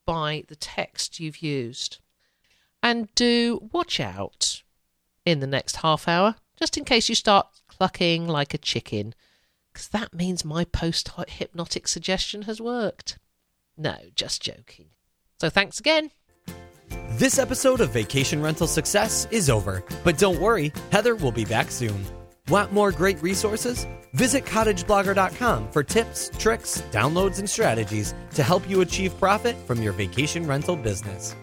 by 0.05 0.43
the 0.47 0.55
text 0.55 1.19
you've 1.19 1.39
used. 1.39 1.99
And 2.81 3.13
do 3.15 3.67
watch 3.71 3.99
out 3.99 4.61
in 5.25 5.39
the 5.39 5.47
next 5.47 5.77
half 5.77 6.07
hour 6.07 6.35
just 6.59 6.77
in 6.77 6.85
case 6.85 7.09
you 7.09 7.15
start 7.15 7.47
clucking 7.67 8.27
like 8.27 8.53
a 8.53 8.57
chicken, 8.57 9.13
because 9.71 9.87
that 9.89 10.13
means 10.13 10.45
my 10.45 10.63
post 10.63 11.11
hypnotic 11.27 11.87
suggestion 11.87 12.43
has 12.43 12.61
worked. 12.61 13.17
No, 13.77 13.95
just 14.15 14.41
joking. 14.41 14.87
So 15.39 15.49
thanks 15.49 15.79
again. 15.79 16.11
This 17.11 17.39
episode 17.39 17.81
of 17.81 17.91
Vacation 17.91 18.41
Rental 18.41 18.67
Success 18.67 19.27
is 19.31 19.49
over, 19.49 19.83
but 20.03 20.17
don't 20.17 20.39
worry, 20.39 20.71
Heather 20.91 21.15
will 21.15 21.31
be 21.31 21.45
back 21.45 21.71
soon. 21.71 22.05
Want 22.49 22.71
more 22.71 22.91
great 22.91 23.21
resources? 23.21 23.87
Visit 24.13 24.45
cottageblogger.com 24.45 25.71
for 25.71 25.83
tips, 25.83 26.29
tricks, 26.37 26.83
downloads, 26.91 27.39
and 27.39 27.49
strategies 27.49 28.13
to 28.35 28.43
help 28.43 28.69
you 28.69 28.81
achieve 28.81 29.17
profit 29.17 29.55
from 29.65 29.81
your 29.81 29.93
vacation 29.93 30.45
rental 30.45 30.75
business. 30.75 31.35